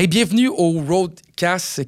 Hey, 0.00 0.06
bienvenue 0.06 0.48
au 0.48 0.80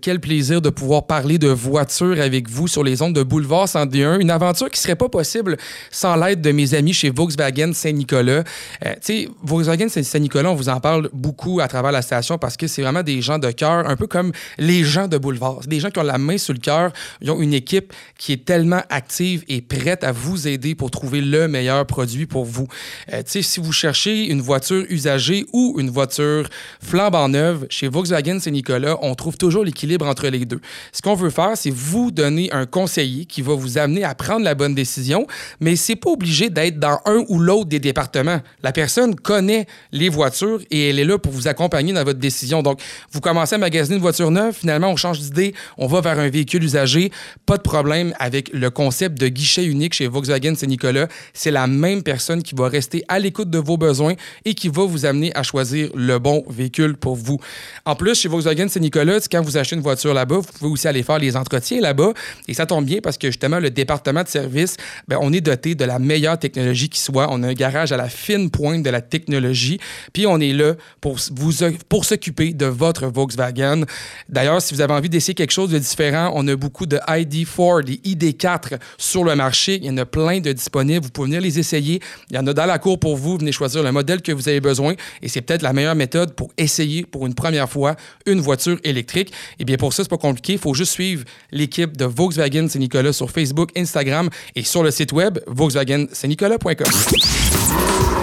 Quel 0.00 0.18
plaisir 0.18 0.62
de 0.62 0.70
pouvoir 0.70 1.06
parler 1.06 1.36
de 1.36 1.48
voiture 1.48 2.18
avec 2.18 2.48
vous 2.48 2.68
sur 2.68 2.82
les 2.82 3.02
ondes 3.02 3.14
de 3.14 3.22
Boulevard 3.22 3.68
101. 3.68 4.18
Une 4.18 4.30
aventure 4.30 4.70
qui 4.70 4.80
serait 4.80 4.96
pas 4.96 5.10
possible 5.10 5.58
sans 5.90 6.16
l'aide 6.16 6.40
de 6.40 6.52
mes 6.52 6.72
amis 6.72 6.94
chez 6.94 7.10
Volkswagen 7.10 7.74
Saint-Nicolas. 7.74 8.44
Euh, 8.86 8.94
tu 8.94 9.00
sais, 9.02 9.28
Volkswagen 9.42 9.90
Saint-Nicolas, 9.90 10.50
on 10.50 10.54
vous 10.54 10.70
en 10.70 10.80
parle 10.80 11.10
beaucoup 11.12 11.60
à 11.60 11.68
travers 11.68 11.92
la 11.92 12.00
station 12.00 12.38
parce 12.38 12.56
que 12.56 12.66
c'est 12.66 12.80
vraiment 12.80 13.02
des 13.02 13.20
gens 13.20 13.38
de 13.38 13.50
cœur, 13.50 13.86
un 13.86 13.96
peu 13.96 14.06
comme 14.06 14.32
les 14.56 14.84
gens 14.84 15.06
de 15.06 15.18
Boulevard. 15.18 15.60
Des 15.66 15.80
gens 15.80 15.90
qui 15.90 15.98
ont 15.98 16.04
la 16.04 16.16
main 16.16 16.38
sur 16.38 16.54
le 16.54 16.58
cœur. 16.58 16.90
Ils 17.20 17.30
ont 17.30 17.42
une 17.42 17.52
équipe 17.52 17.92
qui 18.16 18.32
est 18.32 18.46
tellement 18.46 18.80
active 18.88 19.44
et 19.48 19.60
prête 19.60 20.02
à 20.02 20.12
vous 20.12 20.48
aider 20.48 20.74
pour 20.74 20.90
trouver 20.90 21.20
le 21.20 21.46
meilleur 21.46 21.86
produit 21.86 22.24
pour 22.24 22.46
vous. 22.46 22.68
Euh, 23.12 23.18
tu 23.18 23.32
sais, 23.32 23.42
si 23.42 23.60
vous 23.60 23.72
cherchez 23.72 24.30
une 24.30 24.40
voiture 24.40 24.86
usagée 24.88 25.44
ou 25.52 25.76
une 25.78 25.90
voiture 25.90 26.48
flambant 26.82 27.28
neuve, 27.28 27.66
chez 27.68 27.88
Volkswagen 27.88 28.40
Saint-Nicolas, 28.40 28.96
on 29.02 29.14
trouve 29.14 29.36
toujours 29.42 29.64
l'équilibre 29.64 30.06
entre 30.06 30.28
les 30.28 30.44
deux. 30.44 30.60
Ce 30.92 31.02
qu'on 31.02 31.16
veut 31.16 31.28
faire, 31.28 31.56
c'est 31.56 31.72
vous 31.72 32.12
donner 32.12 32.48
un 32.52 32.64
conseiller 32.64 33.24
qui 33.24 33.42
va 33.42 33.54
vous 33.54 33.76
amener 33.76 34.04
à 34.04 34.14
prendre 34.14 34.44
la 34.44 34.54
bonne 34.54 34.72
décision, 34.72 35.26
mais 35.58 35.74
c'est 35.74 35.96
pas 35.96 36.10
obligé 36.10 36.48
d'être 36.48 36.78
dans 36.78 37.00
un 37.06 37.24
ou 37.28 37.40
l'autre 37.40 37.68
des 37.68 37.80
départements. 37.80 38.40
La 38.62 38.70
personne 38.70 39.16
connaît 39.16 39.66
les 39.90 40.08
voitures 40.08 40.60
et 40.70 40.90
elle 40.90 41.00
est 41.00 41.04
là 41.04 41.18
pour 41.18 41.32
vous 41.32 41.48
accompagner 41.48 41.92
dans 41.92 42.04
votre 42.04 42.20
décision. 42.20 42.62
Donc, 42.62 42.80
vous 43.10 43.20
commencez 43.20 43.56
à 43.56 43.58
magasiner 43.58 43.96
une 43.96 44.02
voiture 44.02 44.30
neuve, 44.30 44.54
finalement, 44.54 44.90
on 44.90 44.96
change 44.96 45.18
d'idée, 45.18 45.54
on 45.76 45.88
va 45.88 46.00
vers 46.00 46.20
un 46.20 46.28
véhicule 46.28 46.62
usagé. 46.62 47.10
Pas 47.44 47.56
de 47.56 47.62
problème 47.62 48.14
avec 48.20 48.48
le 48.52 48.70
concept 48.70 49.18
de 49.18 49.26
guichet 49.26 49.64
unique 49.64 49.94
chez 49.94 50.06
Volkswagen 50.06 50.54
Saint-Nicolas. 50.54 51.08
C'est 51.34 51.50
la 51.50 51.66
même 51.66 52.04
personne 52.04 52.44
qui 52.44 52.54
va 52.54 52.68
rester 52.68 53.02
à 53.08 53.18
l'écoute 53.18 53.50
de 53.50 53.58
vos 53.58 53.76
besoins 53.76 54.14
et 54.44 54.54
qui 54.54 54.68
va 54.68 54.84
vous 54.84 55.04
amener 55.04 55.34
à 55.34 55.42
choisir 55.42 55.90
le 55.96 56.20
bon 56.20 56.44
véhicule 56.48 56.96
pour 56.96 57.16
vous. 57.16 57.40
En 57.84 57.96
plus, 57.96 58.20
chez 58.20 58.28
Volkswagen 58.28 58.68
Saint-Nicolas, 58.68 59.18
quand 59.32 59.42
vous 59.42 59.56
achetez 59.56 59.74
une 59.74 59.82
voiture 59.82 60.14
là-bas, 60.14 60.36
vous 60.36 60.52
pouvez 60.58 60.70
aussi 60.70 60.86
aller 60.86 61.02
faire 61.02 61.18
les 61.18 61.36
entretiens 61.36 61.80
là-bas. 61.80 62.12
Et 62.48 62.54
ça 62.54 62.66
tombe 62.66 62.84
bien 62.84 62.98
parce 63.02 63.18
que 63.18 63.28
justement, 63.28 63.58
le 63.58 63.70
département 63.70 64.22
de 64.22 64.28
service, 64.28 64.76
ben, 65.08 65.18
on 65.20 65.32
est 65.32 65.40
doté 65.40 65.74
de 65.74 65.84
la 65.84 65.98
meilleure 65.98 66.38
technologie 66.38 66.88
qui 66.88 67.00
soit. 67.00 67.28
On 67.30 67.42
a 67.42 67.48
un 67.48 67.52
garage 67.54 67.92
à 67.92 67.96
la 67.96 68.08
fine 68.08 68.50
pointe 68.50 68.82
de 68.82 68.90
la 68.90 69.00
technologie. 69.00 69.78
Puis 70.12 70.26
on 70.26 70.38
est 70.38 70.52
là 70.52 70.74
pour, 71.00 71.16
vous, 71.34 71.52
pour 71.88 72.04
s'occuper 72.04 72.52
de 72.52 72.66
votre 72.66 73.06
Volkswagen. 73.06 73.82
D'ailleurs, 74.28 74.62
si 74.62 74.74
vous 74.74 74.80
avez 74.80 74.94
envie 74.94 75.08
d'essayer 75.08 75.34
quelque 75.34 75.52
chose 75.52 75.70
de 75.70 75.78
différent, 75.78 76.30
on 76.34 76.46
a 76.46 76.54
beaucoup 76.54 76.86
de 76.86 76.98
ID4, 76.98 77.84
des 77.84 77.96
ID4 77.96 78.78
sur 78.98 79.24
le 79.24 79.34
marché. 79.34 79.80
Il 79.82 79.86
y 79.86 79.90
en 79.90 79.96
a 79.98 80.06
plein 80.06 80.40
de 80.40 80.52
disponibles. 80.52 81.04
Vous 81.04 81.10
pouvez 81.10 81.26
venir 81.26 81.40
les 81.40 81.58
essayer. 81.58 82.00
Il 82.30 82.36
y 82.36 82.38
en 82.38 82.46
a 82.46 82.52
dans 82.52 82.66
la 82.66 82.78
cour 82.78 82.98
pour 82.98 83.16
vous. 83.16 83.38
Venez 83.38 83.52
choisir 83.52 83.82
le 83.82 83.90
modèle 83.90 84.22
que 84.22 84.30
vous 84.30 84.48
avez 84.48 84.60
besoin. 84.60 84.94
Et 85.20 85.28
c'est 85.28 85.40
peut-être 85.40 85.62
la 85.62 85.72
meilleure 85.72 85.96
méthode 85.96 86.34
pour 86.34 86.52
essayer 86.56 87.04
pour 87.04 87.26
une 87.26 87.34
première 87.34 87.68
fois 87.68 87.72
fois 87.72 87.96
une 88.26 88.40
voiture 88.40 88.78
électrique. 88.84 89.11
Et 89.20 89.26
eh 89.60 89.64
bien 89.64 89.76
pour 89.76 89.92
ça, 89.92 90.02
c'est 90.02 90.08
pas 90.08 90.16
compliqué. 90.16 90.54
Il 90.54 90.58
faut 90.58 90.74
juste 90.74 90.92
suivre 90.92 91.24
l'équipe 91.50 91.96
de 91.96 92.04
Volkswagen 92.04 92.68
Saint-Nicolas 92.68 93.12
sur 93.12 93.30
Facebook, 93.30 93.70
Instagram 93.76 94.28
et 94.54 94.62
sur 94.62 94.82
le 94.82 94.90
site 94.90 95.12
web 95.12 95.38
volkswagen-saint-nicolas.com. 95.46 96.92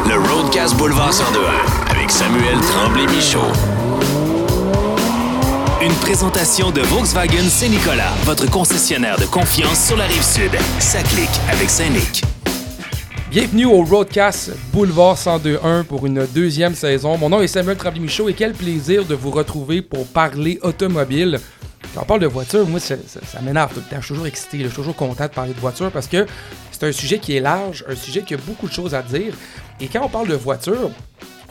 Le 0.08 0.16
Roadcast 0.16 0.76
Boulevard 0.78 1.14
102 1.14 1.40
avec 1.90 2.10
Samuel 2.10 2.58
Tremblay-Michaud. 2.60 3.52
Une 5.82 5.94
présentation 6.02 6.72
de 6.72 6.82
Volkswagen 6.82 7.48
Saint-Nicolas, 7.48 8.14
votre 8.26 8.50
concessionnaire 8.50 9.18
de 9.18 9.26
confiance 9.26 9.88
sur 9.88 9.96
la 9.96 10.08
rive 10.08 10.24
sud. 10.24 10.52
Ça 10.80 11.02
clique 11.04 11.30
avec 11.50 11.70
Saint-Nic. 11.70 12.24
Bienvenue 13.30 13.66
au 13.66 13.84
Roadcast 13.84 14.58
Boulevard 14.74 15.14
1021 15.16 15.84
pour 15.84 16.08
une 16.08 16.26
deuxième 16.34 16.74
saison. 16.74 17.16
Mon 17.16 17.30
nom 17.30 17.42
est 17.42 17.48
Samuel 17.48 17.78
Tremblay-Michaud 17.78 18.28
et 18.28 18.34
quel 18.34 18.54
plaisir 18.54 19.06
de 19.06 19.14
vous 19.14 19.30
retrouver 19.30 19.84
pour 19.84 20.08
parler 20.08 20.58
automobile. 20.64 21.40
Quand 21.94 22.02
on 22.02 22.06
parle 22.06 22.22
de 22.22 22.26
voiture, 22.26 22.68
moi, 22.68 22.80
ça, 22.80 22.96
m'énerve 23.44 23.72
tout 23.72 23.82
le 23.82 23.86
temps. 23.86 23.98
Je 24.02 24.06
suis 24.06 24.16
toujours 24.16 24.26
excité, 24.26 24.58
je 24.58 24.66
suis 24.66 24.76
toujours 24.76 24.96
content 24.96 25.26
de 25.26 25.30
parler 25.30 25.54
de 25.54 25.60
voiture 25.60 25.92
parce 25.92 26.08
que 26.08 26.26
c'est 26.72 26.88
un 26.88 26.92
sujet 26.92 27.20
qui 27.20 27.36
est 27.36 27.40
large, 27.40 27.86
un 27.88 27.94
sujet 27.94 28.24
qui 28.24 28.34
a 28.34 28.38
beaucoup 28.38 28.68
de 28.68 28.74
choses 28.74 28.96
à 28.96 29.04
dire. 29.04 29.36
Et 29.80 29.88
quand 29.88 30.04
on 30.04 30.10
parle 30.10 30.28
de 30.28 30.36
voiture, 30.36 30.90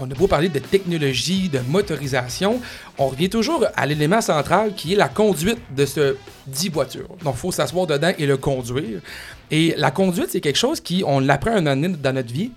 on 0.00 0.10
a 0.10 0.14
beau 0.14 0.26
parler 0.26 0.48
de 0.48 0.58
technologie, 0.58 1.48
de 1.48 1.60
motorisation, 1.68 2.60
on 2.98 3.08
revient 3.08 3.28
toujours 3.28 3.64
à 3.76 3.86
l'élément 3.86 4.20
central 4.20 4.74
qui 4.74 4.92
est 4.92 4.96
la 4.96 5.08
conduite 5.08 5.58
de 5.76 5.86
ce 5.86 6.16
dit 6.46 6.68
voiture. 6.68 7.08
Donc, 7.24 7.34
il 7.36 7.38
faut 7.38 7.52
s'asseoir 7.52 7.86
dedans 7.86 8.12
et 8.18 8.26
le 8.26 8.36
conduire. 8.36 9.00
Et 9.50 9.74
la 9.76 9.90
conduite, 9.90 10.28
c'est 10.30 10.40
quelque 10.40 10.56
chose 10.58 10.80
qui, 10.80 11.02
on 11.06 11.20
l'apprend 11.20 11.52
un 11.52 11.66
année 11.66 11.88
dans 11.88 12.14
notre 12.14 12.32
vie. 12.32 12.52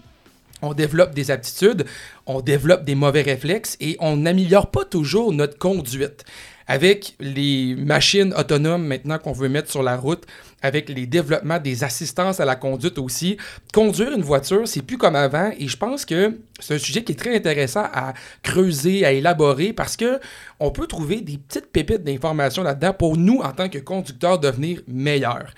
On 0.62 0.74
développe 0.74 1.16
des 1.16 1.31
aptitudes, 1.31 1.85
on 2.28 2.40
développe 2.40 2.85
des 2.85 2.94
mauvais 2.94 3.24
réflexes 3.24 3.78
et 3.79 3.97
on 4.00 4.18
n'améliore 4.18 4.69
pas 4.69 4.85
toujours 4.85 5.34
notre 5.34 5.58
conduite. 5.58 6.23
Avec 6.67 7.16
les 7.19 7.75
machines 7.75 8.33
autonomes 8.38 8.85
maintenant 8.85 9.17
qu'on 9.17 9.31
veut 9.31 9.49
mettre 9.49 9.69
sur 9.69 9.83
la 9.83 9.97
route, 9.97 10.25
avec 10.61 10.89
les 10.89 11.05
développements 11.05 11.59
des 11.59 11.83
assistances 11.83 12.39
à 12.39 12.45
la 12.45 12.55
conduite 12.55 12.97
aussi, 12.99 13.38
conduire 13.73 14.11
une 14.11 14.22
voiture, 14.22 14.67
c'est 14.67 14.81
plus 14.81 14.97
comme 14.97 15.16
avant 15.16 15.51
et 15.57 15.67
je 15.67 15.77
pense 15.77 16.05
que 16.05 16.38
c'est 16.59 16.75
un 16.75 16.79
sujet 16.79 17.03
qui 17.03 17.13
est 17.13 17.16
très 17.16 17.35
intéressant 17.35 17.85
à 17.91 18.13
creuser, 18.44 19.05
à 19.05 19.11
élaborer 19.11 19.73
parce 19.73 19.97
que 19.97 20.19
on 20.59 20.72
peut 20.72 20.88
trouver 20.88 21.22
des 21.22 21.38
petites 21.38 21.72
pépites 21.72 22.03
d'informations 22.03 22.63
là-dedans 22.63 22.93
pour 22.93 23.17
nous 23.17 23.39
en 23.39 23.51
tant 23.51 23.69
que 23.69 23.79
conducteurs 23.79 24.39
devenir 24.39 24.81
meilleurs. 24.88 25.53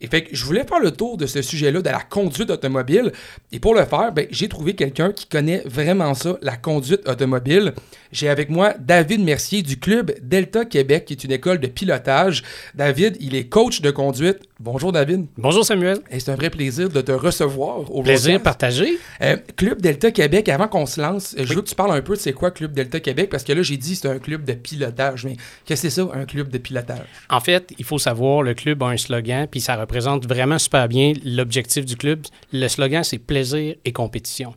Et 0.00 0.08
fait 0.08 0.24
que 0.24 0.36
je 0.36 0.44
voulais 0.44 0.64
faire 0.64 0.78
le 0.78 0.90
tour 0.90 1.16
de 1.16 1.24
ce 1.24 1.40
sujet-là, 1.40 1.80
de 1.80 1.88
la 1.88 2.00
conduite 2.00 2.50
automobile. 2.50 3.12
Et 3.50 3.58
pour 3.60 3.74
le 3.74 3.84
faire, 3.86 4.12
ben, 4.12 4.26
j'ai 4.30 4.48
trouvé 4.48 4.74
quelqu'un 4.74 5.10
qui 5.12 5.26
connaît 5.26 5.62
vraiment 5.64 6.12
ça, 6.12 6.36
la 6.42 6.56
conduite 6.56 7.08
automobile. 7.08 7.72
J'ai 8.12 8.28
avec 8.28 8.50
moi 8.50 8.74
David 8.78 9.22
Mercier 9.22 9.62
du 9.62 9.78
club 9.78 10.14
Delta 10.20 10.66
Québec, 10.66 11.06
qui 11.06 11.14
est 11.14 11.24
une 11.24 11.32
école 11.32 11.60
de 11.60 11.66
pilotage. 11.66 12.42
David, 12.74 13.16
il 13.20 13.34
est 13.34 13.48
coach 13.48 13.80
de 13.80 13.90
conduite. 13.90 14.40
Bonjour 14.58 14.90
David. 14.90 15.26
Bonjour 15.36 15.66
Samuel. 15.66 15.98
c'est 16.10 16.30
un 16.30 16.34
vrai 16.34 16.48
plaisir 16.48 16.88
de 16.88 17.02
te 17.02 17.12
recevoir 17.12 17.94
au 17.94 18.02
Plaisir 18.02 18.42
partagé. 18.42 18.98
Euh, 19.20 19.36
club 19.54 19.82
Delta 19.82 20.10
Québec, 20.10 20.48
avant 20.48 20.66
qu'on 20.66 20.86
se 20.86 20.98
lance, 20.98 21.34
je 21.36 21.52
veux 21.52 21.60
que 21.60 21.68
tu 21.68 21.74
parles 21.74 21.92
un 21.92 22.00
peu 22.00 22.14
de 22.14 22.20
c'est 22.20 22.32
quoi 22.32 22.50
Club 22.50 22.72
Delta 22.72 22.98
Québec, 22.98 23.28
parce 23.28 23.44
que 23.44 23.52
là, 23.52 23.60
j'ai 23.60 23.76
dit 23.76 23.96
c'est 23.96 24.08
un 24.08 24.18
club 24.18 24.44
de 24.44 24.54
pilotage. 24.54 25.26
Mais 25.26 25.36
qu'est-ce 25.66 25.82
que 25.82 25.90
c'est 25.90 26.00
ça, 26.00 26.08
un 26.14 26.24
club 26.24 26.48
de 26.48 26.56
pilotage? 26.56 27.04
En 27.28 27.40
fait, 27.40 27.74
il 27.78 27.84
faut 27.84 27.98
savoir, 27.98 28.42
le 28.42 28.54
club 28.54 28.82
a 28.82 28.86
un 28.86 28.96
slogan, 28.96 29.46
puis 29.46 29.60
ça 29.60 29.76
représente 29.76 30.26
vraiment 30.26 30.58
super 30.58 30.88
bien 30.88 31.12
l'objectif 31.22 31.84
du 31.84 31.96
club. 31.96 32.22
Le 32.50 32.66
slogan, 32.68 33.04
c'est 33.04 33.18
plaisir 33.18 33.74
et 33.84 33.92
compétition. 33.92 34.54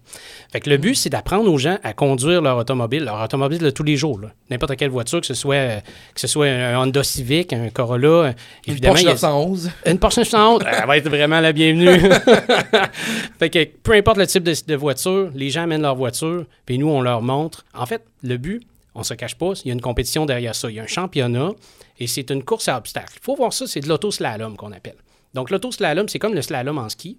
Fait 0.49 0.61
que 0.61 0.69
le 0.69 0.77
but, 0.77 0.95
c'est 0.95 1.09
d'apprendre 1.09 1.51
aux 1.51 1.57
gens 1.57 1.77
à 1.83 1.91
conduire 1.91 2.41
leur 2.41 2.57
automobile, 2.57 3.03
leur 3.03 3.21
automobile 3.21 3.59
de 3.59 3.69
tous 3.69 3.83
les 3.83 3.97
jours. 3.97 4.21
N'importe 4.49 4.77
quelle 4.77 4.91
voiture, 4.91 5.19
que 5.19 5.27
ce 5.27 5.33
soit 5.33 5.81
que 6.15 6.21
ce 6.21 6.27
soit 6.27 6.47
un 6.47 6.79
Honda 6.79 7.03
Civic, 7.03 7.51
un 7.51 7.69
Corolla, 7.69 8.33
évidemment. 8.65 8.95
Une 8.95 9.03
Porsche 9.03 9.23
911. 9.23 9.71
Une 9.89 9.99
Porsche 9.99 10.17
911, 10.17 10.63
elle 10.65 10.87
va 10.87 10.97
être 10.97 11.09
vraiment 11.09 11.39
la 11.39 11.51
bienvenue. 11.51 11.87
fait 13.39 13.49
que 13.49 13.65
peu 13.65 13.93
importe 13.93 14.17
le 14.17 14.27
type 14.27 14.43
de, 14.43 14.75
voiture, 14.75 15.31
les 15.33 15.49
gens 15.49 15.63
amènent 15.63 15.81
leur 15.81 15.95
voiture, 15.95 16.45
puis 16.65 16.77
nous, 16.77 16.87
on 16.87 17.01
leur 17.01 17.21
montre. 17.21 17.65
En 17.73 17.85
fait, 17.85 18.03
le 18.21 18.37
but, 18.37 18.61
on 18.93 19.03
se 19.03 19.13
cache 19.13 19.35
pas, 19.35 19.53
il 19.63 19.69
y 19.69 19.71
a 19.71 19.73
une 19.73 19.81
compétition 19.81 20.25
derrière 20.25 20.53
ça. 20.53 20.69
Il 20.69 20.75
y 20.75 20.79
a 20.79 20.83
un 20.83 20.87
championnat 20.87 21.51
et 21.99 22.07
c'est 22.07 22.29
une 22.29 22.43
course 22.43 22.67
à 22.67 22.77
obstacles. 22.77 23.13
Il 23.15 23.23
faut 23.23 23.35
voir 23.35 23.51
ça, 23.53 23.65
c'est 23.65 23.79
de 23.79 23.87
l'autoslalom 23.87 24.57
qu'on 24.57 24.71
appelle. 24.71 24.97
Donc, 25.33 25.49
l'autoslalom, 25.49 26.07
c'est 26.07 26.19
comme 26.19 26.33
le 26.33 26.41
slalom 26.41 26.77
en 26.77 26.89
ski. 26.89 27.17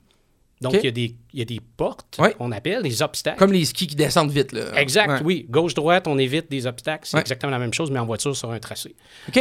Donc, 0.61 0.75
il, 0.75 0.85
y 0.85 0.89
a 0.89 0.91
des, 0.91 1.15
il, 1.33 1.39
y 1.39 1.43
a 1.43 1.47
des, 1.47 1.61
portes 1.77 2.21
qu'on 2.37 2.53
appelle 2.53 2.83
des 2.83 3.01
obstacles. 3.01 3.39
Comme 3.39 3.53
les 3.53 3.65
skis 3.65 3.87
qui 3.87 3.97
descendent 3.97 4.31
vite. 4.31 4.53
Là. 4.53 4.79
Exact, 4.79 5.23
oui. 5.25 5.47
Gauche-droite, 5.49 6.07
on 6.07 6.19
évite 6.19 6.51
des 6.51 6.67
obstacles. 6.67 7.09
C'est 7.09 7.19
exactement 7.19 7.51
la 7.51 7.59
même 7.59 7.73
chose, 7.73 7.91
mais 7.91 7.99
en 7.99 8.05
voiture 8.05 8.37
sur 8.37 8.51
un 8.51 8.59
tracé. 8.59 8.95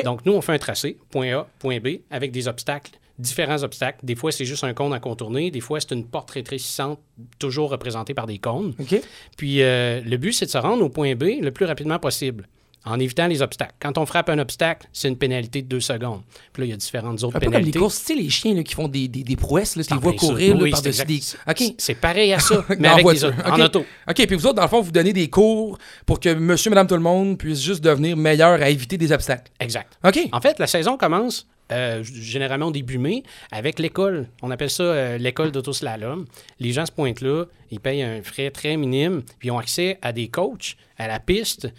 Donc, 0.05 0.25
nous, 0.25 0.31
on 0.31 0.41
fait 0.41 0.53
un 0.53 0.57
tracé, 0.57 0.97
point 1.11 1.37
A, 1.37 1.47
point 1.59 1.79
B, 1.79 1.97
avec 2.09 2.31
des 2.31 2.47
obstacles, 2.47 2.91
différents 3.19 3.63
obstacles. 3.63 3.99
Des 4.03 4.15
fois, 4.15 4.31
c'est 4.31 4.45
juste 4.45 4.63
un 4.63 4.73
cône 4.73 4.93
à 4.93 4.99
contourner. 4.99 5.51
Des 5.51 5.59
fois, 5.59 5.79
c'est 5.79 5.91
une 5.91 6.05
porte 6.05 6.31
rétrécissante, 6.31 6.99
toujours 7.37 7.69
représentée 7.69 8.13
par 8.13 8.25
des 8.25 8.39
cônes. 8.39 8.73
Puis, 9.37 9.61
euh, 9.61 10.01
le 10.01 10.17
but, 10.17 10.33
c'est 10.33 10.45
de 10.45 10.51
se 10.51 10.57
rendre 10.57 10.83
au 10.83 10.89
point 10.89 11.15
B 11.15 11.41
le 11.41 11.51
plus 11.51 11.65
rapidement 11.65 11.99
possible 11.99 12.47
en 12.85 12.99
évitant 12.99 13.27
les 13.27 13.41
obstacles. 13.41 13.75
Quand 13.79 13.97
on 13.97 14.05
frappe 14.05 14.29
un 14.29 14.39
obstacle, 14.39 14.87
c'est 14.93 15.09
une 15.09 15.17
pénalité 15.17 15.61
de 15.61 15.67
deux 15.67 15.79
secondes. 15.79 16.21
Puis 16.53 16.61
là, 16.61 16.65
il 16.67 16.69
y 16.69 16.73
a 16.73 16.77
différentes 16.77 17.21
autres 17.23 17.35
un 17.35 17.39
pénalités. 17.39 17.71
Comme 17.71 17.81
les 17.81 17.85
courses, 17.85 17.99
tu 17.99 18.05
sais, 18.05 18.15
les 18.15 18.29
chiens 18.29 18.55
là, 18.55 18.63
qui 18.63 18.73
font 18.73 18.87
des, 18.87 19.07
des, 19.07 19.23
des 19.23 19.35
prouesses, 19.35 19.75
là, 19.75 19.83
tu 19.83 19.93
les 19.93 19.99
vois 19.99 20.13
courir 20.13 20.57
par-dessus 20.71 21.05
des... 21.05 21.19
C'est 21.77 21.95
pareil 21.95 22.33
à 22.33 22.39
ça, 22.39 22.65
mais 22.79 22.87
avec 22.87 23.05
des 23.05 23.25
en 23.25 23.59
auto. 23.59 23.85
OK, 24.07 24.15
puis 24.27 24.35
vous 24.35 24.45
autres, 24.45 24.55
dans 24.55 24.63
le 24.63 24.69
fond, 24.69 24.81
vous 24.81 24.91
donnez 24.91 25.13
des 25.13 25.29
cours 25.29 25.77
pour 26.05 26.19
que 26.19 26.33
monsieur, 26.33 26.69
madame, 26.69 26.87
tout 26.87 26.95
le 26.95 27.01
monde 27.01 27.37
puisse 27.37 27.61
juste 27.61 27.83
devenir 27.83 28.15
meilleur 28.15 28.61
à 28.61 28.69
éviter 28.69 28.97
des 28.97 29.11
obstacles. 29.11 29.51
Exact. 29.59 29.97
OK. 30.05 30.19
En 30.31 30.41
fait, 30.41 30.57
la 30.57 30.67
saison 30.67 30.97
commence 30.97 31.47
euh, 31.71 32.03
généralement 32.03 32.67
au 32.67 32.71
début 32.71 32.97
mai, 32.97 33.23
avec 33.51 33.79
l'école. 33.79 34.27
On 34.41 34.51
appelle 34.51 34.69
ça 34.69 34.83
euh, 34.83 35.17
l'école 35.17 35.51
d'autoslalom. 35.51 36.25
Les 36.59 36.71
gens 36.71 36.85
se 36.85 36.91
pointent 36.91 37.21
là, 37.21 37.45
ils 37.71 37.79
payent 37.79 38.03
un 38.03 38.21
frais 38.21 38.51
très 38.51 38.77
minime, 38.77 39.23
puis 39.39 39.49
ils 39.49 39.51
ont 39.51 39.59
accès 39.59 39.97
à 40.01 40.11
des 40.11 40.27
coachs, 40.27 40.77
à 40.97 41.07
la 41.07 41.19
piste, 41.19 41.69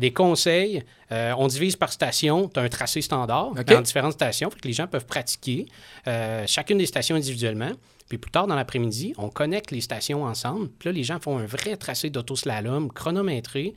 des 0.00 0.12
conseils. 0.14 0.82
Euh, 1.14 1.32
on 1.38 1.46
divise 1.46 1.76
par 1.76 1.92
station. 1.92 2.48
Tu 2.48 2.58
as 2.58 2.62
un 2.62 2.68
tracé 2.68 3.00
standard 3.00 3.52
dans 3.52 3.80
différentes 3.80 4.14
stations, 4.14 4.50
que 4.50 4.66
les 4.66 4.72
gens 4.72 4.86
peuvent 4.86 5.06
pratiquer 5.06 5.66
euh, 6.08 6.44
chacune 6.46 6.78
des 6.78 6.86
stations 6.86 7.16
individuellement. 7.16 7.72
Puis 8.08 8.18
plus 8.18 8.30
tard 8.30 8.46
dans 8.46 8.56
l'après-midi, 8.56 9.14
on 9.16 9.28
connecte 9.28 9.70
les 9.70 9.80
stations 9.80 10.24
ensemble. 10.24 10.68
Puis 10.78 10.88
là, 10.88 10.92
les 10.92 11.04
gens 11.04 11.18
font 11.20 11.38
un 11.38 11.46
vrai 11.46 11.76
tracé 11.76 12.10
d'autoslalom 12.10 12.90
chronométré 12.92 13.74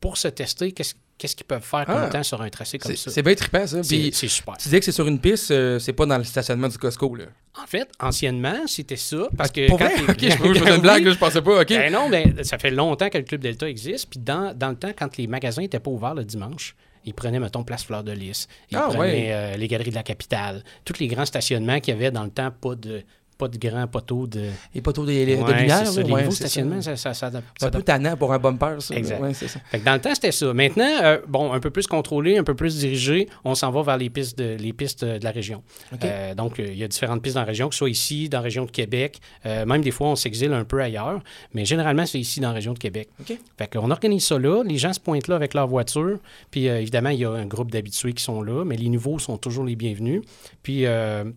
pour 0.00 0.18
se 0.18 0.28
tester 0.28 0.72
qu'est-ce 0.72 0.94
qu'ils 1.34 1.46
peuvent 1.46 1.62
faire 1.62 1.84
comme 1.86 1.96
Ah. 1.98 2.08
temps 2.08 2.22
sur 2.22 2.40
un 2.42 2.48
tracé 2.50 2.78
comme 2.78 2.94
ça? 2.94 3.10
c'est 3.10 3.22
bien 3.22 3.34
trippant, 3.34 3.66
ça. 3.66 3.82
C'est 3.82 3.88
Puis, 3.96 4.10
c'est 4.12 4.28
super. 4.28 4.56
tu 4.56 4.64
disais 4.64 4.78
que 4.80 4.84
c'est 4.84 4.92
sur 4.92 5.06
une 5.08 5.18
piste, 5.18 5.50
euh, 5.50 5.78
c'est 5.78 5.92
pas 5.92 6.06
dans 6.06 6.18
le 6.18 6.24
stationnement 6.24 6.68
du 6.68 6.76
Costco, 6.78 7.14
là. 7.14 7.24
En 7.62 7.66
fait, 7.66 7.88
anciennement, 8.00 8.66
c'était 8.66 8.96
ça. 8.96 9.28
Parce 9.36 9.50
que 9.50 9.66
Pour 9.68 9.78
quand 9.78 9.86
vrai? 9.88 10.02
Ok, 10.10 10.20
je, 10.20 10.28
faisais 10.60 10.74
une 10.76 10.82
blague, 10.82 11.04
là, 11.04 11.10
je 11.12 11.18
pensais 11.18 11.40
pas. 11.42 11.60
OK. 11.62 11.68
Ben 11.68 11.92
non, 11.92 12.08
ben, 12.10 12.44
ça 12.44 12.58
fait 12.58 12.70
longtemps 12.70 13.08
que 13.08 13.18
le 13.18 13.24
Club 13.24 13.40
Delta 13.40 13.68
existe. 13.68 14.08
Puis 14.10 14.20
dans, 14.20 14.54
dans 14.54 14.68
le 14.70 14.76
temps, 14.76 14.92
quand 14.96 15.16
les 15.16 15.26
magasins 15.26 15.62
n'étaient 15.62 15.80
pas 15.80 15.90
ouverts 15.90 16.14
le 16.14 16.24
dimanche, 16.24 16.76
ils 17.06 17.14
prenaient, 17.14 17.38
mettons, 17.40 17.62
Place 17.64 17.84
Fleur 17.84 18.02
de 18.04 18.12
Lys. 18.12 18.46
Ils 18.70 18.76
Ah, 18.76 18.88
prenaient 18.88 18.98
ouais. 18.98 19.28
euh, 19.30 19.56
les 19.56 19.68
galeries 19.68 19.90
de 19.90 19.94
la 19.94 20.02
capitale. 20.02 20.62
Tous 20.84 20.98
les 20.98 21.06
grands 21.06 21.24
stationnements 21.24 21.80
qu'il 21.80 21.94
y 21.94 21.96
avait 21.96 22.10
dans 22.10 22.24
le 22.24 22.30
temps, 22.30 22.50
pas 22.50 22.74
de, 22.74 23.02
pas 23.36 23.48
de 23.48 23.58
grands 23.58 23.86
poteaux 23.86 24.26
de, 24.26 24.50
Les 24.74 24.80
poteaux 24.80 25.04
de, 25.04 25.12
de 25.12 25.16
Ouais, 25.16 25.60
lumière, 25.60 25.86
ça, 25.86 26.00
là, 26.00 26.06
les 26.06 26.12
ouais, 26.12 26.20
nouveaux 26.22 26.30
c'est 26.34 26.44
ça. 26.44 26.48
stationnements, 26.48 26.82
ça, 26.82 26.96
ça, 26.96 27.14
ça, 27.14 27.30
C'est 27.58 27.66
un 27.66 27.70
peu 27.70 27.82
tannant 27.82 28.16
pour 28.16 28.32
un 28.32 28.38
bumper, 28.38 28.80
ça. 28.80 28.94
Exact. 28.94 29.20
Ouais, 29.20 29.34
c'est 29.34 29.48
ça. 29.48 29.60
Fait 29.70 29.78
que 29.80 29.84
dans 29.84 29.94
le 29.94 30.00
temps, 30.00 30.14
c'était 30.14 30.32
ça. 30.32 30.52
Maintenant, 30.54 30.88
euh, 31.02 31.18
bon, 31.28 31.52
un 31.52 31.60
peu 31.60 31.70
plus 31.70 31.86
contrôlé, 31.86 32.38
un 32.38 32.44
peu 32.44 32.54
plus 32.54 32.78
dirigé, 32.78 33.28
on 33.44 33.54
s'en 33.54 33.70
va 33.70 33.82
vers 33.82 33.96
les 33.96 34.10
pistes 34.10 34.38
de, 34.38 34.56
les 34.58 34.72
pistes 34.72 35.04
de 35.04 35.22
la 35.22 35.30
région. 35.30 35.62
Euh, 36.04 36.34
donc, 36.34 36.58
euh, 36.58 36.66
il 36.68 36.78
y 36.78 36.84
a 36.84 36.88
différentes 36.88 37.22
pistes 37.22 37.34
dans 37.34 37.42
la 37.42 37.46
région, 37.46 37.68
que 37.68 37.74
ce 37.74 37.78
soit 37.78 37.90
ici, 37.90 38.28
dans 38.28 38.38
la 38.38 38.42
région 38.44 38.64
de 38.64 38.70
Québec. 38.70 39.20
Euh, 39.44 39.66
même 39.66 39.82
des 39.82 39.90
fois, 39.90 40.08
on 40.08 40.16
s'exile 40.16 40.52
un 40.52 40.64
peu 40.64 40.80
ailleurs, 40.80 41.20
mais 41.52 41.64
généralement, 41.64 42.06
c'est 42.06 42.20
ici, 42.20 42.40
dans 42.40 42.48
la 42.48 42.54
région 42.54 42.72
de 42.72 42.78
Québec. 42.78 43.08
OK. 43.20 43.38
Fait 43.58 43.72
qu'on 43.72 43.90
organise 43.90 44.24
ça 44.24 44.38
là, 44.38 44.62
les 44.64 44.78
gens 44.78 44.92
se 44.92 45.00
pointent 45.00 45.28
là 45.28 45.36
avec 45.36 45.54
leur 45.54 45.66
voiture, 45.66 46.18
puis 46.50 46.66
évidemment, 46.66 47.10
il 47.10 47.20
y 47.20 47.24
a 47.24 47.30
un 47.30 47.46
groupe 47.46 47.70
d'habitués 47.70 48.12
qui 48.12 48.22
sont 48.22 48.42
là, 48.42 48.64
mais 48.64 48.76
les 48.76 48.88
nouveaux 48.88 49.18
sont 49.18 49.36
toujours 49.36 49.64
les 49.64 49.76
bienvenus. 49.76 50.22
Puis 50.62 50.84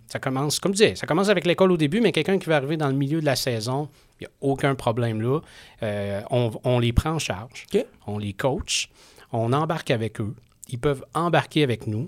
ça 0.07 0.19
commence, 0.19 0.59
comme 0.59 0.73
je 0.73 0.83
disais, 0.83 0.95
ça 0.95 1.07
commence 1.07 1.29
avec 1.29 1.45
l'école 1.45 1.71
au 1.71 1.77
début, 1.77 1.88
mais 1.89 2.11
quelqu'un 2.11 2.37
qui 2.37 2.47
va 2.47 2.57
arriver 2.57 2.77
dans 2.77 2.87
le 2.89 2.93
milieu 2.95 3.21
de 3.21 3.25
la 3.25 3.35
saison, 3.35 3.89
il 4.19 4.23
n'y 4.23 4.27
a 4.27 4.31
aucun 4.41 4.75
problème 4.75 5.21
là. 5.21 5.39
Euh, 5.83 6.21
on, 6.29 6.51
on 6.63 6.79
les 6.79 6.93
prend 6.93 7.11
en 7.11 7.19
charge, 7.19 7.65
on 8.05 8.17
les 8.17 8.33
coach, 8.33 8.89
on 9.31 9.53
embarque 9.53 9.91
avec 9.91 10.19
eux, 10.21 10.35
ils 10.69 10.79
peuvent 10.79 11.03
embarquer 11.13 11.63
avec 11.63 11.87
nous. 11.87 12.07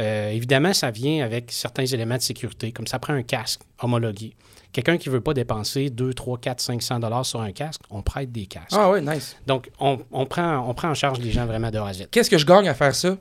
Euh, 0.00 0.30
évidemment, 0.30 0.72
ça 0.72 0.90
vient 0.90 1.24
avec 1.24 1.52
certains 1.52 1.84
éléments 1.84 2.16
de 2.16 2.22
sécurité, 2.22 2.72
comme 2.72 2.86
ça 2.86 2.98
prend 2.98 3.12
un 3.12 3.22
casque 3.22 3.60
homologué. 3.80 4.34
Quelqu'un 4.72 4.98
qui 4.98 5.08
ne 5.08 5.14
veut 5.14 5.20
pas 5.20 5.34
dépenser 5.34 5.90
2, 5.90 6.14
3, 6.14 6.38
4, 6.38 6.60
500 6.60 7.00
dollars 7.00 7.26
sur 7.26 7.40
un 7.40 7.52
casque, 7.52 7.80
on 7.90 8.02
prête 8.02 8.30
des 8.30 8.46
casques. 8.46 8.68
Ah 8.72 8.88
ouais, 8.90 9.00
nice. 9.00 9.36
Donc, 9.46 9.68
on, 9.80 9.98
on 10.12 10.26
prend, 10.26 10.58
on 10.68 10.74
prend 10.74 10.90
en 10.90 10.94
charge 10.94 11.18
les 11.18 11.32
gens 11.32 11.44
vraiment 11.44 11.70
de 11.70 11.78
A 11.78 11.86
à 11.88 11.92
Z. 11.92 12.06
Qu'est-ce 12.10 12.30
que 12.30 12.38
je 12.38 12.46
gagne 12.46 12.68
à 12.68 12.74
faire 12.74 12.94
ça? 12.94 13.16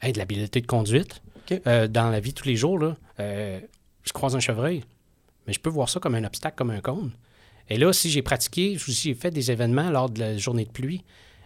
Hey, 0.00 0.12
de 0.12 0.18
l'habileté 0.18 0.60
de 0.60 0.66
conduite, 0.66 1.22
euh, 1.66 1.86
dans 1.86 2.10
la 2.10 2.20
vie 2.20 2.30
de 2.30 2.34
tous 2.34 2.48
les 2.48 2.56
jours, 2.56 2.78
là, 2.78 2.96
euh, 3.20 3.60
je 4.04 4.12
croise 4.12 4.34
un 4.34 4.40
chevreuil, 4.40 4.84
mais 5.46 5.52
je 5.52 5.60
peux 5.60 5.70
voir 5.70 5.88
ça 5.88 6.00
comme 6.00 6.14
un 6.14 6.24
obstacle, 6.24 6.56
comme 6.56 6.70
un 6.70 6.80
cône. 6.80 7.12
Et 7.68 7.78
là, 7.78 7.92
si 7.92 8.10
j'ai 8.10 8.22
pratiqué, 8.22 8.76
j'ai 8.86 9.14
fait 9.14 9.30
des 9.30 9.50
événements 9.50 9.90
lors 9.90 10.08
de 10.08 10.20
la 10.20 10.36
journée 10.36 10.64
de 10.64 10.70
pluie, 10.70 11.04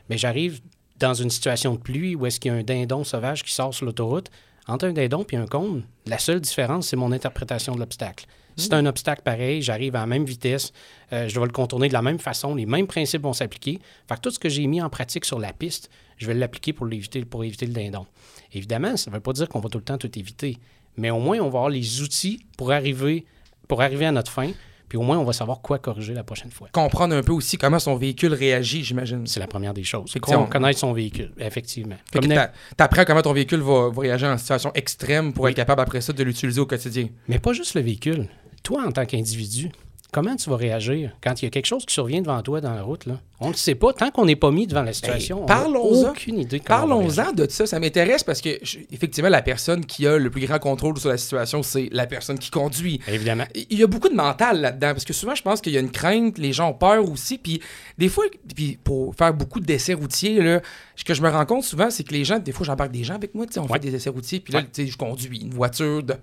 mais 0.08 0.18
j'arrive 0.18 0.60
dans 0.98 1.14
une 1.14 1.30
situation 1.30 1.74
de 1.74 1.80
pluie 1.80 2.14
où 2.14 2.26
est-ce 2.26 2.38
qu'il 2.38 2.52
y 2.52 2.54
a 2.54 2.58
un 2.58 2.62
dindon 2.62 3.04
sauvage 3.04 3.42
qui 3.42 3.52
sort 3.52 3.74
sur 3.74 3.86
l'autoroute. 3.86 4.30
Entre 4.68 4.86
un 4.86 4.92
dindon 4.92 5.24
et 5.30 5.36
un 5.36 5.46
cône, 5.46 5.84
la 6.06 6.18
seule 6.18 6.40
différence, 6.40 6.88
c'est 6.88 6.96
mon 6.96 7.10
interprétation 7.10 7.74
de 7.74 7.80
l'obstacle. 7.80 8.26
Si 8.56 8.66
c'est 8.66 8.74
un 8.74 8.84
obstacle 8.84 9.22
pareil, 9.22 9.62
j'arrive 9.62 9.96
à 9.96 10.00
la 10.00 10.06
même 10.06 10.24
vitesse, 10.24 10.72
euh, 11.12 11.28
je 11.28 11.34
dois 11.34 11.46
le 11.46 11.52
contourner 11.52 11.88
de 11.88 11.94
la 11.94 12.02
même 12.02 12.18
façon, 12.18 12.54
les 12.54 12.66
mêmes 12.66 12.86
principes 12.86 13.22
vont 13.22 13.32
s'appliquer. 13.32 13.78
Fait 14.06 14.16
que 14.16 14.20
tout 14.20 14.30
ce 14.30 14.38
que 14.38 14.50
j'ai 14.50 14.66
mis 14.66 14.82
en 14.82 14.90
pratique 14.90 15.24
sur 15.24 15.38
la 15.38 15.52
piste, 15.54 15.88
je 16.18 16.26
vais 16.26 16.34
l'appliquer 16.34 16.74
pour, 16.74 16.84
l'éviter, 16.84 17.24
pour 17.24 17.42
éviter 17.42 17.64
le 17.64 17.72
dindon. 17.72 18.06
Évidemment, 18.52 18.96
ça 18.98 19.10
ne 19.10 19.16
veut 19.16 19.22
pas 19.22 19.32
dire 19.32 19.48
qu'on 19.48 19.60
va 19.60 19.70
tout 19.70 19.78
le 19.78 19.84
temps 19.84 19.96
tout 19.96 20.18
éviter, 20.18 20.58
mais 20.96 21.10
au 21.10 21.20
moins, 21.20 21.38
on 21.38 21.48
va 21.48 21.58
avoir 21.58 21.70
les 21.70 22.02
outils 22.02 22.44
pour 22.58 22.72
arriver, 22.72 23.24
pour 23.70 23.80
arriver 23.82 24.04
à 24.06 24.12
notre 24.12 24.30
fin, 24.30 24.50
puis 24.88 24.98
au 24.98 25.02
moins, 25.02 25.16
on 25.18 25.24
va 25.24 25.32
savoir 25.32 25.60
quoi 25.60 25.78
corriger 25.78 26.12
la 26.12 26.24
prochaine 26.24 26.50
fois. 26.50 26.68
Comprendre 26.72 27.14
un 27.14 27.22
peu 27.22 27.32
aussi 27.32 27.56
comment 27.56 27.78
son 27.78 27.94
véhicule 27.94 28.34
réagit, 28.34 28.82
j'imagine. 28.82 29.24
C'est 29.28 29.38
la 29.38 29.46
première 29.46 29.72
des 29.72 29.84
choses. 29.84 30.10
C'est 30.12 30.34
on- 30.34 30.46
connaître 30.46 30.80
son 30.80 30.92
véhicule, 30.92 31.30
effectivement. 31.38 31.94
Comment 32.12 33.22
ton 33.22 33.32
véhicule 33.32 33.60
va, 33.60 33.88
va 33.90 34.02
réagir 34.02 34.28
en 34.28 34.36
situation 34.36 34.72
extrême 34.74 35.32
pour 35.32 35.44
Oui. 35.44 35.52
être 35.52 35.56
capable 35.56 35.80
après 35.80 36.00
ça 36.00 36.12
de 36.12 36.22
l'utiliser 36.24 36.60
au 36.60 36.66
quotidien. 36.66 37.06
Mais 37.28 37.38
pas 37.38 37.52
juste 37.52 37.74
le 37.74 37.82
véhicule. 37.82 38.26
Toi, 38.64 38.84
en 38.86 38.90
tant 38.92 39.06
qu'individu, 39.06 39.70
comment 40.12 40.36
tu 40.36 40.50
vas 40.50 40.56
réagir 40.56 41.16
quand 41.22 41.40
il 41.40 41.44
y 41.44 41.48
a 41.48 41.50
quelque 41.50 41.66
chose 41.66 41.84
qui 41.86 41.94
survient 41.94 42.20
devant 42.22 42.40
toi 42.42 42.60
dans 42.60 42.74
la 42.74 42.82
route? 42.82 43.06
Là? 43.06 43.20
On 43.40 43.46
ne 43.46 43.52
le 43.52 43.56
sait 43.56 43.74
pas. 43.74 43.92
Tant 43.92 44.10
qu'on 44.10 44.26
n'est 44.26 44.36
pas 44.36 44.50
mis 44.50 44.66
devant 44.66 44.82
la 44.82 44.92
situation, 44.92 45.38
on 45.44 45.46
n'a 45.46 45.54
Ben, 45.54 45.62
parlons-en. 45.62 46.10
aucune 46.10 46.38
idée. 46.38 46.60
Parlons-en 46.60 47.32
de 47.32 47.46
ça, 47.48 47.66
ça 47.66 47.80
m'intéresse 47.80 48.22
parce 48.22 48.40
que, 48.40 48.50
je- 48.62 48.78
effectivement, 48.92 49.30
la 49.30 49.40
personne 49.42 49.84
qui 49.86 50.06
a 50.06 50.18
le 50.18 50.30
plus 50.30 50.46
grand 50.46 50.58
contrôle 50.58 50.98
sur 50.98 51.08
la 51.08 51.16
situation, 51.16 51.62
c'est 51.62 51.88
la 51.92 52.06
personne 52.06 52.38
qui 52.38 52.50
conduit. 52.50 53.00
Évidemment. 53.08 53.44
Il 53.70 53.78
y 53.78 53.82
a 53.82 53.86
beaucoup 53.86 54.08
de 54.08 54.14
mental 54.14 54.60
là-dedans 54.60 54.88
parce 54.92 55.04
que 55.04 55.12
souvent, 55.12 55.34
je 55.34 55.42
pense 55.42 55.60
qu'il 55.60 55.72
y 55.72 55.76
a 55.76 55.80
une 55.80 55.90
crainte, 55.90 56.36
les 56.38 56.52
gens 56.52 56.70
ont 56.70 56.74
peur 56.74 57.08
aussi. 57.10 57.38
Puis 57.38 57.60
des 57.96 58.08
fois, 58.08 58.24
puis 58.54 58.78
pour 58.82 59.14
faire 59.14 59.32
beaucoup 59.32 59.60
d'essais 59.60 59.94
routiers, 59.94 60.40
là, 60.42 60.60
ce 60.96 61.04
que 61.04 61.14
je 61.14 61.22
me 61.22 61.30
rends 61.30 61.46
compte 61.46 61.64
souvent, 61.64 61.88
c'est 61.90 62.04
que 62.04 62.12
les 62.12 62.24
gens, 62.24 62.38
des 62.38 62.52
fois, 62.52 62.66
j'embarque 62.66 62.92
des 62.92 63.04
gens 63.04 63.14
avec 63.14 63.34
moi, 63.34 63.46
on 63.56 63.60
Ouais. 63.62 63.68
fait 63.74 63.78
des 63.78 63.94
essais 63.94 64.10
routiers, 64.10 64.40
puis 64.40 64.52
là, 64.52 64.58
Ouais. 64.60 64.66
tu 64.72 64.84
sais, 64.84 64.90
je 64.90 64.96
conduis 64.98 65.40
une 65.40 65.54
voiture 65.54 66.02
de- 66.02 66.14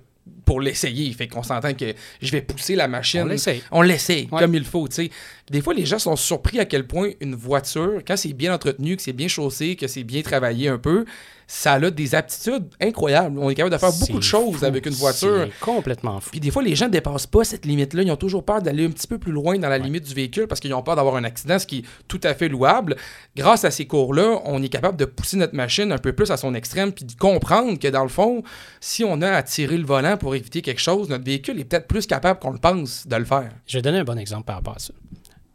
pour 0.46 0.62
l'essayer. 0.62 1.12
Fait 1.14 1.28
qu'on 1.28 1.44
s'entend 1.44 1.74
que 1.74 1.94
je 2.22 2.32
vais 2.32 2.42
pousser 2.42 2.76
la 2.76 2.88
machine. 2.88 3.22
On 3.24 3.26
l'essaye. 3.26 3.64
On 3.72 3.82
l'essaye 3.82 4.28
Ouais. 4.32 4.40
comme 4.42 4.56
il 4.56 4.64
faut, 4.64 4.88
tu 4.88 4.96
sais. 4.96 5.10
Des 5.50 5.62
fois, 5.62 5.74
les 5.74 5.86
gens 5.86 6.00
sont 6.00 6.18
surpris 6.18 6.60
à 6.60 6.66
quel 6.66 6.88
point 6.88 7.12
une 7.22 7.36
voiture, 7.36 8.02
quand 8.06 8.18
c'est 8.18 8.34
bien 8.34 8.54
entretenu, 8.54 8.98
que 8.98 9.02
c'est 9.02 9.14
bien 9.14 9.30
chaussé, 9.30 9.78
que 9.78 9.88
c'est 9.88 10.04
bien 10.04 10.22
travaillé 10.22 10.68
un 10.68 10.78
peu, 10.78 11.06
ça 11.48 11.74
a 11.74 11.90
des 11.90 12.16
aptitudes 12.16 12.66
incroyables. 12.82 13.40
On 13.40 13.50
est 13.50 13.56
capable 13.56 13.74
de 13.74 13.80
faire 13.80 13.94
beaucoup 13.94 14.20
de 14.20 14.24
choses 14.24 14.58
fou. 14.58 14.66
avec 14.66 14.86
une 14.86 14.94
voiture. 14.94 15.46
C'est 15.46 15.60
complètement 15.62 16.20
fou. 16.20 16.32
Puis 16.32 16.42
des 16.42 16.52
fois, 16.52 16.62
les 16.62 16.76
gens 16.76 16.88
ne 16.88 16.92
dépassent 16.92 17.28
pas 17.28 17.46
cette 17.46 17.66
limite-là. 17.66 18.04
Ils 18.04 18.12
ont 18.12 18.18
toujours 18.18 18.44
peur 18.44 18.62
d'aller 18.62 18.86
un 18.86 18.90
petit 18.90 19.08
peu 19.08 19.18
plus 19.18 19.32
loin 19.32 19.58
dans 19.58 19.70
la 19.70 19.78
limite 19.78 20.04
du 20.04 20.14
véhicule 20.14 20.48
parce 20.48 20.60
qu'ils 20.60 20.74
ont 20.74 20.84
peur 20.84 20.98
d'avoir 20.98 21.16
un 21.16 21.24
accident, 21.24 21.58
ce 21.58 21.66
qui 21.66 21.80
est 21.80 21.84
tout 22.10 22.20
à 22.24 22.34
fait 22.34 22.50
louable. 22.50 22.98
Grâce 23.38 23.64
à 23.64 23.72
ces 23.72 23.86
cours-là, 23.86 24.42
on 24.44 24.62
est 24.62 24.68
capable 24.68 24.98
de 24.98 25.06
pousser 25.06 25.38
notre 25.38 25.56
machine 25.56 25.94
un 25.94 25.98
peu 25.98 26.12
plus 26.12 26.30
à 26.32 26.36
son 26.36 26.54
extrême 26.54 26.92
puis 26.92 27.06
de 27.06 27.14
comprendre 27.14 27.80
que 27.80 27.88
dans 27.88 28.04
le 28.04 28.10
fond, 28.10 28.44
si 28.82 29.06
on 29.06 29.22
a 29.22 29.30
à 29.30 29.44
tirer 29.44 29.78
le 29.78 29.86
volant 29.86 30.18
pour 30.18 30.36
éviter 30.36 30.62
quelque 30.62 30.82
chose, 30.82 31.08
notre 31.08 31.24
véhicule 31.24 31.58
est 31.62 31.66
peut-être 31.66 31.88
plus 31.88 32.06
capable 32.06 32.42
qu'on 32.42 32.52
le 32.52 32.60
pense 32.60 33.08
de 33.08 33.16
le 33.16 33.26
faire. 33.26 33.52
Je 33.66 33.78
vais 33.78 33.82
donner 33.82 34.00
un 34.00 34.04
bon 34.04 34.18
exemple 34.18 34.44
par 34.44 34.58
rapport 34.58 34.76
à 34.76 34.80
ça. 34.80 34.94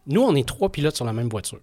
Nous, 0.07 0.21
on 0.23 0.35
est 0.35 0.47
trois 0.47 0.71
pilotes 0.71 0.97
sur 0.97 1.05
la 1.05 1.13
même 1.13 1.29
voiture. 1.29 1.61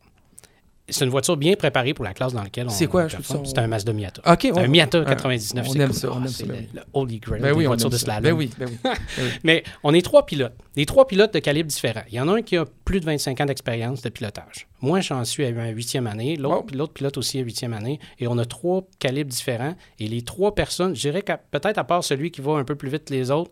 C'est 0.91 1.05
une 1.05 1.11
voiture 1.11 1.37
bien 1.37 1.53
préparée 1.53 1.93
pour 1.93 2.03
la 2.03 2.15
classe 2.15 2.33
dans 2.33 2.41
laquelle 2.41 2.65
on 2.65 2.71
C'est 2.71 2.87
quoi, 2.87 3.07
je 3.07 3.17
C'est 3.43 3.59
un 3.59 3.67
Mazda 3.67 3.93
Miata. 3.93 4.23
OK, 4.33 4.39
C'est 4.41 4.57
un 4.57 4.67
Miata 4.67 5.03
Ah, 5.05 5.09
99. 5.09 5.67
on 5.69 5.73
aime 5.75 5.93
ça, 5.93 6.09
on 6.11 6.15
ah, 6.15 6.17
aime 6.21 6.27
ça, 6.27 6.45
le, 6.47 6.53
le 6.73 6.81
holy 6.93 7.19
grail 7.19 7.41
Ben 7.41 7.53
oui, 7.53 7.67
on 7.67 7.75
aime 7.75 7.89
de 7.89 7.95
slalom. 7.95 8.23
Ben 8.23 8.33
oui, 8.33 8.49
ben 8.57 8.67
oui. 8.67 8.77
Ben 8.83 8.93
oui. 9.19 9.29
Mais 9.43 9.63
on 9.83 9.93
est 9.93 10.01
trois 10.01 10.25
pilotes. 10.25 10.55
Les 10.75 10.87
trois 10.87 11.05
pilotes 11.05 11.31
de 11.31 11.37
calibre 11.37 11.69
différents. 11.69 12.01
Il 12.09 12.15
y 12.15 12.19
en 12.19 12.27
a 12.27 12.33
un 12.37 12.41
qui 12.41 12.57
a 12.57 12.65
plus 12.85 12.99
de 13.01 13.05
25 13.05 13.39
ans 13.39 13.45
d'expérience 13.45 14.01
de 14.01 14.09
pilotage. 14.09 14.67
Moi, 14.81 14.99
j'en 15.01 15.23
suis 15.25 15.45
à 15.45 15.51
ma 15.51 15.67
huitième 15.69 16.07
année. 16.07 16.37
L'autre 16.37 16.55
Wow. 16.55 16.63
puis 16.63 16.75
l'autre 16.75 16.93
pilote 16.93 17.17
aussi 17.19 17.37
à 17.37 17.41
huitième 17.43 17.73
année. 17.73 17.99
Et 18.17 18.27
on 18.27 18.39
a 18.39 18.45
trois 18.45 18.81
calibres 18.97 19.29
différents. 19.29 19.75
Et 19.99 20.07
les 20.07 20.23
trois 20.23 20.55
personnes, 20.55 20.95
je 20.95 21.01
dirais 21.01 21.21
que 21.21 21.33
peut-être 21.51 21.77
à 21.77 21.83
part 21.83 22.03
celui 22.03 22.31
qui 22.31 22.41
va 22.41 22.53
un 22.53 22.63
peu 22.63 22.73
plus 22.73 22.89
vite 22.89 23.05
que 23.05 23.13
les 23.13 23.29
autres, 23.29 23.51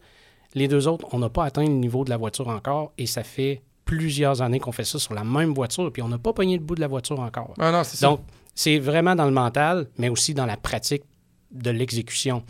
les 0.55 0.67
deux 0.67 0.87
autres, 0.87 1.05
on 1.11 1.19
n'a 1.19 1.29
pas 1.29 1.43
atteint 1.45 1.61
le 1.65 1.67
niveau 1.69 2.03
de 2.03 2.09
la 2.09 2.17
voiture 2.17 2.47
encore. 2.47 2.93
Et 2.97 3.05
ça 3.05 3.21
fait 3.23 3.61
plusieurs 3.87 4.43
années 4.43 4.59
qu'on 4.59 4.71
fait 4.71 4.83
ça 4.83 4.99
sur 4.99 5.15
la 5.15 5.23
même 5.23 5.53
voiture. 5.53 5.91
Puis 5.91 6.03
on 6.03 6.09
n'a 6.09 6.19
pas 6.19 6.33
pogné 6.33 6.57
le 6.57 6.63
bout 6.63 6.75
de 6.75 6.81
la 6.81 6.87
voiture 6.87 7.19
encore. 7.19 7.55
Ah 7.57 7.71
non, 7.71 7.83
c'est 7.83 7.97
ça. 7.97 8.07
Donc, 8.07 8.19
c'est 8.53 8.77
vraiment 8.77 9.15
dans 9.15 9.25
le 9.25 9.31
mental, 9.31 9.87
mais 9.97 10.09
aussi 10.09 10.35
dans 10.35 10.45
la 10.45 10.57
pratique 10.57 11.03
de 11.51 11.71
l'exécution. 11.71 12.43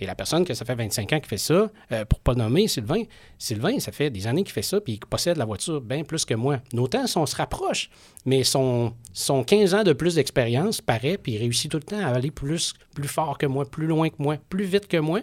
Et 0.00 0.06
la 0.06 0.14
personne 0.14 0.44
que 0.44 0.54
ça 0.54 0.64
fait 0.64 0.74
25 0.74 1.12
ans 1.12 1.20
qui 1.20 1.28
fait 1.28 1.38
ça, 1.38 1.70
euh, 1.92 2.04
pour 2.04 2.20
pas 2.20 2.34
nommer 2.34 2.66
Sylvain, 2.66 3.02
Sylvain, 3.38 3.78
ça 3.78 3.92
fait 3.92 4.10
des 4.10 4.26
années 4.26 4.42
qu'il 4.42 4.52
fait 4.52 4.62
ça, 4.62 4.80
puis 4.80 4.94
il 4.94 5.00
possède 5.00 5.36
la 5.36 5.44
voiture 5.44 5.80
bien 5.80 6.02
plus 6.02 6.24
que 6.24 6.34
moi. 6.34 6.58
Nos 6.72 6.88
temps, 6.88 7.04
on 7.16 7.26
se 7.26 7.36
rapproche, 7.36 7.90
mais 8.24 8.42
son, 8.42 8.92
son 9.12 9.44
15 9.44 9.74
ans 9.74 9.82
de 9.84 9.92
plus 9.92 10.16
d'expérience 10.16 10.80
paraît, 10.80 11.16
puis 11.16 11.32
il 11.32 11.38
réussit 11.38 11.70
tout 11.70 11.76
le 11.76 11.84
temps 11.84 12.00
à 12.00 12.08
aller 12.08 12.30
plus, 12.30 12.74
plus 12.94 13.08
fort 13.08 13.38
que 13.38 13.46
moi, 13.46 13.64
plus 13.64 13.86
loin 13.86 14.08
que 14.08 14.16
moi, 14.18 14.36
plus 14.48 14.64
vite 14.64 14.88
que 14.88 14.96
moi, 14.96 15.20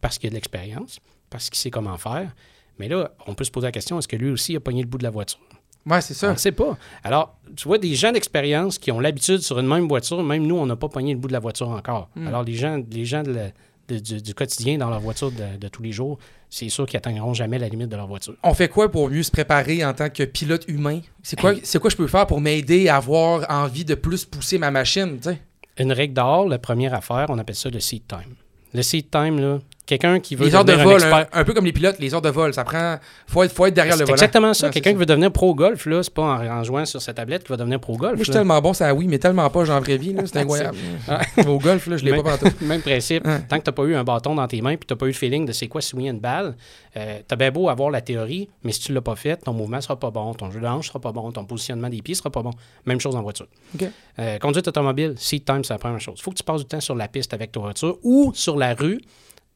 parce 0.00 0.18
qu'il 0.18 0.28
a 0.28 0.30
de 0.30 0.36
l'expérience, 0.36 1.00
parce 1.28 1.50
qu'il 1.50 1.58
sait 1.58 1.70
comment 1.70 1.98
faire. 1.98 2.32
Mais 2.78 2.88
là, 2.88 3.10
on 3.26 3.34
peut 3.34 3.44
se 3.44 3.50
poser 3.50 3.66
la 3.66 3.72
question, 3.72 3.98
est-ce 3.98 4.08
que 4.08 4.16
lui 4.16 4.30
aussi 4.30 4.56
a 4.56 4.60
pogné 4.60 4.82
le 4.82 4.88
bout 4.88 4.98
de 4.98 5.04
la 5.04 5.10
voiture? 5.10 5.40
Ouais, 5.86 6.00
c'est 6.02 6.14
On 6.14 6.16
ça. 6.16 6.32
ne 6.32 6.36
sait 6.36 6.52
pas. 6.52 6.76
Alors, 7.04 7.36
tu 7.56 7.66
vois, 7.66 7.78
des 7.78 7.94
gens 7.94 8.12
d'expérience 8.12 8.78
qui 8.78 8.92
ont 8.92 9.00
l'habitude 9.00 9.38
sur 9.38 9.58
une 9.58 9.66
même 9.66 9.88
voiture, 9.88 10.22
même 10.22 10.46
nous, 10.46 10.56
on 10.56 10.66
n'a 10.66 10.76
pas 10.76 10.88
pogné 10.88 11.14
le 11.14 11.18
bout 11.18 11.28
de 11.28 11.32
la 11.32 11.38
voiture 11.40 11.68
encore. 11.70 12.08
Hmm. 12.16 12.26
Alors, 12.26 12.42
les 12.44 12.54
gens, 12.54 12.82
les 12.90 13.04
gens 13.06 13.22
de 13.22 13.32
la- 13.32 13.48
de- 13.88 13.98
du, 13.98 14.20
du 14.22 14.34
quotidien 14.34 14.76
dans 14.78 14.88
leur 14.90 15.00
voiture 15.00 15.32
de, 15.32 15.56
de 15.58 15.68
tous 15.68 15.82
les 15.82 15.90
jours, 15.92 16.18
c'est 16.50 16.68
sûr 16.68 16.86
qu'ils 16.86 16.98
n'atteindront 16.98 17.32
jamais 17.34 17.58
la 17.58 17.68
limite 17.68 17.88
de 17.88 17.96
leur 17.96 18.06
voiture. 18.06 18.34
On 18.42 18.54
fait 18.54 18.68
quoi 18.68 18.90
pour 18.90 19.08
mieux 19.08 19.22
se 19.22 19.30
préparer 19.30 19.84
en 19.84 19.92
tant 19.94 20.10
que 20.10 20.22
pilote 20.24 20.64
humain? 20.68 21.00
C'est 21.22 21.40
quoi, 21.40 21.54
c'est 21.62 21.78
quoi 21.80 21.90
je 21.90 21.96
peux 21.96 22.06
faire 22.06 22.26
pour 22.26 22.40
m'aider 22.40 22.88
à 22.88 22.96
avoir 22.96 23.46
envie 23.50 23.84
de 23.84 23.94
plus 23.94 24.24
pousser 24.24 24.58
ma 24.58 24.70
machine? 24.70 25.18
Une 25.78 25.92
règle 25.92 26.14
d'or, 26.14 26.46
la 26.48 26.58
première 26.58 26.92
affaire, 26.94 27.26
on 27.30 27.38
appelle 27.38 27.54
ça 27.56 27.70
le 27.70 27.80
seat 27.80 28.06
time. 28.06 28.34
Le 28.74 28.82
seat 28.82 29.10
time, 29.10 29.40
là, 29.40 29.58
quelqu'un 29.90 30.20
qui 30.20 30.34
veut 30.36 30.46
Les 30.46 30.54
heures 30.54 30.64
de 30.64 30.72
devenir 30.72 30.88
un 30.88 30.90
vol, 30.92 31.00
expert. 31.02 31.26
un, 31.32 31.40
un 31.40 31.44
peu 31.44 31.52
comme 31.52 31.64
les 31.64 31.72
pilotes, 31.72 31.98
les 31.98 32.14
heures 32.14 32.22
de 32.22 32.28
vol, 32.30 32.54
ça 32.54 32.64
prend. 32.64 32.96
Faut 33.26 33.42
être, 33.42 33.52
faut 33.52 33.66
être 33.66 33.74
derrière 33.74 33.94
le 33.96 33.98
C'est 33.98 34.04
volant. 34.04 34.14
exactement 34.14 34.54
ça. 34.54 34.70
Quelqu'un 34.70 34.90
c'est 34.90 34.94
qui 34.94 34.98
veut 35.00 35.06
devenir 35.06 35.30
pro 35.32 35.54
golf, 35.54 35.84
là, 35.86 36.02
c'est 36.02 36.14
pas 36.14 36.22
en, 36.22 36.46
en 36.46 36.64
jouant 36.64 36.84
sur 36.86 37.02
sa 37.02 37.12
tablette 37.12 37.42
qu'il 37.42 37.50
va 37.50 37.56
devenir 37.56 37.80
pro 37.80 37.96
golf. 37.96 38.12
Moi, 38.12 38.18
je 38.20 38.24
suis 38.24 38.32
tellement 38.32 38.60
bon, 38.60 38.72
ça 38.72 38.94
oui, 38.94 39.06
mais 39.08 39.18
tellement 39.18 39.48
pas, 39.50 39.64
genre 39.64 39.76
en 39.76 39.80
vraie 39.80 39.96
vie, 39.98 40.12
là, 40.12 40.22
c'est 40.26 40.36
incroyable. 40.38 40.76
Au 41.46 41.58
golf, 41.58 41.86
là, 41.86 41.96
je 41.96 42.04
l'ai 42.04 42.14
pas 42.14 42.22
partout. 42.22 42.48
Même 42.62 42.80
principe. 42.80 43.24
Tant 43.48 43.58
que 43.58 43.64
tu 43.64 43.70
n'as 43.70 43.72
pas 43.72 43.82
eu 43.84 43.94
un 43.94 44.04
bâton 44.04 44.34
dans 44.34 44.46
tes 44.46 44.60
mains 44.62 44.76
puis 44.76 44.86
tu 44.86 44.92
n'as 44.94 44.98
pas 44.98 45.06
eu 45.06 45.10
le 45.10 45.14
feeling 45.14 45.44
de 45.46 45.52
c'est 45.52 45.68
quoi 45.68 45.80
swinger 45.80 46.10
une 46.10 46.20
balle, 46.20 46.56
euh, 46.96 47.18
tu 47.26 47.32
as 47.32 47.36
bien 47.36 47.50
beau 47.50 47.68
avoir 47.68 47.90
la 47.90 48.00
théorie, 48.00 48.48
mais 48.64 48.72
si 48.72 48.80
tu 48.80 48.92
ne 48.92 48.96
l'as 48.96 49.00
pas 49.02 49.16
fait, 49.16 49.36
ton 49.36 49.52
mouvement 49.52 49.80
sera 49.80 49.98
pas 49.98 50.10
bon, 50.10 50.34
ton 50.34 50.50
jeu 50.50 50.60
de 50.60 50.66
hanche 50.66 50.88
sera 50.88 50.98
pas 51.00 51.12
bon, 51.12 51.30
ton 51.32 51.44
positionnement 51.44 51.88
des 51.88 52.02
pieds 52.02 52.14
sera 52.14 52.30
pas 52.30 52.42
bon. 52.42 52.50
Même 52.86 53.00
chose 53.00 53.16
en 53.16 53.22
voiture. 53.22 53.46
OK. 53.74 53.86
Euh, 54.18 54.38
conduite 54.38 54.66
automobile, 54.68 55.14
seat 55.16 55.44
time, 55.44 55.64
c'est 55.64 55.72
la 55.74 55.78
première 55.78 56.00
chose. 56.00 56.14
Il 56.18 56.22
faut 56.22 56.30
que 56.30 56.36
tu 56.36 56.42
passes 56.42 56.60
du 56.60 56.66
temps 56.66 56.80
sur 56.80 56.94
la 56.94 57.08
piste 57.08 57.32
avec 57.34 57.52
ta 57.52 57.60
voiture 57.60 57.98
ou 58.02 58.32
sur 58.34 58.56
la 58.56 58.74
rue 58.74 59.00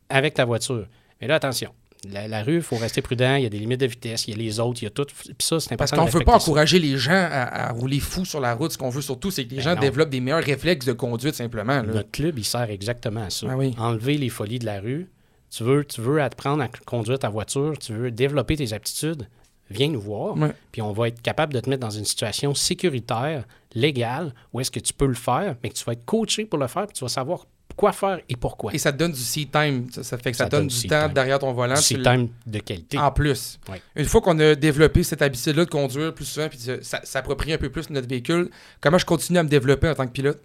avec 0.08 0.34
ta 0.34 0.44
voiture. 0.44 0.87
Mais 1.20 1.26
là, 1.26 1.37
attention. 1.37 1.70
La, 2.11 2.28
la 2.28 2.42
rue, 2.42 2.56
il 2.56 2.62
faut 2.62 2.76
rester 2.76 3.00
prudent. 3.00 3.37
Il 3.37 3.44
y 3.44 3.46
a 3.46 3.49
des 3.49 3.58
limites 3.58 3.80
de 3.80 3.87
vitesse, 3.87 4.28
il 4.28 4.32
y 4.32 4.34
a 4.34 4.37
les 4.37 4.61
autres, 4.61 4.82
il 4.82 4.84
y 4.84 4.88
a 4.88 4.90
tout. 4.90 5.06
Puis 5.06 5.34
ça, 5.40 5.58
c'est 5.58 5.73
important. 5.73 5.76
Parce 5.76 5.90
qu'on 5.92 6.04
ne 6.04 6.11
veut 6.11 6.25
pas 6.25 6.32
ça. 6.38 6.44
encourager 6.44 6.78
les 6.78 6.99
gens 6.99 7.12
à, 7.12 7.68
à 7.68 7.73
rouler 7.73 7.99
fou 7.99 8.26
sur 8.26 8.40
la 8.40 8.54
route. 8.54 8.73
Ce 8.73 8.76
qu'on 8.78 8.90
veut 8.90 9.00
surtout, 9.00 9.30
c'est 9.30 9.44
que 9.46 9.50
les 9.50 9.56
Ben 9.56 9.62
gens 9.62 9.75
non. 9.75 9.80
développent 9.80 10.11
des 10.11 10.20
meilleurs 10.20 10.44
réflexes 10.44 10.84
de 10.84 10.92
conduite, 10.92 11.34
simplement. 11.34 11.76
là. 11.76 11.82
Notre 11.82 12.11
club, 12.11 12.38
il 12.38 12.44
sert 12.44 12.68
exactement 12.68 13.23
à 13.25 13.30
ça. 13.30 13.46
Ah 13.50 13.56
oui. 13.56 13.75
Enlever 13.78 14.18
les 14.18 14.28
folies 14.28 14.58
de 14.58 14.66
la 14.66 14.80
rue. 14.80 15.08
Tu 15.50 15.62
veux, 15.64 15.84
tu 15.84 16.00
veux 16.02 16.20
apprendre 16.20 16.62
à 16.62 16.68
conduire 16.84 17.18
ta 17.18 17.28
voiture, 17.30 17.78
tu 17.78 17.92
veux 17.94 18.11
développer 18.11 18.56
tes 18.56 18.73
aptitudes, 18.73 19.28
viens 19.70 19.88
nous 19.88 20.00
voir. 20.00 20.37
Ouais. 20.37 20.52
Puis 20.73 20.82
on 20.82 20.92
va 20.92 21.08
être 21.08 21.23
capable 21.23 21.54
de 21.54 21.61
te 21.61 21.70
mettre 21.70 21.80
dans 21.80 21.90
une 21.90 22.04
situation 22.04 22.54
sécuritaire, 22.54 23.44
légale, 23.75 24.34
où 24.52 24.61
est-ce 24.61 24.70
que 24.73 24.80
tu 24.80 24.92
peux 24.92 25.06
le 25.06 25.14
faire, 25.14 25.54
mais 25.62 25.70
que 25.70 25.75
tu 25.75 25.84
vas 25.84 25.92
être 25.92 26.04
coaché 26.04 26.44
pour 26.44 26.58
le 26.58 26.66
faire, 26.66 26.87
puis 26.88 26.94
tu 26.99 27.04
vas 27.04 27.08
savoir 27.08 27.46
quoi 27.76 27.92
faire 27.92 28.21
et 28.28 28.37
pourquoi. 28.37 28.73
Et 28.73 28.78
ça 28.78 28.92
te 28.92 28.99
donne 28.99 29.12
du 29.12 29.18
seat 29.21 29.50
time. 29.50 29.88
Ça, 29.90 30.02
ça 30.04 30.16
fait 30.18 30.30
que 30.30 30.37
ça, 30.37 30.44
Ça 30.44 30.49
donne 30.50 30.61
donne 30.61 30.68
du 30.68 30.75
seat 30.75 30.90
temps 30.90 31.04
time. 31.06 31.12
derrière 31.12 31.38
ton 31.40 31.52
volant. 31.52 31.75
Tu 31.75 31.97
le- 31.97 32.02
time 32.04 32.28
de 32.47 32.59
qualité. 32.61 32.99
En 32.99 33.11
plus. 33.11 33.59
Une 33.97 34.04
fois 34.04 34.21
qu'on 34.21 34.38
a 34.38 34.54
développé 34.54 35.02
cette 35.02 35.23
habitude-là 35.23 35.64
de 35.64 35.71
conduire 35.71 36.14
plus 36.14 36.25
souvent 36.25 36.49
puis 36.49 36.59
s'approprier 36.83 37.54
un 37.54 37.59
peu 37.59 37.71
plus 37.71 37.90
notre 37.90 38.09
véhicule, 38.09 38.50
comment 38.80 38.99
je 38.99 39.06
continue 39.06 39.38
à 39.38 39.42
me 39.42 39.49
développer 39.49 39.88
en 39.88 39.94
tant 39.94 40.06
que 40.06 40.12
pilote? 40.12 40.40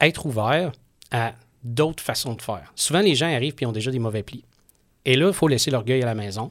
Être 0.00 0.26
ouvert 0.26 0.72
à 1.10 1.32
d'autres 1.64 2.02
façons 2.02 2.34
de 2.34 2.42
faire. 2.42 2.72
Souvent, 2.76 3.00
les 3.00 3.14
gens 3.16 3.26
arrivent 3.34 3.54
et 3.60 3.66
ont 3.66 3.72
déjà 3.72 3.90
des 3.90 3.98
mauvais 3.98 4.22
plis. 4.22 4.44
Et 5.04 5.16
là, 5.16 5.26
il 5.28 5.32
faut 5.34 5.48
laisser 5.48 5.70
l'orgueil 5.70 6.02
à 6.02 6.06
la 6.06 6.14
maison. 6.14 6.50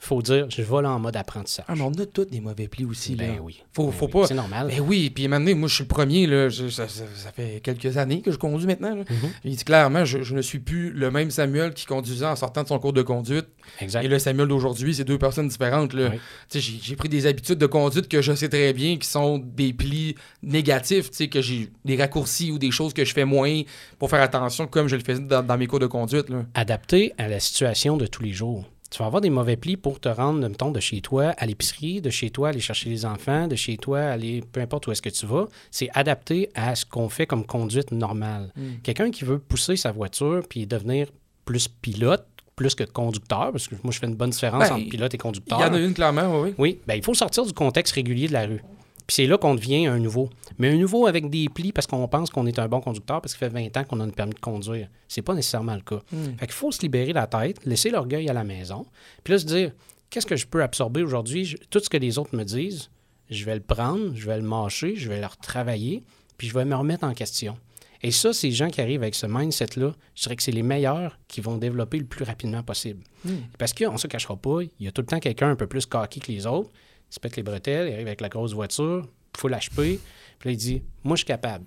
Il 0.00 0.06
faut 0.06 0.22
dire, 0.22 0.46
je 0.48 0.62
là 0.62 0.90
en 0.92 0.98
mode 1.00 1.16
apprentissage. 1.16 1.64
Ah, 1.68 1.74
mais 1.74 1.82
on 1.82 1.90
a 1.92 2.06
tous 2.06 2.24
des 2.26 2.40
mauvais 2.40 2.68
plis 2.68 2.84
aussi. 2.84 3.16
ben 3.16 3.34
là. 3.34 3.42
oui. 3.42 3.62
Faut, 3.72 3.86
Ben 3.86 3.92
faut 3.92 4.06
oui. 4.06 4.12
pas. 4.12 4.26
C'est 4.28 4.34
normal. 4.34 4.68
Ben 4.68 4.80
oui, 4.80 5.10
puis 5.10 5.26
maintenant, 5.26 5.54
moi, 5.56 5.68
je 5.68 5.74
suis 5.74 5.82
le 5.84 5.88
premier. 5.88 6.26
Là, 6.26 6.48
Je- 6.48 6.68
ça, 6.68 6.86
ça- 6.86 7.02
ça 7.16 7.32
fait 7.32 7.60
quelques 7.62 7.96
années 7.96 8.20
que 8.22 8.30
je 8.30 8.38
conduis 8.38 8.66
maintenant. 8.66 8.94
là. 8.94 9.02
Mhm. 9.10 9.30
Il 9.44 9.56
dit 9.56 9.64
clairement, 9.64 10.04
je, 10.04 10.22
je 10.22 10.34
ne 10.36 10.40
suis 10.40 10.60
plus 10.60 10.92
le 10.92 11.10
même 11.10 11.30
Samuel 11.32 11.74
qui 11.74 11.84
conduisait 11.84 12.26
en 12.26 12.36
sortant 12.36 12.62
de 12.62 12.68
son 12.68 12.78
cours 12.78 12.92
de 12.92 13.02
conduite. 13.02 13.46
Exact. 13.80 14.04
Et 14.04 14.08
le 14.08 14.18
Samuel 14.20 14.46
d'aujourd'hui, 14.46 14.94
c'est 14.94 15.04
deux 15.04 15.18
personnes 15.18 15.48
différentes. 15.48 15.92
Oui. 15.94 16.18
J'ai 16.54 16.94
pris 16.96 17.08
des 17.08 17.26
habitudes 17.26 17.58
de 17.58 17.66
conduite 17.66 18.08
que 18.08 18.22
je 18.22 18.32
sais 18.34 18.48
très 18.48 18.72
bien 18.72 18.96
qui 18.98 19.08
sont 19.08 19.38
des 19.38 19.72
plis 19.72 20.14
négatifs, 20.42 21.10
tu 21.10 21.16
sais, 21.16 21.28
que 21.28 21.42
j'ai 21.42 21.70
des 21.84 21.96
raccourcis 21.96 22.50
ou 22.52 22.58
des 22.58 22.70
choses 22.70 22.94
que 22.94 23.04
je 23.04 23.12
fais 23.12 23.24
moins 23.24 23.62
pour 23.98 24.10
faire 24.10 24.22
attention 24.22 24.66
comme 24.68 24.86
je 24.88 24.96
le 24.96 25.02
faisais 25.02 25.20
dans, 25.22 25.42
dans 25.42 25.58
mes 25.58 25.66
cours 25.66 25.80
de 25.80 25.86
conduite. 25.86 26.28
Là. 26.30 26.44
adapté 26.54 27.12
à 27.18 27.28
la 27.28 27.40
situation 27.40 27.96
de 27.96 28.06
tous 28.06 28.22
les 28.22 28.32
jours. 28.32 28.64
Tu 28.90 28.98
vas 29.00 29.06
avoir 29.06 29.20
des 29.20 29.28
mauvais 29.30 29.56
plis 29.56 29.76
pour 29.76 30.00
te 30.00 30.08
rendre, 30.08 30.46
mettons, 30.48 30.70
de 30.70 30.80
chez 30.80 31.00
toi 31.02 31.34
à 31.36 31.44
l'épicerie, 31.46 32.00
de 32.00 32.08
chez 32.08 32.30
toi 32.30 32.48
aller 32.48 32.60
chercher 32.60 32.88
les 32.88 33.04
enfants, 33.04 33.46
de 33.46 33.54
chez 33.54 33.76
toi 33.76 34.00
aller, 34.00 34.42
peu 34.52 34.60
importe 34.60 34.86
où 34.86 34.92
est-ce 34.92 35.02
que 35.02 35.10
tu 35.10 35.26
vas. 35.26 35.46
C'est 35.70 35.90
adapté 35.92 36.48
à 36.54 36.74
ce 36.74 36.86
qu'on 36.86 37.08
fait 37.10 37.26
comme 37.26 37.44
conduite 37.44 37.92
normale. 37.92 38.50
Mm. 38.56 38.62
Quelqu'un 38.82 39.10
qui 39.10 39.24
veut 39.24 39.38
pousser 39.38 39.76
sa 39.76 39.92
voiture 39.92 40.42
puis 40.48 40.66
devenir 40.66 41.08
plus 41.44 41.68
pilote, 41.68 42.26
plus 42.56 42.74
que 42.74 42.84
conducteur, 42.84 43.52
parce 43.52 43.68
que 43.68 43.74
moi, 43.82 43.92
je 43.92 43.98
fais 43.98 44.06
une 44.06 44.16
bonne 44.16 44.30
différence 44.30 44.68
Ben, 44.68 44.74
entre 44.76 44.88
pilote 44.88 45.12
et 45.14 45.16
Il 45.16 45.20
conducteur. 45.20 45.60
y 45.60 45.64
en 45.64 45.74
a 45.74 45.78
une 45.78 45.94
clairement, 45.94 46.40
oui. 46.40 46.54
Oui, 46.58 46.80
ben, 46.86 46.94
il 46.94 47.04
faut 47.04 47.14
sortir 47.14 47.44
du 47.44 47.52
contexte 47.52 47.94
régulier 47.94 48.26
de 48.26 48.32
la 48.32 48.46
rue. 48.46 48.62
Puis 49.08 49.14
c'est 49.14 49.26
là 49.26 49.38
qu'on 49.38 49.54
devient 49.54 49.86
un 49.86 49.98
nouveau. 49.98 50.28
Mais 50.58 50.68
un 50.68 50.76
nouveau 50.76 51.06
avec 51.06 51.30
des 51.30 51.48
plis 51.48 51.72
parce 51.72 51.86
qu'on 51.86 52.06
pense 52.08 52.28
qu'on 52.28 52.46
est 52.46 52.58
un 52.58 52.68
bon 52.68 52.82
conducteur 52.82 53.22
parce 53.22 53.32
qu'il 53.32 53.38
fait 53.38 53.48
20 53.48 53.74
ans 53.78 53.84
qu'on 53.84 54.00
a 54.00 54.04
un 54.04 54.10
permis 54.10 54.34
de 54.34 54.38
conduire. 54.38 54.88
C'est 55.08 55.22
pas 55.22 55.34
nécessairement 55.34 55.74
le 55.74 55.80
cas. 55.80 56.02
Hmm. 56.12 56.36
Fait 56.38 56.46
qu'il 56.46 56.52
faut 56.52 56.70
se 56.70 56.82
libérer 56.82 57.14
la 57.14 57.26
tête, 57.26 57.64
laisser 57.64 57.88
l'orgueil 57.88 58.28
à 58.28 58.34
la 58.34 58.44
maison, 58.44 58.84
puis 59.24 59.32
là 59.32 59.38
se 59.38 59.46
dire 59.46 59.72
qu'est-ce 60.10 60.26
que 60.26 60.36
je 60.36 60.46
peux 60.46 60.62
absorber 60.62 61.02
aujourd'hui? 61.02 61.56
Tout 61.70 61.80
ce 61.80 61.88
que 61.88 61.96
les 61.96 62.18
autres 62.18 62.36
me 62.36 62.44
disent, 62.44 62.90
je 63.30 63.46
vais 63.46 63.54
le 63.54 63.62
prendre, 63.62 64.14
je 64.14 64.26
vais 64.26 64.36
le 64.36 64.42
mâcher, 64.42 64.94
je 64.94 65.08
vais 65.08 65.20
le 65.20 65.26
retravailler, 65.26 66.02
puis 66.36 66.48
je 66.48 66.52
vais 66.52 66.66
me 66.66 66.76
remettre 66.76 67.04
en 67.04 67.14
question. 67.14 67.56
Et 68.02 68.10
ça, 68.10 68.34
ces 68.34 68.52
gens 68.52 68.68
qui 68.68 68.82
arrivent 68.82 69.02
avec 69.02 69.14
ce 69.14 69.26
mindset-là, 69.26 69.94
je 70.14 70.22
dirais 70.22 70.36
que 70.36 70.42
c'est 70.42 70.52
les 70.52 70.62
meilleurs 70.62 71.18
qui 71.28 71.40
vont 71.40 71.56
développer 71.56 71.98
le 71.98 72.04
plus 72.04 72.24
rapidement 72.24 72.62
possible. 72.62 73.02
Hmm. 73.24 73.38
Parce 73.58 73.72
qu'on 73.72 73.94
ne 73.94 73.98
se 73.98 74.06
cachera 74.06 74.36
pas, 74.36 74.60
il 74.62 74.84
y 74.84 74.88
a 74.88 74.92
tout 74.92 75.00
le 75.00 75.06
temps 75.06 75.18
quelqu'un 75.18 75.48
un 75.48 75.56
peu 75.56 75.66
plus 75.66 75.86
cocky 75.86 76.20
que 76.20 76.30
les 76.30 76.46
autres. 76.46 76.70
Il 77.10 77.14
se 77.14 77.20
pète 77.20 77.36
les 77.36 77.42
bretelles, 77.42 77.88
il 77.88 77.94
arrive 77.94 78.06
avec 78.06 78.20
la 78.20 78.28
grosse 78.28 78.52
voiture, 78.52 79.06
full 79.36 79.52
HP, 79.52 79.70
puis 79.76 79.98
là, 80.44 80.50
il 80.50 80.56
dit 80.56 80.82
Moi, 81.04 81.16
je 81.16 81.20
suis 81.20 81.26
capable. 81.26 81.64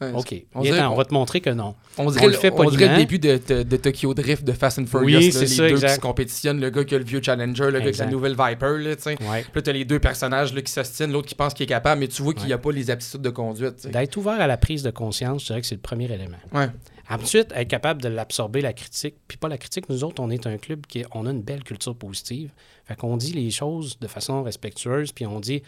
Ouais, 0.00 0.10
OK, 0.12 0.34
on 0.56 0.62
dirait 0.62 0.82
on 0.82 0.96
va 0.96 1.04
te 1.04 1.14
montrer 1.14 1.40
que 1.40 1.50
non. 1.50 1.76
On 1.98 2.10
dirait, 2.10 2.26
le 2.26 2.32
le, 2.32 2.36
fait 2.36 2.52
on 2.52 2.68
dirait 2.68 2.88
le 2.88 2.96
début 2.96 3.20
de, 3.20 3.38
de- 3.48 3.62
de 3.62 3.76
Tokyo 3.76 4.12
Drift 4.12 4.42
de 4.42 4.50
Fast 4.52 4.80
and 4.80 4.86
Furious. 4.86 5.06
Oui, 5.06 5.30
là, 5.30 5.40
les 5.40 5.46
ça, 5.46 5.62
deux 5.62 5.70
exact. 5.70 5.88
qui 5.88 5.94
se 5.94 6.00
compétitionnent, 6.00 6.60
le 6.60 6.68
gars 6.70 6.82
qui 6.84 6.96
a 6.96 6.98
le 6.98 7.04
vieux 7.04 7.22
Challenger, 7.22 7.66
le 7.66 7.70
gars 7.70 7.76
avec 7.76 7.84
la 7.84 7.88
Exact. 7.90 8.10
nouvelle 8.10 8.32
Viper. 8.32 8.76
Là. 8.78 8.90
Ouais. 9.30 9.42
Puis 9.42 9.52
là, 9.54 9.62
t'as 9.62 9.72
les 9.72 9.84
deux 9.84 10.00
personnages 10.00 10.52
là, 10.52 10.62
qui 10.62 10.72
s'ostinent, 10.72 11.12
l'autre 11.12 11.28
qui 11.28 11.36
pense 11.36 11.54
qu'il 11.54 11.62
est 11.62 11.68
capable, 11.68 12.00
mais 12.00 12.08
tu 12.08 12.22
vois 12.22 12.32
qu'il 12.34 12.42
Ouais. 12.42 12.48
n'y 12.48 12.52
a 12.54 12.58
pas 12.58 12.72
les 12.72 12.90
aptitudes 12.90 13.22
de 13.22 13.30
conduite. 13.30 13.86
D'être 13.86 14.16
ouvert 14.16 14.40
à 14.40 14.48
la 14.48 14.56
prise 14.56 14.82
de 14.82 14.90
conscience, 14.90 15.42
je 15.42 15.46
dirais 15.46 15.60
que 15.60 15.66
c'est 15.68 15.76
le 15.76 15.80
premier 15.80 16.06
élément. 16.12 16.38
Ensuite, 17.08 17.52
être 17.54 17.68
capable 17.68 18.00
de 18.00 18.08
l'absorber, 18.08 18.60
la 18.60 18.72
critique. 18.72 19.16
Puis 19.28 19.36
pas 19.36 19.48
la 19.48 19.58
critique, 19.58 19.88
nous 19.88 20.04
autres, 20.04 20.22
on 20.22 20.30
est 20.30 20.46
un 20.46 20.56
club 20.56 20.86
qui 20.86 21.04
on 21.12 21.26
a 21.26 21.30
une 21.30 21.42
belle 21.42 21.62
culture 21.62 21.94
positive. 21.94 22.50
Fait 22.84 22.96
qu'on 22.96 23.16
dit 23.16 23.32
les 23.32 23.50
choses 23.50 23.98
de 23.98 24.06
façon 24.06 24.42
respectueuse, 24.42 25.12
puis 25.12 25.26
on 25.26 25.40
dit 25.40 25.62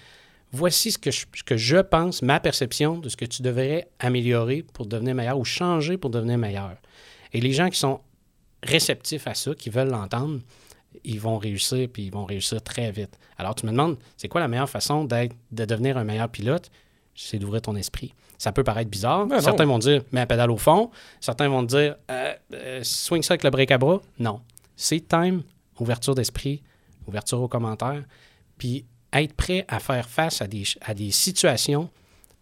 voici 0.52 0.93
ce 0.93 0.99
que 0.99 1.11
je, 1.11 1.26
ce 1.35 1.43
que 1.43 1.57
je 1.57 1.76
pense, 1.78 2.23
ma 2.23 2.40
perception 2.40 2.99
de 2.99 3.09
ce 3.09 3.16
que 3.16 3.25
tu 3.25 3.43
devrais 3.43 3.88
améliorer 3.99 4.64
pour 4.73 4.87
devenir 4.87 5.14
meilleur 5.14 5.38
ou 5.38 5.45
changer 5.45 5.99
pour 5.99 6.11
devenir 6.11 6.38
meilleur. 6.38 6.76
Et 7.33 7.40
les 7.40 7.52
gens 7.52 7.69
qui 7.69 7.78
sont 7.78 8.00
réceptifs 8.62 9.26
à 9.26 9.35
ça, 9.35 9.55
qui 9.55 9.69
veulent 9.69 9.90
l'entendre, 9.90 10.40
ils 11.05 11.21
vont 11.21 11.37
réussir, 11.37 11.88
puis 11.93 12.05
ils 12.05 12.12
vont 12.12 12.25
réussir 12.25 12.62
très 12.62 12.90
vite. 12.90 13.19
Alors, 13.37 13.55
tu 13.55 13.66
me 13.66 13.71
demandes, 13.71 13.99
c'est 14.16 14.28
quoi 14.28 14.40
la 14.40 14.49
meilleure 14.49 14.71
façon 14.71 15.05
d'être, 15.05 15.35
de 15.52 15.64
devenir 15.64 15.99
un 15.99 16.05
meilleur 16.05 16.28
pilote? 16.28 16.71
C'est 17.14 17.38
d'ouvrir 17.38 17.62
ton 17.62 17.76
esprit. 17.76 18.14
Ça 18.38 18.52
peut 18.52 18.64
paraître 18.64 18.90
bizarre. 18.90 19.26
Ben 19.26 19.37
non. 19.37 19.43
Certains 19.43 19.64
vont 19.64 19.78
dire, 19.78 20.02
mets 20.12 20.21
la 20.21 20.26
pédale 20.26 20.50
au 20.50 20.57
fond. 20.57 20.90
Certains 21.21 21.49
vont 21.49 21.62
dire, 21.62 21.97
euh, 22.11 22.35
euh, 22.52 22.81
swing 22.83 23.23
ça 23.23 23.33
avec 23.35 23.45
le 23.45 23.50
break 23.50 23.71
à 23.71 23.78
bras. 23.78 24.00
Non. 24.19 24.40
C'est 24.76 25.07
time, 25.09 25.43
ouverture 25.81 26.14
d'esprit, 26.14 26.62
ouverture 27.07 27.40
aux 27.40 27.49
commentaires, 27.49 28.02
puis 28.59 28.85
être 29.12 29.35
prêt 29.35 29.64
à 29.69 29.78
faire 29.78 30.09
face 30.09 30.43
à 30.43 30.47
des, 30.47 30.64
à 30.83 30.93
des 30.95 31.11
situations 31.11 31.88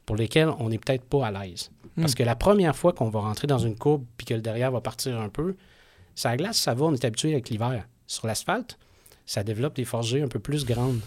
pour 0.07 0.17
lesquelles 0.17 0.51
on 0.59 0.69
n'est 0.69 0.79
peut-être 0.79 1.05
pas 1.05 1.27
à 1.27 1.31
l'aise. 1.31 1.71
Parce 1.97 2.17
que 2.17 2.25
la 2.25 2.35
première 2.35 2.75
fois 2.75 2.93
qu'on 2.93 3.09
va 3.09 3.21
rentrer 3.21 3.47
dans 3.47 3.59
une 3.59 3.77
courbe 3.77 4.05
puis 4.17 4.27
que 4.27 4.35
le 4.35 4.41
derrière 4.41 4.73
va 4.73 4.81
partir 4.81 5.21
un 5.21 5.29
peu, 5.29 5.55
ça 6.17 6.37
glace, 6.37 6.59
ça 6.59 6.75
va, 6.75 6.87
on 6.87 6.93
est 6.93 7.05
habitué 7.05 7.33
avec 7.33 7.51
l'hiver. 7.51 7.87
Sur 8.07 8.27
l'asphalte, 8.27 8.79
ça 9.27 9.43
développe 9.43 9.75
des 9.77 9.85
forgées 9.87 10.21
un 10.21 10.29
peu 10.29 10.39
plus 10.39 10.67
grandes. 10.67 11.01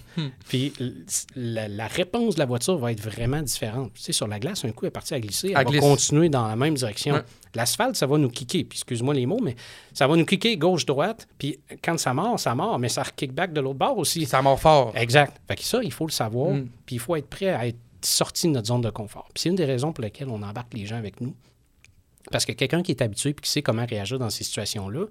Puis 0.49 0.73
l- 0.79 0.95
la, 1.35 1.67
la 1.67 1.85
réponse 1.87 2.33
de 2.35 2.39
la 2.39 2.45
voiture 2.47 2.75
va 2.77 2.91
être 2.91 2.99
vraiment 3.01 3.41
différente. 3.41 3.91
Tu 3.93 4.01
sais, 4.01 4.11
sur 4.11 4.27
la 4.27 4.39
glace, 4.39 4.65
un 4.65 4.71
coup, 4.71 4.85
elle 4.85 4.87
est 4.87 4.91
partie 4.91 5.13
à 5.13 5.19
glisser, 5.19 5.49
elle 5.49 5.57
Elle 5.57 5.65
va 5.65 5.71
glisse. 5.71 5.81
continuer 5.81 6.29
dans 6.29 6.47
la 6.47 6.55
même 6.55 6.73
direction. 6.73 7.13
Ouais. 7.15 7.21
L'asphalte, 7.53 7.95
ça 7.95 8.07
va 8.07 8.17
nous 8.17 8.29
kicker. 8.29 8.63
Puis 8.63 8.77
excuse-moi 8.77 9.13
les 9.13 9.25
mots, 9.27 9.39
mais 9.43 9.55
ça 9.93 10.07
va 10.07 10.15
nous 10.15 10.25
kicker 10.25 10.57
gauche-droite. 10.57 11.27
Puis 11.37 11.59
quand 11.83 11.99
ça 11.99 12.13
mord, 12.13 12.39
ça 12.39 12.55
mord, 12.55 12.79
mais 12.79 12.89
ça 12.89 13.03
kickback 13.03 13.53
de 13.53 13.61
l'autre 13.61 13.77
bord 13.79 13.97
aussi. 13.99 14.19
Puis 14.19 14.27
ça 14.27 14.41
mord 14.41 14.59
fort. 14.59 14.93
Exact. 14.95 15.39
Fait 15.47 15.55
que 15.55 15.63
ça, 15.63 15.79
il 15.83 15.91
faut 15.93 16.07
le 16.07 16.11
savoir. 16.11 16.53
Mm. 16.55 16.67
Puis 16.87 16.95
il 16.95 16.99
faut 16.99 17.15
être 17.15 17.27
prêt 17.29 17.49
à 17.49 17.67
être 17.67 17.77
sorti 18.01 18.47
de 18.47 18.53
notre 18.53 18.67
zone 18.67 18.81
de 18.81 18.89
confort. 18.89 19.27
Puis 19.33 19.43
c'est 19.43 19.49
une 19.49 19.55
des 19.55 19.65
raisons 19.65 19.93
pour 19.93 20.03
lesquelles 20.03 20.29
on 20.29 20.41
embarque 20.41 20.73
les 20.73 20.85
gens 20.87 20.97
avec 20.97 21.21
nous. 21.21 21.35
Parce 22.31 22.45
que 22.45 22.51
quelqu'un 22.51 22.81
qui 22.81 22.91
est 22.91 23.01
habitué 23.01 23.29
et 23.29 23.33
qui 23.33 23.49
sait 23.49 23.61
comment 23.61 23.85
réagir 23.85 24.17
dans 24.19 24.29
ces 24.29 24.43
situations-là, 24.43 25.05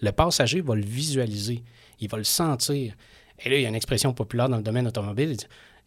le 0.00 0.12
passager 0.12 0.60
va 0.60 0.74
le 0.74 0.82
visualiser, 0.82 1.62
il 2.00 2.08
va 2.08 2.18
le 2.18 2.24
sentir. 2.24 2.94
Et 3.40 3.48
là, 3.48 3.56
il 3.56 3.62
y 3.62 3.66
a 3.66 3.68
une 3.68 3.74
expression 3.74 4.12
populaire 4.12 4.48
dans 4.48 4.56
le 4.56 4.62
domaine 4.62 4.86
automobile. 4.86 5.36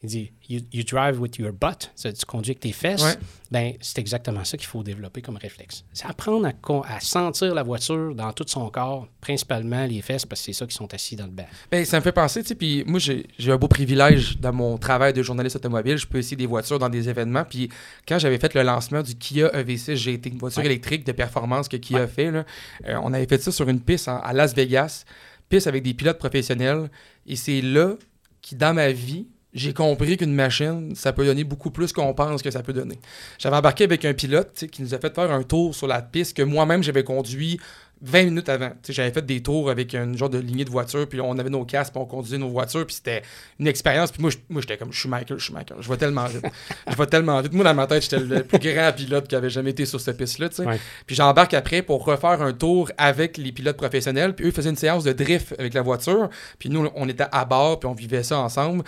Il 0.04 0.10
dit, 0.10 0.32
you, 0.50 0.62
you 0.74 0.84
drive 0.84 1.20
with 1.22 1.38
your 1.38 1.54
butt, 1.54 1.92
tu 1.96 2.26
conduis 2.26 2.52
avec 2.52 2.60
tes 2.62 2.72
fesses. 2.72 3.04
Ouais. 3.04 3.14
Ben, 3.52 3.74
c'est 3.82 4.00
exactement 4.00 4.44
ça 4.44 4.58
qu'il 4.58 4.66
faut 4.66 4.82
développer 4.82 5.22
comme 5.22 5.38
réflexe. 5.38 5.84
C'est 5.94 6.08
apprendre 6.08 6.48
à, 6.48 7.00
sentir 7.00 7.54
la 7.54 7.62
voiture 7.62 8.16
dans 8.16 8.34
tout 8.34 8.46
son 8.48 8.70
corps, 8.72 9.08
principalement 9.20 9.86
les 9.86 10.02
fesses, 10.02 10.26
parce 10.26 10.42
que 10.42 10.46
c'est 10.46 10.54
ça 10.54 10.66
qui 10.66 10.74
sont 10.76 10.92
assis 10.94 11.16
dans 11.16 11.26
le 11.26 11.32
banc. 11.32 11.46
Ben, 11.72 11.86
ça 11.86 11.98
me 12.00 12.02
fait 12.04 12.12
penser, 12.12 12.42
tu 12.42 12.48
sais, 12.50 12.56
puis 12.56 12.84
moi, 12.88 13.00
j'ai 13.00 13.28
un 13.52 13.58
beau 13.58 13.68
privilège 13.68 14.40
dans 14.40 14.54
mon 14.54 14.78
travail 14.80 15.14
de 15.14 15.22
journaliste 15.22 15.58
automobile. 15.58 15.98
Je 15.98 16.08
peux 16.08 16.18
essayer 16.18 16.38
des 16.38 16.48
voitures 16.48 16.80
dans 16.80 16.90
des 16.90 17.08
événements. 17.08 17.46
Puis 17.46 17.70
quand 18.08 18.18
j'avais 18.18 18.40
fait 18.40 18.54
le 18.56 18.64
lancement 18.64 19.04
du 19.04 19.14
Kia 19.16 19.50
EV6 19.50 19.96
GT, 19.96 20.30
une 20.30 20.38
voiture 20.40 20.60
Ouais. 20.62 20.66
électrique 20.66 21.06
de 21.06 21.12
performance 21.12 21.68
que 21.68 21.78
Kia 21.78 22.00
Ouais. 22.00 22.08
fait, 22.08 22.32
là, 22.32 22.44
euh, 22.88 23.00
on 23.04 23.14
avait 23.14 23.28
fait 23.28 23.42
ça 23.42 23.52
sur 23.52 23.70
une 23.70 23.80
piste 23.82 24.08
en- 24.08 24.20
à 24.20 24.34
Las 24.34 24.56
Vegas, 24.56 25.06
piste 25.48 25.68
avec 25.68 25.84
des 25.84 25.94
pilotes 25.94 26.18
professionnels. 26.18 26.90
Et 27.28 27.36
c'est 27.36 27.62
là 27.62 27.96
qui, 28.42 28.56
dans 28.56 28.74
ma 28.74 28.92
vie, 28.92 29.28
j'ai 29.54 29.74
compris 29.74 30.18
qu'une 30.18 30.34
machine, 30.34 30.96
ça 30.96 31.14
peut 31.14 31.26
donner 31.26 31.44
beaucoup 31.44 31.72
plus 31.72 31.92
qu'on 31.92 32.14
pense 32.14 32.42
que 32.42 32.52
ça 32.52 32.64
peut 32.64 32.74
donner. 32.74 33.00
J'avais 33.38 33.58
embarqué 33.58 33.84
avec 33.84 34.06
un 34.06 34.14
pilote 34.14 34.66
qui 34.72 34.82
nous 34.82 34.94
a 34.94 35.00
fait 35.00 35.14
faire 35.14 35.32
un 35.32 35.44
tour 35.44 35.76
sur 35.76 35.88
la 35.88 36.02
piste 36.02 36.38
que 36.38 36.44
moi-même 36.44 36.84
j'avais 36.84 37.04
conduit 37.04 37.60
20 38.02 38.24
minutes 38.24 38.50
avant. 38.50 38.72
J'avais 38.88 39.12
fait 39.12 39.26
des 39.26 39.42
tours 39.42 39.70
avec 39.70 39.94
une 39.94 40.18
genre 40.18 40.30
de 40.30 40.40
lignée 40.40 40.66
de 40.66 40.70
voiture, 40.70 41.08
puis 41.08 41.22
on 41.22 41.38
avait 41.38 41.50
nos 41.50 41.66
casques, 41.66 41.94
puis 41.94 42.02
on 42.02 42.06
conduisait 42.06 42.38
nos 42.38 42.50
voitures, 42.50 42.86
puis 42.86 42.96
c'était 42.96 43.22
une 43.60 43.68
expérience. 43.68 44.12
Puis 44.12 44.22
moi, 44.22 44.62
j'étais 44.62 44.78
comme, 44.78 44.92
je 44.92 45.00
suis 45.00 45.10
Michael, 45.10 45.38
je 45.38 45.44
suis 45.44 45.54
Michael. 45.54 45.78
Je 45.82 45.90
vais 45.90 45.98
tellement 45.98 46.26
vite. 46.26 46.46
je 46.90 46.96
vais 46.96 47.06
tellement 47.06 47.40
vite. 47.42 47.54
Moi, 47.54 47.64
dans 47.64 47.76
ma 47.76 47.86
tête, 47.86 48.02
j'étais 48.02 48.20
le 48.20 48.44
plus 48.44 48.58
grand 48.58 48.92
pilote 48.92 49.28
qui 49.28 49.36
avait 49.36 49.52
jamais 49.52 49.70
été 49.70 49.86
sur 49.86 50.02
cette 50.02 50.18
piste-là. 50.18 50.50
Ouais. 50.60 50.80
Puis 51.06 51.16
j'embarque 51.16 51.54
après 51.54 51.84
pour 51.84 52.04
refaire 52.04 52.42
un 52.42 52.54
tour 52.54 52.92
avec 52.98 53.38
les 53.38 53.52
pilotes 53.52 53.78
professionnels. 53.78 54.34
Puis 54.34 54.48
eux 54.48 54.52
faisaient 54.52 54.72
une 54.72 54.76
séance 54.76 55.04
de 55.04 55.14
drift 55.14 55.54
avec 55.60 55.74
la 55.76 55.84
voiture. 55.84 56.30
Puis 56.58 56.70
nous, 56.70 56.90
on 56.96 57.08
était 57.08 57.28
à 57.32 57.46
bord, 57.46 57.80
puis 57.80 57.88
on 57.88 57.94
vivait 57.94 58.24
ça 58.24 58.40
ensemble. 58.40 58.84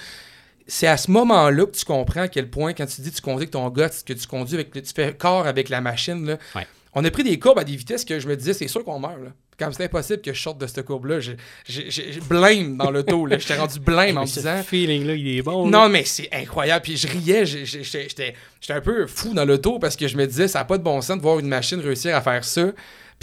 C'est 0.67 0.88
à 0.88 0.98
ce 0.98 1.12
moment-là 1.12 1.65
que 1.65 1.75
tu 1.75 1.86
comprends 1.86 2.22
à 2.22 2.27
quel 2.27 2.50
point, 2.50 2.74
quand 2.74 2.86
tu 2.86 3.01
dis 3.01 3.12
que 3.12 3.15
tu 3.15 3.22
conduis 3.22 3.43
avec 3.43 3.51
ton 3.51 3.70
gars, 3.70 3.89
que 3.89 4.13
tu 4.13 4.27
conduis 4.27 4.55
avec, 4.55 4.74
le- 4.75 4.82
tu 4.82 4.93
fais 4.93 5.13
corps 5.13 5.46
avec 5.48 5.70
la 5.70 5.82
machine, 5.82 6.25
là, 6.25 6.38
Ouais. 6.55 6.65
on 6.93 7.03
a 7.03 7.12
pris 7.12 7.24
des 7.24 7.38
courbes 7.39 7.60
à 7.60 7.63
des 7.63 7.75
vitesses 7.75 8.05
que 8.05 8.20
je 8.20 8.27
me 8.27 8.36
disais, 8.38 8.53
c'est 8.53 8.67
sûr 8.67 8.84
qu'on 8.86 9.00
meurt. 9.00 9.22
Là. 9.22 9.32
Comme 9.60 9.72
c'est 9.72 9.84
impossible 9.84 10.22
que 10.22 10.34
je 10.34 10.41
sorte 10.41 10.58
de 10.58 10.65
cette 10.65 10.84
courbe-là. 10.84 11.20
J'ai- 11.20 11.38
blâme 12.27 12.75
dans 12.77 12.89
l'auto. 12.89 13.27
J'étais 13.29 13.55
rendu 13.55 13.79
blâme 13.79 14.17
en 14.17 14.22
me 14.22 14.25
Mais 14.25 14.27
ce 14.27 14.39
disant. 14.39 14.63
feeling-là, 14.63 15.13
il 15.13 15.38
est 15.38 15.41
bon. 15.43 15.65
là. 15.65 15.72
Non, 15.84 15.89
mais 15.89 16.05
c'est 16.05 16.27
incroyable. 16.32 16.82
Puis 16.84 16.98
je 16.98 17.08
riais, 17.08 17.46
j'étais 17.46 18.34
j'étais 18.60 18.74
un 18.74 18.82
peu 18.82 19.05
fou 19.05 19.34
dans 19.34 19.46
l'auto 19.46 19.77
parce 19.79 19.96
que 19.96 20.08
je 20.08 20.17
me 20.17 20.25
disais, 20.25 20.48
ça 20.48 20.60
n'a 20.60 20.65
pas 20.65 20.77
de 20.79 20.84
bon 20.84 21.00
sens 21.01 21.17
de 21.17 21.22
voir 21.22 21.38
une 21.39 21.48
machine 21.48 21.79
réussir 21.79 22.15
à 22.15 22.22
faire 22.22 22.43
ça. 22.43 22.72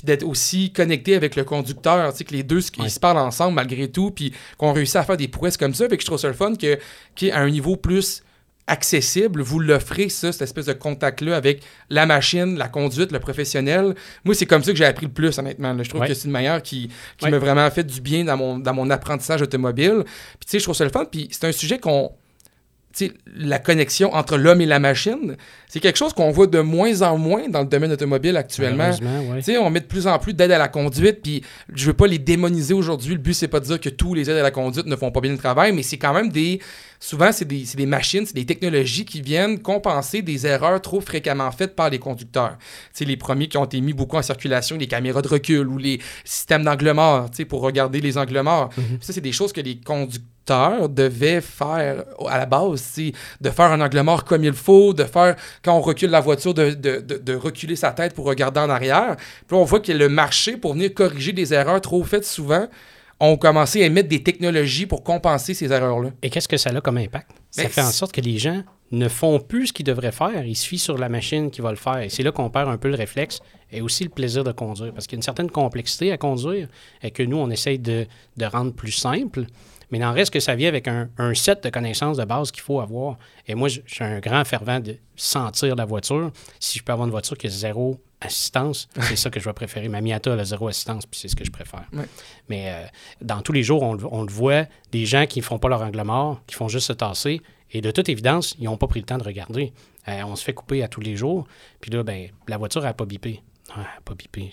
Puis 0.00 0.06
d'être 0.06 0.24
aussi 0.24 0.72
connecté 0.72 1.14
avec 1.14 1.36
le 1.36 1.44
conducteur, 1.44 2.10
tu 2.12 2.18
sais, 2.18 2.24
que 2.24 2.32
les 2.32 2.42
deux 2.42 2.60
ils 2.78 2.82
Ouais. 2.84 2.88
se 2.88 2.98
parlent 2.98 3.18
ensemble 3.18 3.54
malgré 3.56 3.86
tout, 3.90 4.10
puis 4.10 4.32
qu'on 4.56 4.72
réussit 4.72 4.96
à 4.96 5.02
faire 5.02 5.18
des 5.18 5.28
prouesses 5.28 5.58
comme 5.58 5.74
ça. 5.74 5.86
Fait 5.90 5.96
que 5.98 6.02
je 6.02 6.06
trouve 6.06 6.18
ça 6.18 6.28
le 6.28 6.32
fun 6.34 6.54
que, 6.54 6.78
qu'à 7.14 7.38
un 7.38 7.50
niveau 7.50 7.76
plus 7.76 8.22
accessible, 8.66 9.42
vous 9.42 9.58
l'offrez, 9.58 10.08
ça, 10.08 10.32
cette 10.32 10.42
espèce 10.42 10.66
de 10.66 10.72
contact-là 10.72 11.36
avec 11.36 11.62
la 11.90 12.06
machine, 12.06 12.56
la 12.56 12.68
conduite, 12.68 13.10
le 13.12 13.18
professionnel. 13.18 13.94
Moi, 14.24 14.34
c'est 14.34 14.46
comme 14.46 14.62
ça 14.62 14.70
que 14.72 14.78
j'ai 14.78 14.84
appris 14.84 15.06
le 15.06 15.12
plus, 15.12 15.36
honnêtement. 15.38 15.72
là. 15.74 15.82
Je 15.82 15.88
trouve 15.88 16.00
Ouais. 16.02 16.08
que 16.08 16.14
c'est 16.14 16.26
une 16.26 16.30
manière 16.30 16.62
qui, 16.62 16.88
qui 17.18 17.24
Ouais. 17.24 17.30
m'a 17.32 17.38
vraiment 17.38 17.68
fait 17.70 17.84
du 17.84 18.00
bien 18.00 18.24
dans 18.24 18.36
mon, 18.36 18.58
dans 18.58 18.72
mon 18.72 18.88
apprentissage 18.90 19.42
automobile. 19.42 20.04
Puis, 20.04 20.46
tu 20.46 20.50
sais, 20.52 20.58
je 20.60 20.64
trouve 20.64 20.76
ça 20.76 20.84
le 20.84 20.90
fun. 20.90 21.04
Puis, 21.04 21.28
c'est 21.32 21.44
un 21.46 21.52
sujet 21.52 21.78
qu'on. 21.78 22.12
La 23.36 23.58
connexion 23.58 24.12
entre 24.14 24.36
l'homme 24.36 24.60
et 24.60 24.66
la 24.66 24.78
machine, 24.78 25.36
c'est 25.68 25.80
quelque 25.80 25.96
chose 25.96 26.12
qu'on 26.12 26.30
voit 26.30 26.48
de 26.48 26.60
moins 26.60 27.02
en 27.02 27.16
moins 27.16 27.48
dans 27.48 27.60
le 27.60 27.66
domaine 27.66 27.92
automobile 27.92 28.36
actuellement. 28.36 28.90
Ouais. 28.90 29.58
On 29.58 29.70
met 29.70 29.80
de 29.80 29.86
plus 29.86 30.06
en 30.06 30.18
plus 30.18 30.34
d'aide 30.34 30.50
à 30.50 30.58
la 30.58 30.68
conduite, 30.68 31.22
puis 31.22 31.42
je 31.72 31.86
veux 31.86 31.94
pas 31.94 32.06
les 32.06 32.18
démoniser 32.18 32.74
aujourd'hui. 32.74 33.14
Le 33.14 33.20
but, 33.20 33.34
c'est 33.34 33.48
pas 33.48 33.60
de 33.60 33.66
dire 33.66 33.80
que 33.80 33.88
tous 33.88 34.14
les 34.14 34.28
aides 34.28 34.36
à 34.36 34.42
la 34.42 34.50
conduite 34.50 34.86
ne 34.86 34.96
font 34.96 35.10
pas 35.12 35.20
bien 35.20 35.32
le 35.32 35.38
travail, 35.38 35.72
mais 35.72 35.82
c'est 35.82 35.98
quand 35.98 36.12
même 36.12 36.30
des. 36.30 36.60
Souvent, 37.02 37.32
c'est 37.32 37.46
des, 37.46 37.64
c'est 37.64 37.78
des 37.78 37.86
machines, 37.86 38.26
c'est 38.26 38.34
des 38.34 38.44
technologies 38.44 39.06
qui 39.06 39.22
viennent 39.22 39.58
compenser 39.58 40.20
des 40.20 40.46
erreurs 40.46 40.82
trop 40.82 41.00
fréquemment 41.00 41.50
faites 41.50 41.74
par 41.74 41.88
les 41.88 41.98
conducteurs. 41.98 42.58
Les 43.00 43.16
premiers 43.16 43.48
qui 43.48 43.56
ont 43.56 43.64
été 43.64 43.80
mis 43.80 43.94
beaucoup 43.94 44.16
en 44.18 44.22
circulation, 44.22 44.76
les 44.76 44.86
caméras 44.86 45.22
de 45.22 45.28
recul 45.28 45.66
ou 45.66 45.78
les 45.78 45.98
systèmes 46.24 46.62
d'angle 46.62 46.92
mort, 46.92 47.30
pour 47.48 47.62
regarder 47.62 48.00
les 48.02 48.18
angles 48.18 48.42
morts. 48.42 48.68
Puis 48.68 48.84
Ça, 49.00 49.14
c'est 49.14 49.22
des 49.22 49.32
choses 49.32 49.50
que 49.52 49.62
les 49.62 49.80
conducteurs 49.80 50.88
devaient 50.90 51.40
faire 51.40 52.04
à 52.28 52.36
la 52.36 52.44
base, 52.46 52.80
sais, 52.82 53.12
de 53.40 53.48
faire 53.50 53.66
un 53.72 53.80
angle 53.80 54.00
mort 54.02 54.24
comme 54.24 54.44
il 54.44 54.52
faut, 54.52 54.92
de 54.92 55.04
faire, 55.04 55.36
quand 55.62 55.74
on 55.76 55.80
recule 55.80 56.10
la 56.10 56.20
voiture, 56.20 56.52
de, 56.52 56.70
de- 56.72 57.00
de- 57.00 57.16
de 57.18 57.34
reculer 57.34 57.76
sa 57.76 57.92
tête 57.92 58.14
pour 58.14 58.26
regarder 58.26 58.60
en 58.60 58.68
arrière. 58.68 59.16
Puis 59.16 59.56
là, 59.56 59.62
on 59.62 59.64
voit 59.64 59.80
que 59.80 59.92
le 59.92 60.08
marché, 60.10 60.58
pour 60.58 60.74
venir 60.74 60.92
corriger 60.92 61.32
des 61.32 61.54
erreurs 61.54 61.80
trop 61.80 62.02
faites 62.04 62.26
souvent, 62.26 62.66
ont 63.20 63.36
commencé 63.36 63.82
à 63.82 63.86
émettre 63.86 64.08
des 64.08 64.22
technologies 64.22 64.86
pour 64.86 65.04
compenser 65.04 65.52
ces 65.54 65.70
erreurs-là. 65.72 66.10
Et 66.22 66.30
qu'est-ce 66.30 66.48
que 66.48 66.56
ça 66.56 66.70
a 66.70 66.80
comme 66.80 66.96
impact? 66.96 67.30
Ça 67.50 67.62
Ben, 67.62 67.68
fait 67.68 67.80
en 67.82 67.90
sorte 67.90 68.12
que 68.12 68.20
les 68.20 68.38
gens 68.38 68.62
ne 68.90 69.08
font 69.08 69.38
plus 69.38 69.68
ce 69.68 69.72
qu'ils 69.72 69.84
devraient 69.86 70.10
faire. 70.12 70.44
Ils 70.44 70.56
se 70.56 70.66
fient 70.66 70.78
sur 70.78 70.96
la 70.98 71.08
machine 71.08 71.50
qui 71.50 71.60
va 71.60 71.70
le 71.70 71.76
faire. 71.76 71.98
Et 71.98 72.08
c'est 72.08 72.22
là 72.22 72.32
qu'on 72.32 72.50
perd 72.50 72.68
un 72.68 72.78
peu 72.78 72.88
le 72.88 72.96
réflexe 72.96 73.40
et 73.70 73.82
aussi 73.82 74.04
le 74.04 74.10
plaisir 74.10 74.42
de 74.42 74.52
conduire. 74.52 74.92
Parce 74.92 75.06
qu'il 75.06 75.16
y 75.16 75.18
a 75.18 75.20
une 75.20 75.22
certaine 75.22 75.50
complexité 75.50 76.10
à 76.12 76.18
conduire 76.18 76.68
et 77.02 77.10
que 77.10 77.22
nous, 77.22 77.36
on 77.36 77.50
essaye 77.50 77.78
de, 77.78 78.06
de 78.36 78.44
rendre 78.46 78.72
plus 78.72 78.92
simple. 78.92 79.44
Mais 79.90 79.98
il 79.98 80.04
en 80.04 80.12
reste 80.12 80.32
que 80.32 80.40
ça 80.40 80.54
vient 80.54 80.68
avec 80.68 80.88
un, 80.88 81.08
un 81.18 81.34
set 81.34 81.62
de 81.64 81.68
connaissances 81.68 82.16
de 82.16 82.24
base 82.24 82.50
qu'il 82.50 82.62
faut 82.62 82.80
avoir. 82.80 83.18
Et 83.46 83.54
moi, 83.54 83.68
je 83.68 83.80
je 83.86 83.94
suis 83.96 84.04
un 84.04 84.20
grand 84.20 84.44
fervent 84.44 84.80
de 84.80 84.96
sentir 85.16 85.76
la 85.76 85.84
voiture. 85.84 86.30
Si 86.58 86.78
je 86.78 86.84
peux 86.84 86.92
avoir 86.92 87.06
une 87.06 87.12
voiture 87.12 87.36
qui 87.36 87.48
a 87.48 87.50
zéro 87.50 88.00
assistance, 88.20 88.88
c'est 89.02 89.16
ça 89.16 89.30
que 89.30 89.40
je 89.40 89.44
vais 89.44 89.52
préférer. 89.52 89.88
Ma 89.88 90.00
Miata, 90.00 90.32
elle 90.32 90.40
a 90.40 90.44
zéro 90.44 90.68
assistance, 90.68 91.06
puis 91.06 91.18
c'est 91.20 91.28
ce 91.28 91.36
que 91.36 91.44
je 91.44 91.50
préfère. 91.50 91.84
Ouais. 91.92 92.04
Mais 92.48 92.64
euh, 92.68 92.86
dans 93.20 93.40
tous 93.42 93.52
les 93.52 93.62
jours, 93.62 93.82
on, 93.82 93.94
le- 93.94 94.06
on 94.10 94.22
le 94.22 94.30
voit, 94.32 94.66
des 94.92 95.06
gens 95.06 95.26
qui 95.26 95.40
ne 95.40 95.44
font 95.44 95.58
pas 95.58 95.68
leur 95.68 95.82
angle 95.82 96.02
mort, 96.02 96.40
qui 96.46 96.54
font 96.54 96.68
juste 96.68 96.86
se 96.88 96.92
tasser, 96.92 97.40
et 97.72 97.80
de 97.80 97.90
toute 97.90 98.08
évidence, 98.08 98.54
ils 98.58 98.64
n'ont 98.64 98.76
pas 98.76 98.86
pris 98.88 99.00
le 99.00 99.06
temps 99.06 99.18
de 99.18 99.24
regarder. 99.24 99.72
Euh, 100.08 100.22
on 100.24 100.34
se 100.36 100.42
fait 100.44 100.54
couper 100.54 100.82
à 100.82 100.88
tous 100.88 101.00
les 101.00 101.16
jours, 101.16 101.46
puis 101.80 101.90
là, 101.90 102.02
ben, 102.02 102.28
la 102.48 102.56
voiture 102.58 102.82
n'a 102.82 102.94
pas 102.94 103.04
bipé. 103.04 103.42
Ah, 103.70 103.74
elle 103.78 103.98
a 103.98 104.00
pas 104.04 104.14
bipé. 104.14 104.50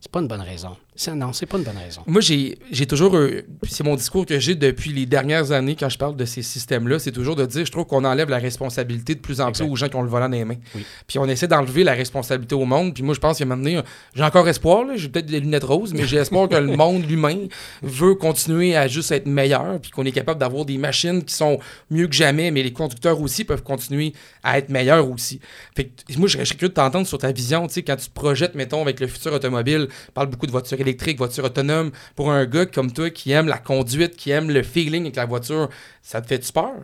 C'est 0.00 0.10
pas 0.10 0.20
une 0.20 0.28
bonne 0.28 0.40
raison. 0.40 0.76
Ça, 0.96 1.12
non, 1.14 1.32
c'est 1.32 1.46
pas 1.46 1.58
une 1.58 1.64
bonne 1.64 1.76
raison. 1.76 2.02
Moi, 2.06 2.20
j'ai 2.20 2.56
j'ai 2.70 2.86
toujours. 2.86 3.16
euh, 3.16 3.42
c'est 3.68 3.82
mon 3.82 3.96
discours 3.96 4.24
que 4.26 4.38
j'ai 4.38 4.54
depuis 4.54 4.92
les 4.92 5.06
dernières 5.06 5.50
années 5.50 5.74
quand 5.74 5.88
je 5.88 5.98
parle 5.98 6.14
de 6.14 6.24
ces 6.24 6.42
systèmes-là. 6.42 7.00
C'est 7.00 7.10
toujours 7.10 7.34
de 7.34 7.44
dire 7.46 7.66
je 7.66 7.72
trouve 7.72 7.84
qu'on 7.86 8.04
enlève 8.04 8.30
la 8.30 8.38
responsabilité 8.38 9.16
de 9.16 9.20
plus 9.20 9.40
en 9.40 9.50
plus 9.50 9.64
aux 9.64 9.74
gens 9.74 9.88
qui 9.88 9.96
ont 9.96 10.02
le 10.02 10.08
volant 10.08 10.28
dans 10.28 10.36
les 10.36 10.44
mains. 10.44 10.54
Oui. 10.74 10.84
Puis 11.08 11.18
on 11.18 11.26
essaie 11.26 11.48
d'enlever 11.48 11.82
la 11.82 11.94
responsabilité 11.94 12.54
au 12.54 12.64
monde. 12.64 12.94
Puis 12.94 13.02
moi, 13.02 13.12
je 13.14 13.18
pense 13.18 13.38
qu'à 13.38 13.44
un 13.44 13.48
moment 13.48 13.62
donné, 13.62 13.78
euh, 13.78 13.82
j'ai 14.14 14.22
encore 14.22 14.46
espoir. 14.48 14.84
là. 14.84 14.96
J'ai 14.96 15.08
peut-être 15.08 15.26
des 15.26 15.40
lunettes 15.40 15.64
roses, 15.64 15.92
mais 15.92 16.06
j'ai 16.06 16.18
espoir 16.18 16.48
que 16.48 16.54
le 16.54 16.76
monde, 16.76 17.04
l'humain, 17.08 17.38
veut 17.82 18.14
continuer 18.14 18.76
à 18.76 18.86
juste 18.86 19.10
être 19.10 19.26
meilleur. 19.26 19.80
Puis 19.80 19.90
qu'on 19.90 20.04
est 20.04 20.12
capable 20.12 20.38
d'avoir 20.38 20.64
des 20.64 20.78
machines 20.78 21.24
qui 21.24 21.34
sont 21.34 21.58
mieux 21.90 22.06
que 22.06 22.14
jamais, 22.14 22.52
mais 22.52 22.62
les 22.62 22.72
conducteurs 22.72 23.20
aussi 23.20 23.42
peuvent 23.44 23.64
continuer 23.64 24.12
à 24.44 24.58
être 24.58 24.68
meilleurs 24.68 25.10
aussi. 25.10 25.40
Fait 25.74 25.86
que 25.86 26.18
moi, 26.18 26.28
je 26.28 26.34
serais 26.38 26.44
curieux 26.44 26.68
de 26.68 26.74
t'entendre 26.74 27.06
sur 27.08 27.18
ta 27.18 27.32
vision. 27.32 27.66
Tu 27.66 27.74
sais, 27.74 27.82
quand 27.82 27.96
tu 27.96 28.06
te 28.06 28.14
projettes, 28.14 28.54
mettons, 28.54 28.80
avec 28.82 29.00
le 29.00 29.08
futur 29.08 29.32
automobile, 29.32 29.88
parle 30.14 30.28
beaucoup 30.28 30.46
de 30.46 30.52
voitures 30.52 30.78
électriques, 30.84 31.18
voitures 31.18 31.44
autonomes. 31.44 31.90
Pour 32.16 32.30
un 32.30 32.46
gars 32.46 32.66
comme 32.66 32.92
toi 32.92 33.10
qui 33.10 33.32
aime 33.32 33.46
la 33.46 33.58
conduite, 33.58 34.16
qui 34.16 34.30
aime 34.30 34.50
le 34.50 34.62
feeling 34.62 35.02
avec 35.02 35.16
la 35.16 35.26
voiture, 35.26 35.68
ça 36.02 36.20
te 36.20 36.26
fait-tu 36.26 36.52
peur? 36.52 36.74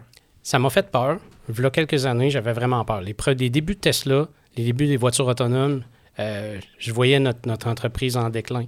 Ça 0.43 0.59
m'a 0.59 0.71
fait 0.71 0.91
peur. 0.91 1.19
Il 1.49 1.61
y 1.61 1.65
a 1.65 1.71
quelques 1.71 2.07
années, 2.07 2.31
j'avais 2.31 2.53
vraiment 2.53 2.85
peur. 2.85 3.03
Les, 3.03 3.15
débuts 3.51 3.75
de 3.75 3.81
Tesla, 3.81 4.29
les 4.57 4.65
débuts 4.65 4.87
des 4.87 4.97
voitures 4.97 5.27
autonomes, 5.27 5.83
euh, 6.19 6.59
je 6.79 6.93
voyais 6.93 7.19
notre, 7.19 7.69
entreprise 7.69 8.17
en 8.17 8.31
déclin. 8.31 8.67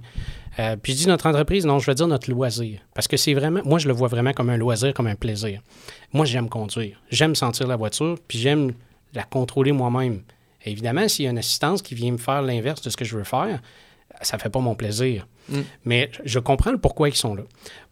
Euh, 0.59 0.75
puis 0.75 0.93
je 0.93 0.99
dis 0.99 1.07
notre 1.07 1.27
entreprise, 1.27 1.65
non, 1.65 1.79
je 1.79 1.89
veux 1.89 1.95
dire 1.95 2.07
notre 2.07 2.29
loisir. 2.29 2.79
Parce 2.93 3.07
que 3.07 3.17
c'est 3.17 3.33
vraiment, 3.33 3.61
moi, 3.65 3.79
je 3.79 3.87
le 3.87 3.93
vois 3.93 4.07
vraiment 4.07 4.33
comme 4.33 4.49
un 4.49 4.57
loisir, 4.57 4.93
comme 4.93 5.07
un 5.07 5.15
plaisir. 5.15 5.61
Moi, 6.11 6.25
j'aime 6.25 6.49
conduire. 6.49 7.01
J'aime 7.09 7.35
sentir 7.35 7.67
la 7.67 7.75
voiture, 7.75 8.17
puis 8.27 8.37
j'aime 8.37 8.73
la 9.13 9.23
contrôler 9.23 9.71
moi-même. 9.71 10.21
Évidemment, 10.65 11.07
s'il 11.07 11.25
y 11.25 11.27
a 11.27 11.31
une 11.31 11.37
assistance 11.37 11.81
qui 11.81 11.95
vient 11.95 12.11
me 12.11 12.17
faire 12.17 12.41
l'inverse 12.41 12.81
de 12.81 12.89
ce 12.89 12.97
que 12.97 13.05
je 13.05 13.17
veux 13.17 13.23
faire, 13.23 13.61
ça 14.21 14.37
ne 14.37 14.41
fait 14.41 14.49
pas 14.49 14.59
mon 14.59 14.75
plaisir. 14.75 15.27
Mm. 15.49 15.59
Mais 15.85 16.11
je 16.23 16.39
comprends 16.39 16.71
le 16.71 16.77
pourquoi 16.77 17.09
ils 17.09 17.15
sont 17.15 17.35
là. 17.35 17.43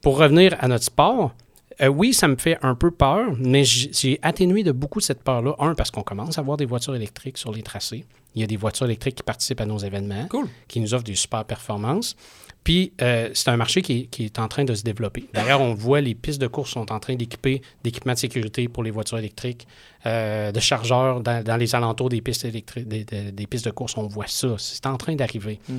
Pour 0.01 0.17
revenir 0.17 0.55
à 0.59 0.67
notre 0.67 0.85
sport, 0.85 1.33
euh, 1.81 1.87
oui, 1.87 2.13
ça 2.13 2.27
me 2.27 2.35
fait 2.35 2.57
un 2.61 2.75
peu 2.75 2.91
peur, 2.91 3.33
mais 3.37 3.63
j'ai 3.63 4.19
atténué 4.21 4.63
de 4.63 4.71
beaucoup 4.71 4.99
cette 4.99 5.23
peur-là. 5.23 5.55
Un, 5.59 5.73
parce 5.75 5.89
qu'on 5.91 6.03
commence 6.03 6.37
à 6.37 6.41
avoir 6.41 6.57
des 6.57 6.65
voitures 6.65 6.95
électriques 6.95 7.37
sur 7.37 7.51
les 7.51 7.63
tracés. 7.63 8.05
Il 8.35 8.41
y 8.41 8.43
a 8.43 8.47
des 8.47 8.57
voitures 8.57 8.85
électriques 8.85 9.15
qui 9.15 9.23
participent 9.23 9.61
à 9.61 9.65
nos 9.65 9.77
événements, 9.79 10.27
Cool. 10.29 10.47
qui 10.67 10.79
nous 10.79 10.93
offrent 10.93 11.03
des 11.03 11.15
super 11.15 11.43
performances. 11.43 12.15
Puis, 12.63 12.93
euh, 13.01 13.29
c'est 13.33 13.49
un 13.49 13.57
marché 13.57 13.81
qui, 13.81 14.01
est- 14.01 14.05
qui 14.05 14.25
est 14.25 14.37
en 14.37 14.47
train 14.47 14.63
de 14.63 14.75
se 14.75 14.83
développer. 14.83 15.25
D'ailleurs, 15.33 15.61
on 15.61 15.73
voit 15.73 15.99
les 15.99 16.13
pistes 16.13 16.39
de 16.39 16.45
course 16.47 16.69
sont 16.71 16.91
en 16.91 16.99
train 16.99 17.15
d'équiper 17.15 17.61
d'équipements 17.83 18.13
de 18.13 18.19
sécurité 18.19 18.67
pour 18.67 18.83
les 18.83 18.91
voitures 18.91 19.17
électriques, 19.17 19.67
euh, 20.05 20.51
de 20.51 20.59
chargeurs 20.59 21.21
dans, 21.21 21.43
dans 21.43 21.57
les 21.57 21.73
alentours 21.73 22.09
des 22.09 22.21
pistes, 22.21 22.45
électriques, 22.45 22.87
des, 22.87 23.03
des- 23.03 23.31
des 23.31 23.47
pistes 23.47 23.65
de 23.65 23.71
course. 23.71 23.97
On 23.97 24.05
voit 24.07 24.27
ça. 24.27 24.55
C'est 24.59 24.85
en 24.85 24.97
train 24.97 25.15
d'arriver. 25.15 25.59
Mm. 25.67 25.73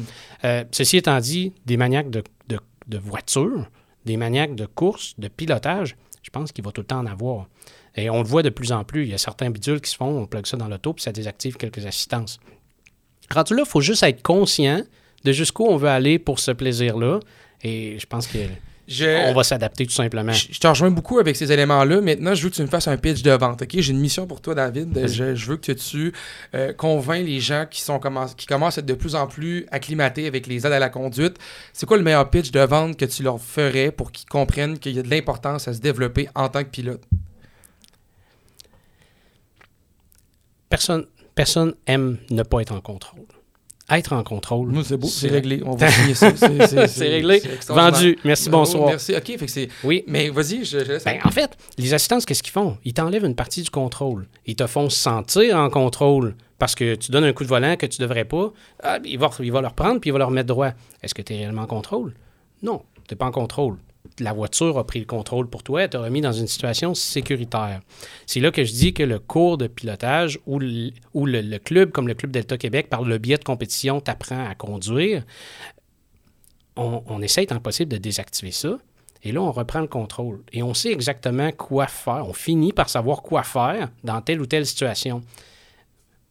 Euh, 0.45 0.65
ceci 0.73 0.97
étant 0.97 1.19
dit, 1.21 1.53
des 1.67 1.77
maniaques 1.77 2.11
de, 2.11 2.25
de, 2.49 2.59
de 2.89 2.99
voitures, 2.99 3.69
des 4.05 4.17
maniaques 4.17 4.57
de 4.57 4.67
course, 4.67 5.15
de 5.19 5.29
pilotage, 5.29 5.97
je 6.23 6.31
pense 6.31 6.51
qu'il 6.51 6.65
va 6.65 6.73
tout 6.73 6.81
le 6.81 6.87
temps 6.89 6.99
en 6.99 7.07
avoir. 7.07 7.47
Et 7.95 8.11
on 8.11 8.23
le 8.23 8.27
voit 8.29 8.43
de 8.43 8.49
plus 8.51 8.73
en 8.73 8.83
plus. 8.83 9.05
Il 9.05 9.11
y 9.11 9.15
a 9.15 9.19
certains 9.19 9.51
bidules 9.51 9.81
qui 9.81 9.91
se 9.91 9.97
font, 9.97 10.19
on 10.23 10.27
plug 10.27 10.47
ça 10.47 10.57
dans 10.57 10.67
l'auto, 10.67 10.95
puis 10.95 11.03
ça 11.05 11.13
désactive 11.13 11.57
quelques 11.57 11.85
assistances. 11.87 12.41
Rendu 13.31 13.55
là, 13.55 13.63
il 13.65 13.69
faut 13.69 13.81
juste 13.81 14.03
être 14.03 14.23
conscient 14.23 14.83
de 15.25 15.33
jusqu'où 15.33 15.65
on 15.65 15.77
veut 15.77 15.89
aller 15.89 16.19
pour 16.19 16.39
ce 16.39 16.51
plaisir-là. 16.51 17.21
Et 17.63 17.97
je 17.99 18.07
pense 18.07 18.27
qu'on 18.27 18.39
Je, 18.89 19.33
va 19.33 19.45
s'adapter 19.45 19.87
tout 19.87 19.93
simplement. 19.93 20.33
je, 20.33 20.59
te 20.59 20.67
rejoins 20.67 20.91
beaucoup 20.91 21.19
avec 21.19 21.37
ces 21.37 21.53
éléments-là. 21.53 22.01
Maintenant, 22.01 22.35
je 22.35 22.43
veux 22.43 22.51
que 22.51 22.57
tu 22.57 22.63
me 22.63 22.67
fasses 22.67 22.89
un 22.89 22.97
pitch 22.97 23.23
de 23.23 23.31
vente. 23.31 23.63
J'ai 23.73 23.93
une 23.93 24.01
mission 24.01 24.27
pour 24.27 24.41
toi, 24.41 24.55
David. 24.55 24.93
Vas-y. 24.93 25.09
Je, 25.09 25.35
je 25.35 25.47
veux 25.47 25.57
que 25.57 25.73
tu 25.73 26.13
euh, 26.55 26.73
convaincs 26.73 27.25
les 27.25 27.39
gens 27.39 27.67
qui, 27.71 27.81
sont 27.81 28.01
qui 28.37 28.47
commencent 28.47 28.79
à 28.79 28.81
être 28.81 28.87
de 28.87 28.95
plus 28.95 29.15
en 29.15 29.27
plus 29.27 29.67
acclimatés 29.71 30.27
avec 30.27 30.47
les 30.47 30.67
aides 30.67 30.73
à 30.73 30.81
la 30.81 30.89
conduite. 30.89 31.37
C'est 31.73 31.87
quoi 31.87 31.97
le 31.97 32.03
meilleur 32.03 32.29
pitch 32.29 32.51
de 32.51 32.61
vente 32.61 32.97
que 32.97 33.05
tu 33.05 33.23
leur 33.23 33.41
ferais 33.41 33.93
pour 33.93 34.11
qu'ils 34.11 34.29
comprennent 34.29 34.79
qu'il 34.79 34.97
y 34.97 34.99
a 34.99 35.03
de 35.03 35.11
l'importance 35.11 35.69
à 35.69 35.75
se 35.75 35.81
développer 35.81 36.29
en 36.35 36.49
tant 36.49 36.65
que 36.65 36.71
pilote? 36.71 37.03
Personne, 40.69 41.05
personne 41.35 41.75
aime 41.87 42.17
ne 42.31 42.43
pas 42.43 42.63
être 42.63 42.73
en 42.73 42.81
contrôle. 42.81 43.27
Être 43.93 44.13
en 44.15 44.23
contrôle. 44.23 44.69
Moi, 44.71 44.83
c'est 44.85 44.97
beau, 44.97 45.07
c'est 45.07 45.29
réglé. 45.29 45.63
On 45.67 45.75
va 45.77 45.91
signer 45.91 46.15
ça. 46.15 46.35
C'est- 46.37 47.09
réglé. 47.09 47.43
Vendu. 47.69 48.19
Merci, 48.25 48.49
bonsoir. 48.49 48.87
Merci. 48.89 49.15
OK, 49.15 49.27
fait 49.27 49.37
que 49.47 49.51
c'est... 49.51 49.69
Oui. 49.85 50.03
Mais 50.07 50.31
vas-y, 50.31 50.65
je, 50.65 50.79
je 50.79 50.93
laisse. 50.93 51.05
Ben, 51.05 51.19
en 51.25 51.31
fait, 51.31 51.51
les 51.79 51.93
assistances, 51.93 52.25
qu'est-ce 52.25 52.43
qu'ils 52.43 52.53
font? 52.53 52.79
Ils 52.85 52.95
t'enlèvent 52.95 53.25
une 53.27 53.35
partie 53.35 53.63
du 53.63 53.71
contrôle. 53.71 54.27
Ils 54.47 54.57
te 54.57 54.67
font 54.67 54.89
sentir 54.89 55.57
en 55.57 55.69
contrôle 55.69 56.35
parce 56.59 56.75
que 56.75 56.95
tu 56.95 57.11
donnes 57.11 57.25
un 57.25 57.33
coup 57.33 57.43
de 57.43 57.49
volant 57.49 57.77
que 57.77 57.87
tu 57.87 58.01
devrais 58.01 58.25
pas, 58.25 58.53
ah, 58.83 58.99
il, 59.05 59.19
va, 59.19 59.31
il 59.41 59.51
va 59.53 59.61
le 59.61 59.67
reprendre 59.67 60.01
puis 60.01 60.11
il 60.11 60.13
va 60.13 60.21
le 60.21 60.25
remettre 60.25 60.47
droit. 60.47 60.71
Est-ce 61.03 61.13
que 61.15 61.21
tu 61.23 61.35
es 61.35 61.37
réellement 61.39 61.63
en 61.63 61.67
contrôle? 61.67 62.15
Non, 62.63 62.83
tu 63.09 63.13
n'es 63.15 63.19
pas 63.19 63.27
en 63.27 63.33
contrôle. 63.33 63.77
La 64.19 64.33
voiture 64.33 64.79
a 64.79 64.87
pris 64.87 64.99
le 64.99 65.07
contrôle 65.07 65.49
pour 65.49 65.63
toi, 65.63 65.83
elle 65.83 65.91
t'a 65.91 66.01
remis 66.01 66.21
dans 66.21 66.33
une 66.33 66.47
situation 66.47 66.95
sécuritaire. 66.95 67.81
C'est 68.27 68.41
là 68.41 68.51
que 68.51 68.65
je 68.65 68.73
dis 68.73 68.93
que 68.93 69.03
le 69.03 69.19
cours 69.19 69.59
de 69.59 69.67
pilotage 69.67 70.39
ou 70.47 70.59
le, 70.59 71.59
club, 71.59 71.93
comme 71.93 72.09
le 72.09 72.15
Club 72.15 72.33
Delta 72.33 72.59
Québec, 72.59 72.89
par 72.91 73.03
le 73.03 73.19
biais 73.19 73.39
de 73.39 73.45
compétition, 73.45 74.01
t'apprend 74.01 74.45
à 74.47 74.55
conduire, 74.55 75.25
on, 76.77 77.23
essaye 77.23 77.47
tant 77.47 77.61
possible 77.61 77.93
de 77.93 77.99
désactiver 77.99 78.51
ça. 78.51 78.79
Et 79.23 79.31
là, 79.31 79.41
on 79.41 79.53
reprend 79.53 79.81
le 79.81 79.87
contrôle. 79.87 80.43
Et 80.53 80.63
on 80.63 80.75
sait 80.75 80.91
exactement 80.91 81.53
quoi 81.53 81.87
faire. 81.87 82.27
On 82.27 82.33
finit 82.33 82.73
par 82.73 82.89
savoir 82.89 83.23
quoi 83.23 83.43
faire 83.43 83.91
dans 84.03 84.21
telle 84.21 84.41
ou 84.41 84.47
telle 84.47 84.67
situation. 84.67 85.23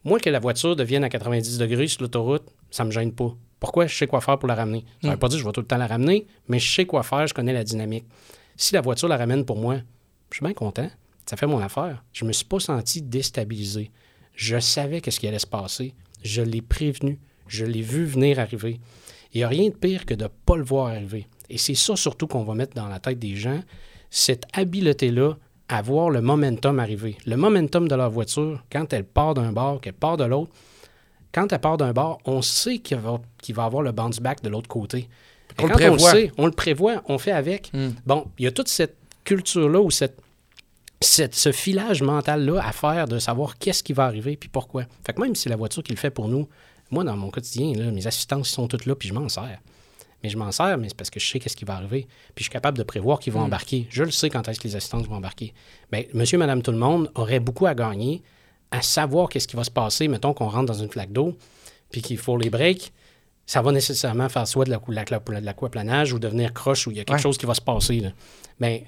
Moi, 0.04 0.20
que 0.20 0.30
la 0.30 0.40
voiture 0.40 0.76
devienne 0.76 1.04
à 1.04 1.10
90 1.10 1.58
degrés 1.58 1.88
sur 1.88 2.02
l'autoroute, 2.02 2.44
ça 2.70 2.84
ne 2.84 2.90
me 2.90 2.92
gêne 2.92 3.14
pas. 3.14 3.34
Pourquoi? 3.62 3.86
Je 3.86 3.95
sais 3.95 4.08
quoi 4.08 4.21
faire 4.21 4.39
pour 4.39 4.47
la 4.50 4.56
ramener? 4.56 4.84
Ça 5.02 5.08
ne 5.08 5.13
veut 5.13 5.19
pas 5.19 5.30
dire 5.30 5.38
que 5.38 5.43
je 5.43 5.47
vais 5.47 5.54
tout 5.54 5.62
le 5.62 5.67
temps 5.67 5.78
la 5.78 5.86
ramener, 5.86 6.26
mais 6.47 6.58
je 6.58 6.74
sais 6.74 6.86
quoi 6.86 7.04
faire, 7.04 7.28
je 7.28 7.34
connais 7.34 7.54
la 7.54 7.63
dynamique. 7.63 8.06
Si 8.58 8.74
la 8.74 8.82
voiture 8.82 9.08
la 9.08 9.17
ramène 9.17 9.45
pour 9.45 9.58
moi, 9.58 9.78
je 10.32 10.38
suis 10.38 10.43
bien 10.43 10.54
content. 10.54 10.89
Ça 11.28 11.38
fait 11.38 11.45
mon 11.45 11.60
affaire. 11.60 12.04
Je 12.12 12.26
ne 12.26 12.30
me 12.30 12.34
suis 12.34 12.43
pas 12.43 12.60
senti 12.60 13.04
déstabilisé. 13.04 13.91
Je 14.34 14.60
savais 14.60 15.00
qu'est-ce 15.00 15.19
qui 15.19 15.28
allait 15.28 15.38
se 15.38 15.45
passer. 15.45 15.93
Je 16.24 16.41
l'ai 16.41 16.62
prévenu. 16.62 17.19
Je 17.47 17.63
l'ai 17.63 17.84
vu 17.84 18.04
venir 18.04 18.39
arriver. 18.39 18.80
Il 19.32 19.38
n'y 19.38 19.43
a 19.43 19.47
rien 19.47 19.69
de 19.69 19.76
pire 19.76 20.08
que 20.08 20.15
de 20.15 20.24
ne 20.24 20.30
pas 20.30 20.58
le 20.58 20.63
voir 20.63 20.88
arriver. 20.88 21.28
Et 21.47 21.60
c'est 21.60 21.76
ça 21.76 21.95
surtout 21.95 22.26
qu'on 22.26 22.43
va 22.43 22.56
mettre 22.56 22.74
dans 22.74 22.88
la 22.88 23.00
tête 23.00 23.19
des 23.19 23.36
gens, 23.36 23.62
cette 24.10 24.45
habileté-là 24.54 25.36
à 25.67 25.82
voir 25.84 26.10
le 26.10 26.21
momentum 26.21 26.80
arriver. 26.80 27.15
Le 27.28 27.38
momentum 27.38 27.88
de 27.88 27.93
leur 27.95 28.10
voiture, 28.10 28.63
quand 28.71 28.91
elle 28.91 29.06
part 29.06 29.36
d'un 29.36 29.52
bord, 29.52 29.80
qu'elle 29.80 29.93
part 29.93 30.17
de 30.17 30.24
l'autre, 30.24 30.52
quand 31.34 31.52
elle 31.54 31.60
part 31.60 31.78
d'un 31.78 31.94
bord, 31.94 32.20
on 32.26 32.41
sait 32.41 32.80
qu'il 32.80 32.98
va, 32.98 33.20
qu'il 33.41 33.56
va 33.56 33.65
avoir 33.65 33.82
le 33.84 33.91
bounce 33.91 34.20
back 34.20 34.41
de 34.44 34.50
l'autre 34.50 34.67
côté. 34.67 35.08
On 35.60 35.65
le 35.65 35.72
on 35.74 35.74
le 35.74 35.76
prévoit. 35.76 36.12
sait, 36.12 36.32
on 36.38 36.46
le 36.46 36.52
prévoit, 36.52 37.04
on 37.08 37.17
fait 37.17 37.32
avec. 37.32 37.72
Hmm. 37.74 37.89
Bon, 38.06 38.28
il 38.39 38.46
y 38.46 38.48
a 38.48 38.52
toute 38.52 38.67
cette 38.70 38.96
culture-là 39.24 39.80
ou 39.82 39.91
cette, 39.91 40.17
cette- 41.02 41.36
ce 41.36 41.52
filage 41.52 42.02
mental-là 42.02 42.62
à 42.65 42.72
faire 42.72 43.08
de 43.08 43.20
savoir 43.20 43.58
qu'est-ce 43.58 43.84
qui 43.84 43.94
va 43.94 44.06
arriver 44.06 44.38
puis 44.38 44.50
pourquoi. 44.50 44.84
Fait 45.06 45.13
que 45.13 45.22
même 45.22 45.36
si 45.36 45.44
c'est 45.44 45.50
la 45.50 45.56
voiture 45.56 45.84
qui 45.84 45.91
le 45.91 45.98
fait 45.98 46.10
pour 46.12 46.28
nous, 46.28 46.48
moi, 46.89 47.04
dans 47.04 47.15
mon 47.15 47.30
quotidien, 47.30 47.74
là, 47.76 47.91
mes 47.91 48.06
assistances 48.08 48.50
sont 48.50 48.67
toutes 48.67 48.86
là 48.86 48.96
puis 48.96 49.08
je 49.10 49.13
m'en 49.13 49.30
sers. 49.30 49.60
Mais 50.24 50.30
je 50.30 50.38
m'en 50.38 50.52
sers, 50.52 50.78
mais 50.78 50.88
c'est 50.89 50.96
parce 50.98 51.10
que 51.10 51.20
je 51.20 51.28
sais 51.28 51.39
qu'est-ce 51.39 51.56
qui 51.56 51.65
va 51.65 51.74
arriver. 51.76 52.08
Puis 52.36 52.39
je 52.39 52.44
suis 52.44 52.52
capable 52.52 52.78
de 52.78 52.84
prévoir 52.84 53.20
qui 53.20 53.32
vont 53.32 53.39
embarquer. 53.41 53.88
Je 53.89 54.04
le 54.04 54.12
sais 54.12 54.30
quand 54.30 54.48
est-ce 54.48 54.60
que 54.60 54.67
les 54.67 54.76
assistantes 54.76 55.08
vont 55.08 55.15
embarquer. 55.15 55.54
Bien, 55.91 56.04
monsieur, 56.13 56.38
madame, 56.38 56.62
tout 56.62 56.72
le 56.72 56.78
monde 56.78 57.10
aurait 57.15 57.39
beaucoup 57.39 57.65
à 57.65 57.74
gagner 57.74 58.22
à 58.72 58.82
savoir 58.82 59.30
qu'est-ce 59.30 59.48
qui 59.48 59.56
va 59.56 59.64
se 59.64 59.72
passer. 59.72 60.08
Mettons 60.08 60.34
qu'on 60.34 60.48
rentre 60.50 60.66
dans 60.68 60.82
une 60.82 60.90
flaque 60.90 61.12
d'eau 61.12 61.38
puis 61.92 62.02
qu'il 62.02 62.18
faut 62.18 62.38
les 62.38 62.50
breaks. 62.50 62.92
Ça 63.46 63.62
va 63.62 63.72
nécessairement 63.72 64.30
faire 64.30 64.48
soit 64.48 64.64
de 64.66 64.70
la, 64.70 64.78
cou- 64.80 64.92
la, 64.92 65.04
la- 65.10 65.20
de 65.20 65.46
l'aquaplanage 65.46 66.14
ou 66.14 66.20
devenir 66.20 66.54
croche 66.54 66.88
ou 66.88 66.92
il 66.92 66.98
y 66.98 67.00
a 67.02 67.04
quelque 67.04 67.18
Ouais. 67.18 67.22
chose 67.22 67.38
qui 67.38 67.46
va 67.46 67.54
se 67.54 67.62
passer. 67.62 68.00
Là. 68.00 68.12
Ben, 68.60 68.82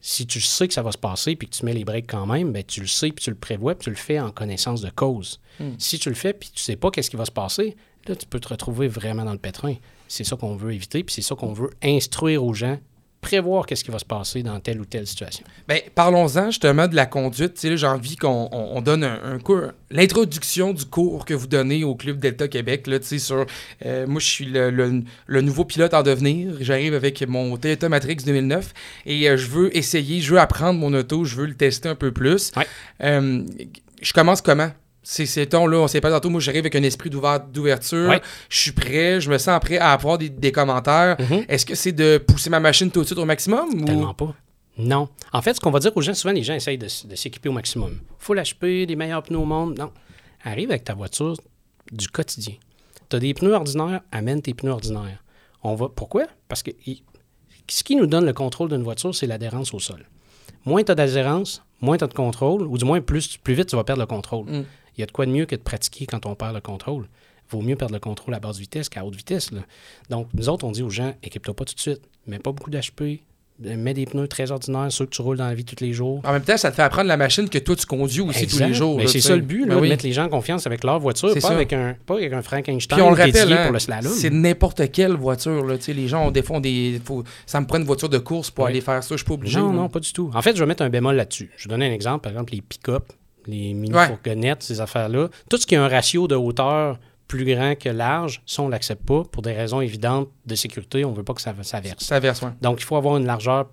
si 0.00 0.26
tu 0.26 0.40
sais 0.40 0.68
que 0.68 0.74
ça 0.74 0.82
va 0.82 0.92
se 0.92 0.98
passer 0.98 1.34
puis 1.36 1.48
que 1.48 1.54
tu 1.54 1.64
mets 1.64 1.72
les 1.74 1.84
breaks 1.84 2.06
quand 2.06 2.26
même, 2.26 2.52
ben, 2.52 2.62
tu 2.64 2.80
le 2.80 2.86
sais 2.86 3.08
puis 3.10 3.22
tu 3.24 3.30
le 3.30 3.36
prévois 3.36 3.74
puis 3.74 3.84
tu 3.84 3.90
le 3.90 3.96
fais 3.96 4.20
en 4.20 4.30
connaissance 4.30 4.80
de 4.80 4.90
cause. 4.90 5.40
Si 5.78 5.98
tu 5.98 6.08
le 6.08 6.14
fais 6.14 6.32
puis 6.32 6.50
tu 6.54 6.62
sais 6.62 6.76
pas 6.76 6.90
qu'est-ce 6.90 7.10
qui 7.10 7.16
va 7.16 7.24
se 7.24 7.30
passer, 7.30 7.76
là, 8.06 8.14
tu 8.16 8.26
peux 8.26 8.40
te 8.40 8.48
retrouver 8.48 8.88
vraiment 8.88 9.24
dans 9.24 9.32
le 9.32 9.38
pétrin. 9.38 9.74
C'est 10.08 10.24
ça 10.24 10.36
qu'on 10.36 10.56
veut 10.56 10.72
éviter 10.74 11.02
puis 11.04 11.14
c'est 11.14 11.22
ça 11.22 11.34
qu'on 11.34 11.52
veut 11.52 11.70
instruire 11.82 12.42
aux 12.44 12.54
gens, 12.54 12.78
prévoir 13.24 13.66
qu'est-ce 13.66 13.82
qui 13.82 13.90
va 13.90 13.98
se 13.98 14.04
passer 14.04 14.42
dans 14.42 14.60
telle 14.60 14.80
ou 14.80 14.84
telle 14.84 15.06
situation. 15.06 15.44
Ben, 15.66 15.80
parlons-en 15.94 16.46
justement 16.50 16.86
de 16.86 16.94
la 16.94 17.06
conduite. 17.06 17.58
J'ai 17.76 17.86
envie 17.86 18.16
qu'on 18.16 18.48
on- 18.52 18.76
on 18.76 18.80
donne 18.82 19.02
un, 19.04 19.18
un 19.24 19.38
cours, 19.38 19.72
l'introduction 19.90 20.72
du 20.72 20.84
cours 20.84 21.24
que 21.24 21.34
vous 21.34 21.46
donnez 21.46 21.82
au 21.84 21.94
Club 21.94 22.18
Delta 22.18 22.46
Québec. 22.48 22.86
Là, 22.86 22.98
tu 22.98 23.06
sais, 23.06 23.18
sur, 23.18 23.46
euh, 23.86 24.06
moi, 24.06 24.20
je 24.20 24.26
suis 24.26 24.44
le, 24.44 24.70
le- 24.70 25.02
le 25.26 25.40
nouveau 25.40 25.64
pilote 25.64 25.94
en 25.94 26.02
devenir. 26.02 26.54
J'arrive 26.60 26.94
avec 26.94 27.26
mon 27.26 27.56
Toyota 27.56 27.88
Matrix 27.88 28.16
2009 28.26 28.72
et 29.06 29.28
euh, 29.28 29.36
je 29.36 29.46
veux 29.48 29.76
essayer, 29.76 30.20
je 30.20 30.32
veux 30.34 30.40
apprendre 30.40 30.78
mon 30.78 30.92
auto, 30.94 31.24
je 31.24 31.36
veux 31.36 31.46
le 31.46 31.54
tester 31.54 31.88
un 31.88 31.94
peu 31.94 32.12
plus. 32.12 32.52
Ouais. 32.56 32.66
Euh, 33.02 33.42
je 34.02 34.12
commence 34.12 34.42
comment? 34.42 34.70
C'est, 35.06 35.26
c'est 35.26 35.44
ton, 35.46 35.66
là, 35.66 35.76
on 35.78 35.86
sait 35.86 36.00
pas 36.00 36.10
tantôt, 36.10 36.30
moi 36.30 36.40
j'arrive 36.40 36.60
avec 36.62 36.74
un 36.74 36.82
esprit 36.82 37.10
d'ouvert- 37.10 37.46
d'ouverture, 37.46 38.08
Ouais. 38.08 38.22
je 38.48 38.58
suis 38.58 38.72
prêt, 38.72 39.20
je 39.20 39.30
me 39.30 39.36
sens 39.36 39.60
prêt 39.60 39.76
à 39.76 39.92
avoir 39.92 40.16
des, 40.16 40.30
des 40.30 40.50
commentaires. 40.50 41.16
Mhm. 41.20 41.44
Est-ce 41.46 41.66
que 41.66 41.74
c'est 41.74 41.92
de 41.92 42.16
pousser 42.16 42.48
ma 42.48 42.58
machine 42.58 42.90
tout 42.90 43.00
de 43.02 43.04
suite 43.06 43.18
au 43.18 43.26
maximum? 43.26 43.68
Ou... 43.82 43.84
Tellement 43.84 44.14
pas. 44.14 44.34
Non. 44.78 45.08
En 45.32 45.42
fait, 45.42 45.54
ce 45.54 45.60
qu'on 45.60 45.70
va 45.70 45.78
dire 45.78 45.92
aux 45.94 46.00
gens, 46.00 46.14
souvent, 46.14 46.32
les 46.32 46.42
gens 46.42 46.54
essayent 46.54 46.78
de, 46.78 46.88
s'équiper 46.88 47.48
au 47.50 47.52
maximum. 47.52 48.00
Full 48.18 48.38
HP, 48.38 48.86
les 48.88 48.96
meilleurs 48.96 49.22
pneus 49.22 49.38
au 49.38 49.44
monde. 49.44 49.78
Non. 49.78 49.92
Arrive 50.42 50.70
avec 50.70 50.84
ta 50.84 50.94
voiture 50.94 51.36
du 51.92 52.08
quotidien. 52.08 52.54
Tu 53.10 53.16
as 53.16 53.18
des 53.20 53.34
pneus 53.34 53.52
ordinaires, 53.52 54.00
amène 54.10 54.40
tes 54.42 54.54
pneus 54.54 54.72
ordinaires. 54.72 55.22
On 55.62 55.74
va... 55.74 55.88
Pourquoi? 55.94 56.24
Parce 56.48 56.62
que 56.62 56.70
ce 57.68 57.84
qui 57.84 57.94
nous 57.94 58.06
donne 58.06 58.24
le 58.26 58.32
contrôle 58.32 58.70
d'une 58.70 58.82
voiture, 58.82 59.14
c'est 59.14 59.26
l'adhérence 59.26 59.72
au 59.74 59.78
sol. 59.80 60.06
Moins 60.64 60.82
tu 60.82 60.90
as 60.92 60.94
d'adhérence, 60.94 61.62
moins 61.80 61.96
tu 61.98 62.04
as 62.04 62.06
de 62.06 62.14
contrôle, 62.14 62.62
ou 62.62 62.76
du 62.78 62.84
moins 62.84 63.00
plus, 63.00 63.36
plus 63.36 63.54
vite 63.54 63.68
tu 63.68 63.76
vas 63.76 63.84
perdre 63.84 64.00
le 64.02 64.06
contrôle. 64.06 64.46
Mm. 64.46 64.64
Il 64.96 65.00
y 65.00 65.02
a 65.02 65.06
de 65.06 65.12
quoi 65.12 65.26
de 65.26 65.30
mieux 65.30 65.46
que 65.46 65.56
de 65.56 65.60
pratiquer 65.60 66.06
quand 66.06 66.24
on 66.26 66.34
perd 66.34 66.54
le 66.54 66.60
contrôle. 66.60 67.06
Vaut 67.50 67.60
mieux 67.60 67.76
perdre 67.76 67.94
le 67.94 68.00
contrôle 68.00 68.34
à 68.34 68.40
basse 68.40 68.58
vitesse 68.58 68.88
qu'à 68.88 69.04
haute 69.04 69.14
vitesse. 69.16 69.50
là. 69.52 69.60
Donc, 70.10 70.28
nous 70.34 70.48
autres, 70.48 70.64
on 70.64 70.70
dit 70.72 70.82
aux 70.82 70.90
gens, 70.90 71.14
équipe-toi 71.22 71.54
pas 71.54 71.64
tout 71.64 71.74
de 71.74 71.80
suite. 71.80 72.00
Mets 72.26 72.38
pas 72.38 72.52
beaucoup 72.52 72.70
d'HP. 72.70 73.20
Mets 73.60 73.94
des 73.94 74.04
pneus 74.04 74.26
très 74.26 74.50
ordinaires, 74.50 74.88
ceux 74.90 75.04
que 75.06 75.10
tu 75.10 75.22
roules 75.22 75.36
dans 75.36 75.46
la 75.46 75.54
vie 75.54 75.64
tous 75.64 75.80
les 75.84 75.92
jours. 75.92 76.20
En 76.24 76.32
même 76.32 76.42
temps, 76.42 76.56
ça 76.56 76.70
te 76.72 76.74
fait 76.76 76.82
apprendre 76.82 77.06
la 77.06 77.16
machine 77.16 77.48
que 77.48 77.58
toi, 77.58 77.76
tu 77.76 77.86
conduis 77.86 78.20
aussi 78.22 78.48
tous 78.48 78.58
les 78.58 78.74
jours. 78.74 78.96
Mais 78.96 79.04
là, 79.04 79.08
c'est 79.10 79.20
ça 79.20 79.36
le 79.36 79.42
but, 79.42 79.60
là, 79.60 79.74
Ben 79.76 79.80
oui. 79.80 79.86
de 79.88 79.92
mettre 79.92 80.04
les 80.04 80.12
gens 80.12 80.24
en 80.24 80.28
confiance 80.28 80.66
avec 80.66 80.82
leur 80.82 80.98
voiture, 80.98 81.28
C'est 81.32 81.40
pas 81.40 81.48
ça. 81.48 81.54
avec, 81.54 81.72
un, 81.72 81.94
pas 82.04 82.14
avec 82.14 82.32
un 82.32 82.42
Frankenstein 82.42 82.96
Puis 82.98 83.06
on 83.06 83.10
le 83.10 83.16
rappelle, 83.16 83.52
hein, 83.52 83.62
pour 83.64 83.72
le 83.74 83.78
slalom. 83.78 84.12
c'est 84.12 84.30
n'importe 84.30 84.90
quelle 84.90 85.12
voiture. 85.12 85.64
Là, 85.64 85.76
les 85.86 86.08
gens, 86.08 86.32
des 86.32 86.42
fois, 86.42 86.56
ont 86.56 86.60
des, 86.60 87.00
faut- 87.04 87.22
ça 87.46 87.60
me 87.60 87.66
prend 87.66 87.78
une 87.78 87.84
voiture 87.84 88.08
de 88.08 88.18
course 88.18 88.50
pour 88.50 88.64
Oui. 88.64 88.72
aller 88.72 88.80
faire 88.80 89.04
ça. 89.04 89.14
Je 89.14 89.18
suis 89.18 89.24
pas 89.24 89.34
obligé. 89.34 89.60
Non, 89.60 89.68
là. 89.70 89.74
non, 89.76 89.88
pas 89.88 90.00
du 90.00 90.12
tout. 90.12 90.32
En 90.34 90.42
fait, 90.42 90.56
je 90.56 90.60
vais 90.60 90.66
mettre 90.66 90.82
un 90.82 90.90
bémol 90.90 91.14
là-dessus. 91.14 91.52
Je 91.56 91.68
vais 91.68 91.74
donner 91.74 91.86
un 91.88 91.92
exemple. 91.92 92.22
Par 92.22 92.32
exemple, 92.32 92.54
les 92.54 92.60
pick-up, 92.60 93.12
les 93.46 93.74
mini-fourgonnettes, 93.74 94.62
ces 94.62 94.80
affaires-là. 94.80 95.28
Tout 95.48 95.56
ce 95.56 95.66
qui 95.66 95.76
a 95.76 95.84
un 95.84 95.88
ratio 95.88 96.28
de 96.28 96.34
hauteur 96.34 96.98
plus 97.28 97.44
grand 97.44 97.74
que 97.74 97.88
large, 97.88 98.42
ça, 98.46 98.62
on 98.62 98.66
ne 98.66 98.72
l'accepte 98.72 99.04
pas 99.04 99.22
pour 99.24 99.42
des 99.42 99.52
raisons 99.52 99.80
évidentes 99.80 100.28
de 100.46 100.54
sécurité. 100.54 101.04
On 101.04 101.12
ne 101.12 101.16
veut 101.16 101.22
pas 101.22 101.34
que 101.34 101.40
ça, 101.40 101.54
ça 101.62 101.80
verse. 101.80 102.04
Ça 102.04 102.20
verse, 102.20 102.42
ouais. 102.42 102.50
Donc, 102.60 102.80
il 102.80 102.84
faut 102.84 102.96
avoir 102.96 103.16
une 103.16 103.26
largeur 103.26 103.66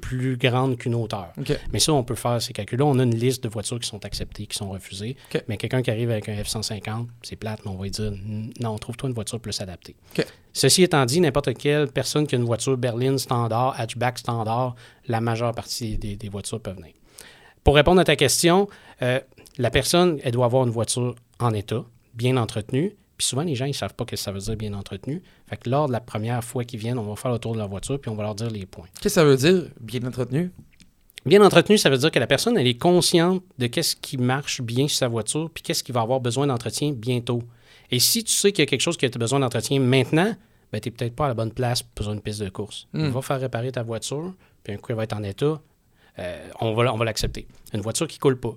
plus 0.00 0.36
grande 0.36 0.76
qu'une 0.76 0.94
hauteur. 0.94 1.32
Mais 1.72 1.80
ça, 1.80 1.92
on 1.92 2.04
peut 2.04 2.14
faire 2.14 2.40
ces 2.40 2.52
calculs-là. 2.52 2.84
On 2.84 2.98
a 2.98 3.02
une 3.02 3.16
liste 3.16 3.42
de 3.42 3.48
voitures 3.48 3.80
qui 3.80 3.88
sont 3.88 4.04
acceptées, 4.04 4.46
qui 4.46 4.56
sont 4.56 4.70
refusées. 4.70 5.16
Mais 5.48 5.56
quelqu'un 5.56 5.82
qui 5.82 5.90
arrive 5.90 6.10
avec 6.10 6.28
un 6.28 6.34
F-150, 6.34 7.06
c'est 7.22 7.36
plate, 7.36 7.60
mais 7.64 7.70
on 7.70 7.76
va 7.76 7.84
lui 7.84 7.90
dire 7.90 8.12
non, 8.60 8.78
trouve-toi 8.78 9.08
une 9.08 9.14
voiture 9.14 9.40
plus 9.40 9.60
adaptée. 9.60 9.96
Ceci 10.52 10.82
étant 10.82 11.04
dit, 11.04 11.20
n'importe 11.20 11.54
quelle 11.54 11.88
personne 11.88 12.26
qui 12.26 12.34
a 12.34 12.38
une 12.38 12.44
voiture 12.44 12.76
berline 12.76 13.18
standard, 13.18 13.74
hatchback 13.78 14.18
standard, 14.18 14.74
la 15.06 15.20
majeure 15.20 15.52
partie 15.52 15.98
des, 15.98 16.16
des 16.16 16.28
voitures 16.28 16.60
peuvent 16.60 16.76
venir. 16.76 16.92
Pour 17.68 17.74
répondre 17.74 18.00
à 18.00 18.04
ta 18.04 18.16
question, 18.16 18.66
euh, 19.02 19.20
la 19.58 19.70
personne, 19.70 20.20
elle 20.24 20.32
doit 20.32 20.46
avoir 20.46 20.64
une 20.64 20.70
voiture 20.70 21.14
en 21.38 21.52
état, 21.52 21.84
bien 22.14 22.38
entretenue. 22.38 22.96
Puis 23.18 23.26
souvent, 23.26 23.42
les 23.42 23.54
gens, 23.56 23.66
ils 23.66 23.72
ne 23.72 23.74
savent 23.74 23.92
pas 23.92 24.04
ce 24.04 24.12
que 24.12 24.16
ça 24.16 24.32
veut 24.32 24.38
dire 24.38 24.56
bien 24.56 24.72
entretenu. 24.72 25.22
Fait 25.50 25.58
que 25.58 25.68
lors 25.68 25.86
de 25.86 25.92
la 25.92 26.00
première 26.00 26.42
fois 26.42 26.64
qu'ils 26.64 26.80
viennent, 26.80 26.98
on 26.98 27.02
va 27.02 27.14
faire 27.14 27.30
le 27.30 27.38
tour 27.38 27.52
de 27.52 27.58
leur 27.58 27.68
voiture, 27.68 28.00
puis 28.00 28.10
on 28.10 28.14
va 28.14 28.22
leur 28.22 28.34
dire 28.34 28.48
les 28.48 28.64
points. 28.64 28.86
Qu'est-ce 28.94 29.02
que 29.02 29.20
ça 29.20 29.22
veut 29.22 29.36
dire, 29.36 29.64
bien 29.82 30.02
entretenu? 30.06 30.50
Bien 31.26 31.44
entretenu, 31.44 31.76
ça 31.76 31.90
veut 31.90 31.98
dire 31.98 32.10
que 32.10 32.18
la 32.18 32.26
personne, 32.26 32.56
elle 32.56 32.66
est 32.66 32.78
consciente 32.78 33.42
de 33.58 33.66
qu'est-ce 33.66 33.96
qui 33.96 34.16
marche 34.16 34.62
bien 34.62 34.88
sur 34.88 34.96
sa 34.96 35.08
voiture, 35.08 35.50
puis 35.52 35.62
qu'est-ce 35.62 35.84
qui 35.84 35.92
va 35.92 36.00
avoir 36.00 36.20
besoin 36.20 36.46
d'entretien 36.46 36.92
bientôt. 36.92 37.42
Et 37.90 37.98
si 37.98 38.24
tu 38.24 38.32
sais 38.32 38.50
qu'il 38.50 38.62
y 38.62 38.66
a 38.66 38.66
quelque 38.66 38.80
chose 38.80 38.96
qui 38.96 39.04
a 39.04 39.10
besoin 39.10 39.40
d'entretien 39.40 39.78
maintenant, 39.78 40.34
ben, 40.72 40.80
tu 40.80 40.88
n'es 40.88 40.94
peut-être 40.94 41.14
pas 41.14 41.26
à 41.26 41.28
la 41.28 41.34
bonne 41.34 41.52
place 41.52 41.82
pour 41.82 42.10
une 42.10 42.22
piste 42.22 42.40
de 42.40 42.48
course. 42.48 42.88
Mm. 42.94 43.08
On 43.08 43.10
va 43.10 43.20
faire 43.20 43.38
réparer 43.38 43.72
ta 43.72 43.82
voiture, 43.82 44.32
puis 44.64 44.72
un 44.72 44.78
coup, 44.78 44.86
elle 44.88 44.96
va 44.96 45.04
être 45.04 45.14
en 45.14 45.22
état, 45.22 45.60
euh, 46.18 46.38
on 46.60 46.74
va, 46.74 46.92
on 46.92 46.96
va 46.96 47.04
l'accepter. 47.04 47.46
Une 47.74 47.80
voiture 47.80 48.06
qui 48.08 48.18
coule 48.18 48.38
pas. 48.38 48.54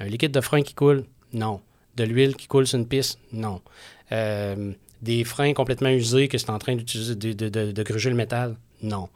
Un 0.00 0.06
liquide 0.06 0.32
de 0.32 0.40
frein 0.40 0.62
qui 0.62 0.74
coule, 0.74 1.04
non. 1.32 1.60
De 1.96 2.04
l'huile 2.04 2.36
qui 2.36 2.46
coule 2.46 2.66
sur 2.66 2.78
une 2.78 2.86
piste, 2.86 3.18
non. 3.32 3.60
Euh, 4.12 4.72
des 5.02 5.24
freins 5.24 5.52
complètement 5.52 5.90
usés 5.90 6.28
que 6.28 6.38
c'est 6.38 6.50
en 6.50 6.58
train 6.58 6.74
d'utiliser 6.76 7.14
de, 7.14 7.32
de, 7.32 7.48
de- 7.48 7.72
de 7.72 7.82
gruger 7.82 8.10
le 8.10 8.16
métal, 8.16 8.56
non. 8.82 9.08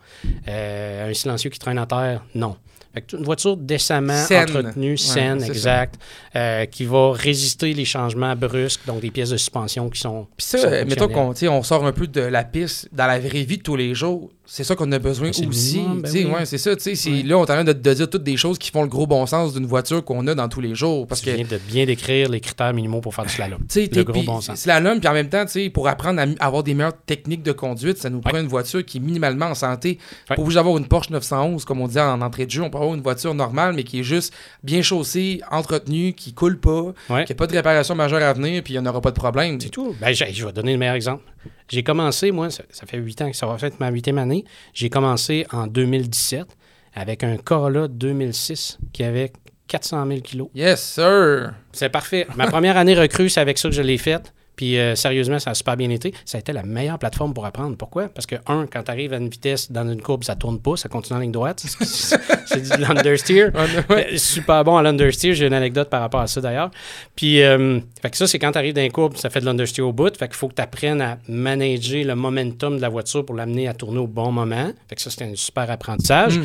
Euh, 0.49 1.11
un 1.11 1.15
silencieux 1.15 1.51
qui 1.51 1.59
traîne 1.59 1.79
à 1.79 1.87
terre, 1.87 2.25
non. 2.35 2.57
Fait 2.95 3.01
que 3.01 3.17
une 3.17 3.25
voiture 3.25 3.57
décemment 3.57 4.23
Saine. 4.27 4.51
entretenue, 4.51 4.91
Ouais, 4.91 4.97
saine, 4.99 5.41
ça. 5.41 5.47
exact, 5.47 5.95
euh, 6.37 6.67
qui 6.67 6.85
va 6.85 7.13
résister 7.13 7.73
les 7.73 7.87
changements 7.87 8.37
brusques, 8.37 8.85
donc 8.87 9.01
des 9.01 9.11
pièces 9.11 9.31
de 9.31 9.39
suspension 9.39 9.89
qui 9.89 9.99
sont. 9.99 10.27
Puis 10.37 10.47
ça, 10.47 10.85
mettons 10.85 11.09
qu'on 11.09 11.33
on 11.49 11.63
sort 11.63 11.87
un 11.87 11.93
peu 11.93 12.07
de 12.07 12.21
la 12.21 12.45
piste 12.45 12.89
dans 12.93 13.07
la 13.07 13.19
vraie 13.19 13.45
vie 13.45 13.57
de 13.59 13.63
tous 13.63 13.77
les 13.77 13.95
jours. 13.95 14.31
C'est 14.45 14.65
ça 14.65 14.75
qu'on 14.75 14.91
a 14.91 14.99
besoin 14.99 15.31
aussi. 15.31 15.47
ben 15.47 16.11
oui. 16.13 16.25
ouais, 16.25 16.45
c'est 16.47 16.59
ça. 16.59 16.75
tu 16.75 16.83
sais, 16.83 16.95
c'est-. 16.95 17.23
Là, 17.23 17.39
on 17.39 17.41
est 17.41 17.51
en 17.51 17.55
train 17.55 17.65
de, 17.65 17.73
de 17.73 17.95
dire 17.95 18.11
toutes 18.11 18.25
des 18.25 18.37
choses 18.37 18.59
qui 18.59 18.71
font 18.71 18.83
le 18.83 18.89
gros 18.89 19.07
bon 19.07 19.25
sens 19.25 19.55
d'une 19.55 19.67
voiture 19.67 20.05
qu'on 20.05 20.27
a 20.27 20.35
dans 20.35 20.49
tous 20.49 20.61
les 20.61 20.75
jours. 20.75 21.07
Parce 21.07 21.21
Tu 21.23 21.31
que 21.31 21.37
viens 21.37 21.47
de 21.47 21.59
bien 21.59 21.87
décrire 21.87 22.29
les 22.29 22.41
critères 22.41 22.75
minimaux 22.75 23.01
pour 23.01 23.15
faire 23.15 23.25
du 23.25 23.33
slalom. 23.33 23.61
Le 23.77 24.03
gros 24.03 24.23
bon 24.23 24.41
sens. 24.41 24.59
Slalom, 24.61 24.99
puis 25.01 25.09
en 25.09 25.13
même 25.13 25.29
temps, 25.29 25.45
tu 25.45 25.53
sais, 25.53 25.71
pour 25.71 25.87
apprendre 25.89 26.21
à 26.21 26.45
avoir 26.45 26.63
des 26.63 26.75
meilleures 26.75 26.97
techniques 27.07 27.43
de 27.43 27.53
conduite, 27.53 27.99
ça 27.99 28.11
nous 28.11 28.21
prend 28.21 28.39
une 28.39 28.49
voiture 28.49 28.85
qui 28.85 28.99
est 28.99 29.01
minimalement 29.01 29.47
en 29.47 29.55
santé. 29.55 29.99
Ouais. 30.29 30.37
Pas 30.37 30.43
obligé 30.43 30.57
d'avoir 30.57 30.77
une 30.77 30.87
Porsche 30.87 31.11
911, 31.11 31.65
comme 31.65 31.81
on 31.81 31.89
dit 31.89 32.01
en 32.01 32.21
entrée 32.21 32.47
de 32.47 32.51
jeu. 32.51 32.63
On 32.63 32.71
peut 32.71 32.79
avoir 32.79 32.95
une 32.95 33.03
voiture 33.03 33.35
normale, 33.35 33.75
mais 33.75 33.85
qui 33.85 34.01
est 34.01 34.05
juste 34.05 34.35
bien 34.63 34.83
chaussée, 34.83 35.41
entretenue, 35.51 36.15
qui 36.15 36.33
coule 36.33 36.59
pas, 36.59 36.93
qui 37.07 37.33
n'a 37.33 37.37
pas 37.37 37.47
de 37.47 37.53
réparation 37.53 37.95
majeure 37.95 38.23
à 38.23 38.33
venir, 38.33 38.63
puis 38.63 38.75
il 38.75 38.81
n'y 38.81 38.87
en 38.87 38.91
aura 38.91 39.01
pas 39.01 39.11
de 39.11 39.17
problème. 39.17 39.61
C'est 39.61 39.69
tout. 39.69 39.95
Ben, 40.01 40.13
je 40.13 40.45
vais 40.45 40.53
donner 40.53 40.73
le 40.73 40.79
meilleur 40.79 40.95
exemple. 40.97 41.23
J'ai 41.69 41.83
commencé, 41.83 42.31
moi, 42.33 42.51
ça, 42.51 42.63
ça 42.71 42.87
fait 42.87 42.99
huit 42.99 43.21
ans 43.23 43.31
que 43.31 43.37
ça 43.37 43.47
va 43.47 43.57
faire 43.57 43.71
ma 43.81 43.89
huitième 43.89 44.19
année. 44.19 44.32
J'ai 44.75 44.91
commencé 44.91 45.47
en 45.53 45.67
2017 45.67 46.47
avec 46.95 47.25
un 47.25 47.37
Corolla 47.37 47.89
2006 47.89 48.79
qui 48.93 49.05
avait 49.05 49.33
400 49.69 50.07
000 50.07 50.21
kilos. 50.21 50.49
Yes, 50.55 50.83
sir! 50.83 51.55
C'est 51.73 51.89
parfait. 51.89 52.27
Ma 52.37 52.47
première 52.47 52.77
année 52.77 52.95
recrue, 52.95 53.31
c'est 53.31 53.41
avec 53.41 53.59
ça 53.59 53.69
que 53.69 53.75
je 53.75 53.83
l'ai 53.83 53.99
faite. 53.99 54.35
Puis 54.57 54.79
euh, 54.79 54.95
sérieusement, 54.95 55.39
ça 55.39 55.51
a 55.51 55.55
super 55.55 55.77
bien 55.77 55.91
été. 55.91 56.13
Ça 56.25 56.39
a 56.39 56.41
été 56.41 56.53
la 56.53 56.63
meilleure 56.63 56.99
plateforme 56.99 57.33
pour 57.35 57.47
apprendre. 57.47 57.77
Pourquoi? 57.77 58.09
Parce 58.09 58.27
que, 58.27 58.37
un, 58.47 58.67
quand 58.67 58.83
tu 58.83 58.91
arrives 58.91 59.13
à 59.13 59.17
une 59.17 59.29
vitesse 59.29 59.73
dans 59.73 59.89
une 59.89 60.03
courbe, 60.03 60.25
ça 60.25 60.37
tourne 60.37 60.59
pas, 60.59 60.77
ça 60.77 60.89
continue 60.89 61.19
en 61.19 61.21
ligne 61.21 61.33
droite. 61.33 61.65
c'est 61.81 62.61
du 62.61 62.83
l'understeer. 62.83 63.51
Ouais. 63.91 64.13
Euh, 64.13 64.17
Super 64.17 64.65
bon 64.65 64.77
à 64.77 64.83
l'understeer. 64.83 65.35
J'ai 65.35 65.47
une 65.47 65.55
anecdote 65.55 65.89
par 65.89 66.01
rapport 66.01 66.21
à 66.21 66.27
ça 66.27 66.41
d'ailleurs. 66.41 66.71
Puis, 67.17 67.43
euh, 67.43 67.81
fait 68.01 68.11
que 68.11 68.17
ça, 68.17 68.27
c'est 68.27 68.39
quand 68.39 68.53
tu 68.53 68.59
arrives 68.59 68.75
dans 68.75 68.83
une 68.83 68.93
courbe, 68.93 69.17
ça 69.17 69.31
fait 69.31 69.41
de 69.41 69.47
l'understeer 69.47 69.83
au 69.83 69.93
bout. 69.93 70.17
Fait 70.17 70.29
qu'il 70.29 70.37
faut 70.37 70.49
que 70.49 70.55
tu 70.55 70.63
apprennes 70.63 71.01
à 71.01 71.19
manager 71.29 72.05
le 72.05 72.15
momentum 72.15 72.77
de 72.77 72.83
la 72.83 72.89
voiture 72.89 73.25
pour 73.25 73.35
l'amener 73.35 73.69
à 73.69 73.75
tourner 73.75 73.99
au 73.99 74.07
bon 74.07 74.33
moment. 74.33 74.71
Fait 74.89 74.97
que 74.97 75.03
ça, 75.03 75.11
c'était 75.11 75.25
un 75.25 75.35
super 75.35 75.71
apprentissage. 75.71 76.39
Mm. 76.39 76.45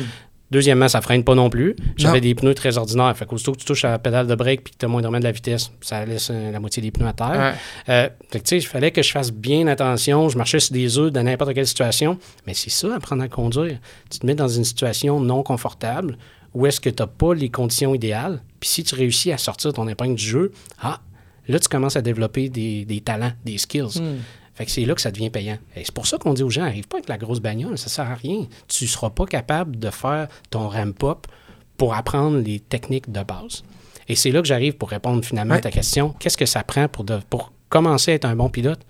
Deuxièmement, 0.50 0.88
ça 0.88 1.00
freine 1.00 1.24
pas 1.24 1.34
non 1.34 1.50
plus. 1.50 1.76
J'avais 1.96 2.20
des 2.20 2.34
pneus 2.34 2.54
très 2.54 2.78
ordinaires. 2.78 3.14
Fait 3.16 3.26
qu'aussitôt 3.26 3.52
que 3.52 3.58
tu 3.58 3.66
touches 3.66 3.84
à 3.84 3.90
la 3.90 3.98
pédale 3.98 4.26
de 4.26 4.34
break 4.34 4.64
puis 4.64 4.72
que 4.72 4.78
tu 4.78 4.86
as 4.86 4.88
moindrement 4.88 5.18
de 5.18 5.24
la 5.24 5.32
vitesse, 5.32 5.70
ça 5.82 6.04
laisse 6.06 6.30
euh, 6.30 6.50
la 6.50 6.58
moitié 6.58 6.82
des 6.82 6.90
pneus 6.90 7.06
à 7.06 7.12
terre. 7.12 7.28
Ouais. 7.28 7.92
Euh, 7.92 8.08
fait 8.30 8.38
que 8.38 8.44
tu 8.44 8.48
sais, 8.48 8.58
il 8.58 8.66
fallait 8.66 8.90
que 8.90 9.02
je 9.02 9.10
fasse 9.10 9.30
bien 9.30 9.66
attention. 9.66 10.28
Je 10.30 10.38
marchais 10.38 10.60
sur 10.60 10.72
des 10.72 10.98
œufs 10.98 11.12
dans 11.12 11.22
n'importe 11.22 11.52
quelle 11.52 11.66
situation. 11.66 12.18
Mais 12.46 12.54
c'est 12.54 12.70
ça, 12.70 12.94
apprendre 12.94 13.22
à 13.22 13.28
conduire. 13.28 13.78
Tu 14.10 14.20
te 14.20 14.26
mets 14.26 14.34
dans 14.34 14.48
une 14.48 14.64
situation 14.64 15.20
non 15.20 15.42
confortable 15.42 16.16
où 16.54 16.66
est-ce 16.66 16.80
que 16.80 16.90
tu 16.90 17.02
n'as 17.02 17.06
pas 17.06 17.34
les 17.34 17.50
conditions 17.50 17.94
idéales. 17.94 18.40
Puis 18.58 18.70
si 18.70 18.84
tu 18.84 18.94
réussis 18.94 19.32
à 19.32 19.38
sortir 19.38 19.72
ton 19.74 19.86
épingle 19.86 20.14
du 20.14 20.24
jeu, 20.24 20.52
ah, 20.80 21.00
là, 21.46 21.58
tu 21.58 21.68
commences 21.68 21.96
à 21.96 22.02
développer 22.02 22.48
des, 22.48 22.84
des 22.84 23.00
talents, 23.00 23.32
des 23.44 23.58
skills. 23.58 24.00
Mm. 24.00 24.16
Fait 24.58 24.66
que 24.66 24.72
c'est 24.72 24.84
là 24.84 24.92
que 24.96 25.00
ça 25.00 25.12
devient 25.12 25.30
payant. 25.30 25.56
Et 25.76 25.84
c'est 25.84 25.94
pour 25.94 26.08
ça 26.08 26.18
qu'on 26.18 26.34
dit 26.34 26.42
aux 26.42 26.50
gens, 26.50 26.64
arrive 26.64 26.88
pas 26.88 26.96
avec 26.96 27.08
la 27.08 27.16
grosse 27.16 27.38
bagnole, 27.38 27.78
ça 27.78 27.88
sert 27.88 28.10
à 28.10 28.14
rien. 28.16 28.44
Tu 28.66 28.88
seras 28.88 29.08
pas 29.10 29.24
capable 29.24 29.78
de 29.78 29.88
faire 29.88 30.26
ton 30.50 30.68
ramp-up 30.68 31.28
pour 31.76 31.94
apprendre 31.94 32.38
les 32.38 32.58
techniques 32.58 33.12
de 33.12 33.22
base. 33.22 33.62
Et 34.08 34.16
c'est 34.16 34.32
là 34.32 34.42
que 34.42 34.48
j'arrive 34.48 34.72
pour 34.72 34.90
répondre 34.90 35.24
finalement 35.24 35.52
Ouais. 35.54 35.58
à 35.58 35.62
ta 35.62 35.70
question. 35.70 36.12
Qu'est-ce 36.18 36.36
que 36.36 36.44
ça 36.44 36.64
prend 36.64 36.88
pour, 36.88 37.04
de- 37.04 37.20
pour 37.30 37.52
commencer 37.68 38.10
à 38.10 38.14
être 38.14 38.24
un 38.24 38.34
bon 38.34 38.48
pilote? 38.48 38.80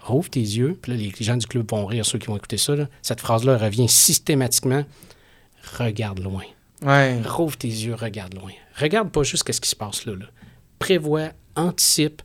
Rouvre 0.00 0.30
tes 0.30 0.38
yeux. 0.38 0.78
Puis 0.80 0.92
là, 0.92 0.96
les, 0.98 1.12
gens 1.24 1.36
du 1.36 1.46
club 1.48 1.68
vont 1.68 1.84
rire, 1.84 2.06
ceux 2.06 2.18
qui 2.20 2.28
vont 2.28 2.36
écouter 2.36 2.56
ça. 2.56 2.76
là. 2.76 2.86
Cette 3.02 3.20
phrase-là 3.20 3.58
revient 3.58 3.88
systématiquement. 3.88 4.84
Regarde 5.78 6.20
loin. 6.20 6.44
Ouais. 6.82 7.20
Rouvre 7.26 7.56
tes 7.58 7.66
yeux, 7.66 7.94
regarde 7.94 8.34
loin. 8.34 8.52
Regarde 8.76 9.10
pas 9.10 9.24
juste 9.24 9.50
ce 9.50 9.60
qui 9.60 9.68
se 9.68 9.74
passe 9.74 10.06
là. 10.06 10.12
là. 10.14 10.26
Prévois, 10.78 11.30
anticipe. 11.56 12.22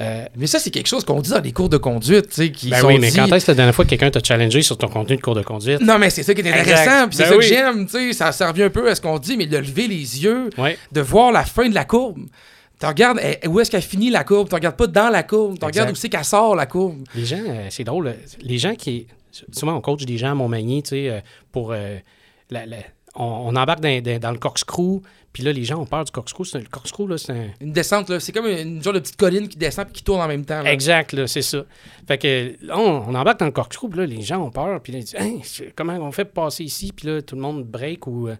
Euh, 0.00 0.24
Mais 0.36 0.48
ça, 0.48 0.58
c'est 0.58 0.70
quelque 0.70 0.88
chose 0.88 1.04
qu'on 1.04 1.20
dit 1.20 1.30
dans 1.30 1.40
les 1.40 1.52
cours 1.52 1.68
de 1.68 1.76
conduite, 1.76 2.28
tu 2.30 2.34
sais, 2.34 2.50
qui 2.50 2.68
ben 2.70 2.80
sont 2.80 2.88
oui, 2.88 2.98
mais 2.98 3.10
dit- 3.10 3.16
quand 3.16 3.26
est-ce 3.32 3.46
que 3.46 3.52
la 3.52 3.54
dernière 3.56 3.74
fois 3.74 3.84
que 3.84 3.90
quelqu'un 3.90 4.10
t'a 4.10 4.20
challengé 4.22 4.60
sur 4.62 4.76
ton 4.76 4.88
contenu 4.88 5.16
de 5.16 5.20
cours 5.22 5.36
de 5.36 5.42
conduite? 5.42 5.80
Non, 5.80 5.98
mais 6.00 6.10
c'est 6.10 6.24
ça 6.24 6.34
qui 6.34 6.40
est 6.40 6.48
intéressant, 6.48 7.06
puis 7.06 7.16
c'est 7.16 7.22
Ben 7.24 7.28
ça 7.30 7.36
oui. 7.36 7.42
que 7.42 7.46
j'aime, 7.48 7.86
tu 7.86 7.92
sais, 7.92 8.12
ça, 8.12 8.32
ça 8.32 8.48
revient 8.48 8.64
un 8.64 8.70
peu 8.70 8.88
à 8.90 8.94
ce 8.96 9.00
qu'on 9.00 9.18
dit, 9.20 9.36
mais 9.36 9.46
de 9.46 9.56
lever 9.56 9.86
les 9.86 10.24
yeux, 10.24 10.50
Ouais. 10.58 10.76
de 10.90 11.00
voir 11.00 11.30
la 11.30 11.44
fin 11.44 11.68
de 11.68 11.74
la 11.76 11.84
courbe. 11.84 12.18
Tu 12.80 12.86
regardes 12.86 13.20
eh, 13.22 13.46
où 13.46 13.60
est-ce 13.60 13.70
qu'elle 13.70 13.82
finit 13.82 14.10
la 14.10 14.24
courbe, 14.24 14.48
tu 14.48 14.54
regardes 14.56 14.76
pas 14.76 14.88
dans 14.88 15.10
la 15.10 15.22
courbe, 15.22 15.58
tu 15.60 15.64
regardes 15.64 15.92
où 15.92 15.94
c'est 15.94 16.08
qu'elle 16.08 16.24
sort 16.24 16.56
la 16.56 16.66
courbe. 16.66 17.04
Les 17.14 17.24
gens, 17.24 17.38
euh, 17.46 17.66
c'est 17.70 17.84
drôle, 17.84 18.08
euh, 18.08 18.12
les 18.42 18.58
gens 18.58 18.74
qui. 18.74 19.06
Souvent, 19.52 19.76
on 19.76 19.80
coach 19.80 20.04
des 20.04 20.18
gens 20.18 20.32
à 20.32 20.34
Montmagny, 20.34 20.82
tu 20.82 20.88
sais, 20.90 21.22
pour. 21.52 21.70
euh, 21.72 21.98
la- 22.50 22.66
la- 22.66 22.76
on, 23.14 23.24
on 23.24 23.56
embarque 23.56 23.80
dans, 23.80 24.02
dans- 24.02 24.18
dans 24.18 24.30
le 24.32 24.38
corkscrew, 24.38 25.00
puis 25.34 25.42
là, 25.42 25.52
les 25.52 25.64
gens 25.64 25.78
ont 25.80 25.84
peur 25.84 26.04
du 26.04 26.10
corkscrew. 26.12 26.44
Le 26.54 26.64
corkscrew, 26.70 27.06
là, 27.08 27.18
c'est 27.18 27.32
un. 27.32 27.48
Une 27.60 27.72
descente, 27.72 28.08
là, 28.08 28.18
c'est 28.20 28.32
comme 28.32 28.46
une, 28.46 28.82
genre 28.82 28.94
de 28.94 29.00
petite 29.00 29.16
colline 29.16 29.46
qui 29.48 29.58
descend 29.58 29.84
puis 29.84 29.94
qui 29.96 30.02
tourne 30.04 30.22
en 30.22 30.28
même 30.28 30.46
temps. 30.46 30.62
là. 30.62 30.72
Exact, 30.72 31.12
là, 31.12 31.26
c'est 31.26 31.42
ça. 31.42 31.64
Fait 32.08 32.16
que 32.16 32.54
là, 32.62 32.78
on, 32.78 33.08
on 33.10 33.14
embarque 33.14 33.40
dans 33.40 33.46
le 33.46 33.52
corkscrew, 33.52 33.88
puis 33.90 33.98
là, 33.98 34.06
les 34.06 34.22
gens 34.22 34.40
ont 34.42 34.50
peur, 34.50 34.80
puis 34.80 34.92
là, 34.94 35.00
ils 35.00 35.04
disent 35.04 35.16
c'est- 35.42 35.72
comment 35.76 35.92
on 35.94 36.10
fait 36.12 36.24
pour 36.24 36.44
passer 36.44 36.64
ici, 36.64 36.92
puis 36.96 37.08
là, 37.08 37.20
tout 37.20 37.34
le 37.36 37.42
monde 37.42 37.64
break 37.64 38.06
ou. 38.06 38.28
euh, 38.28 38.36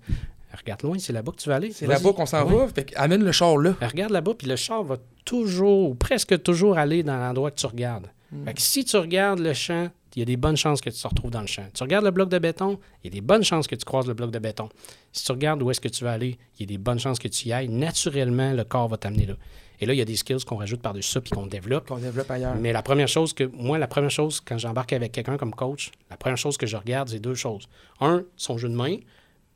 regarde 0.57 0.83
loin, 0.83 0.97
c'est 1.01 1.13
là-bas 1.13 1.33
que 1.33 1.39
tu 1.43 1.49
vas 1.49 1.57
aller. 1.57 1.73
C'est 1.73 1.87
là-bas 1.89 2.13
qu'on 2.13 2.27
s'en 2.27 2.47
Ouais. 2.47 2.57
va, 2.59 2.69
fait 2.69 2.93
amène 2.95 3.25
le 3.25 3.33
char 3.33 3.59
là. 3.59 3.75
Ben, 3.81 3.89
regarde 3.89 4.13
là-bas, 4.13 4.35
puis 4.39 4.47
le 4.47 4.55
char 4.57 4.85
va 4.85 4.97
toujours, 5.25 5.91
ou 5.91 5.95
presque 5.97 6.41
toujours 6.45 6.79
aller 6.79 7.03
dans 7.03 7.17
l'endroit 7.19 7.51
que 7.51 7.57
tu 7.59 7.67
regardes. 7.67 8.07
Hmm. 8.31 8.45
Fait 8.45 8.55
que 8.55 8.61
si 8.63 8.85
tu 8.85 8.97
regardes 8.97 9.41
le 9.41 9.53
champ, 9.53 9.89
il 10.15 10.21
y 10.21 10.23
a 10.23 10.27
des 10.27 10.37
bonnes 10.37 10.57
chances 10.57 10.81
que 10.81 10.91
tu 10.91 11.03
te 11.03 11.09
retrouves 11.09 11.33
dans 11.33 11.41
le 11.41 11.49
champ. 11.49 11.65
Tu 11.75 11.83
regardes 11.83 12.05
le 12.05 12.13
bloc 12.13 12.29
de 12.29 12.39
béton, 12.39 12.79
il 13.03 13.09
y 13.09 13.13
a 13.13 13.15
des 13.15 13.21
bonnes 13.21 13.43
chances 13.43 13.67
que 13.67 13.75
tu 13.75 13.85
croises 13.85 14.07
le 14.07 14.15
bloc 14.15 14.31
de 14.31 14.39
béton. 14.39 14.69
Si 15.15 15.25
tu 15.25 15.33
regardes 15.33 15.63
où 15.63 15.71
est-ce 15.71 15.81
que 15.81 15.89
tu 15.89 16.03
vas 16.05 16.13
aller, 16.13 16.37
il 16.59 16.61
y 16.61 16.63
a 16.65 16.67
des 16.67 16.79
bonnes 16.79 16.99
chances 16.99 17.19
que 17.21 17.29
tu 17.29 17.49
y 17.49 17.53
ailles. 17.53 17.69
Naturellement, 17.69 18.53
le 18.53 18.65
corps 18.65 18.89
va 18.89 18.97
t'amener 18.97 19.27
là. 19.27 19.35
Et 19.81 19.87
là, 19.87 19.93
il 19.95 19.97
y 19.97 20.03
a 20.03 20.05
des 20.05 20.17
skills 20.17 20.45
qu'on 20.45 20.57
rajoute 20.57 20.83
par-dessus 20.83 21.11
ça 21.11 21.21
puis 21.21 21.31
qu'on 21.31 21.47
développe. 21.47 21.87
Qu'on 21.89 21.99
développe 21.99 22.31
ailleurs. 22.31 22.55
Mais 22.57 22.73
la 22.73 22.83
première 22.83 23.09
chose 23.09 23.33
que, 23.33 23.45
moi, 23.55 23.79
la 23.79 23.87
première 23.87 24.11
chose, 24.11 24.41
quand 24.41 24.59
j'embarque 24.59 24.93
avec 24.93 25.13
quelqu'un 25.13 25.37
comme 25.37 25.53
coach, 25.55 25.91
la 26.11 26.17
première 26.17 26.37
chose 26.37 26.57
que 26.57 26.67
je 26.67 26.77
regarde, 26.77 27.09
c'est 27.09 27.19
deux 27.21 27.35
choses. 27.35 27.69
Un, 28.01 28.25
son 28.37 28.59
jeu 28.59 28.69
de 28.69 28.75
main, 28.75 28.97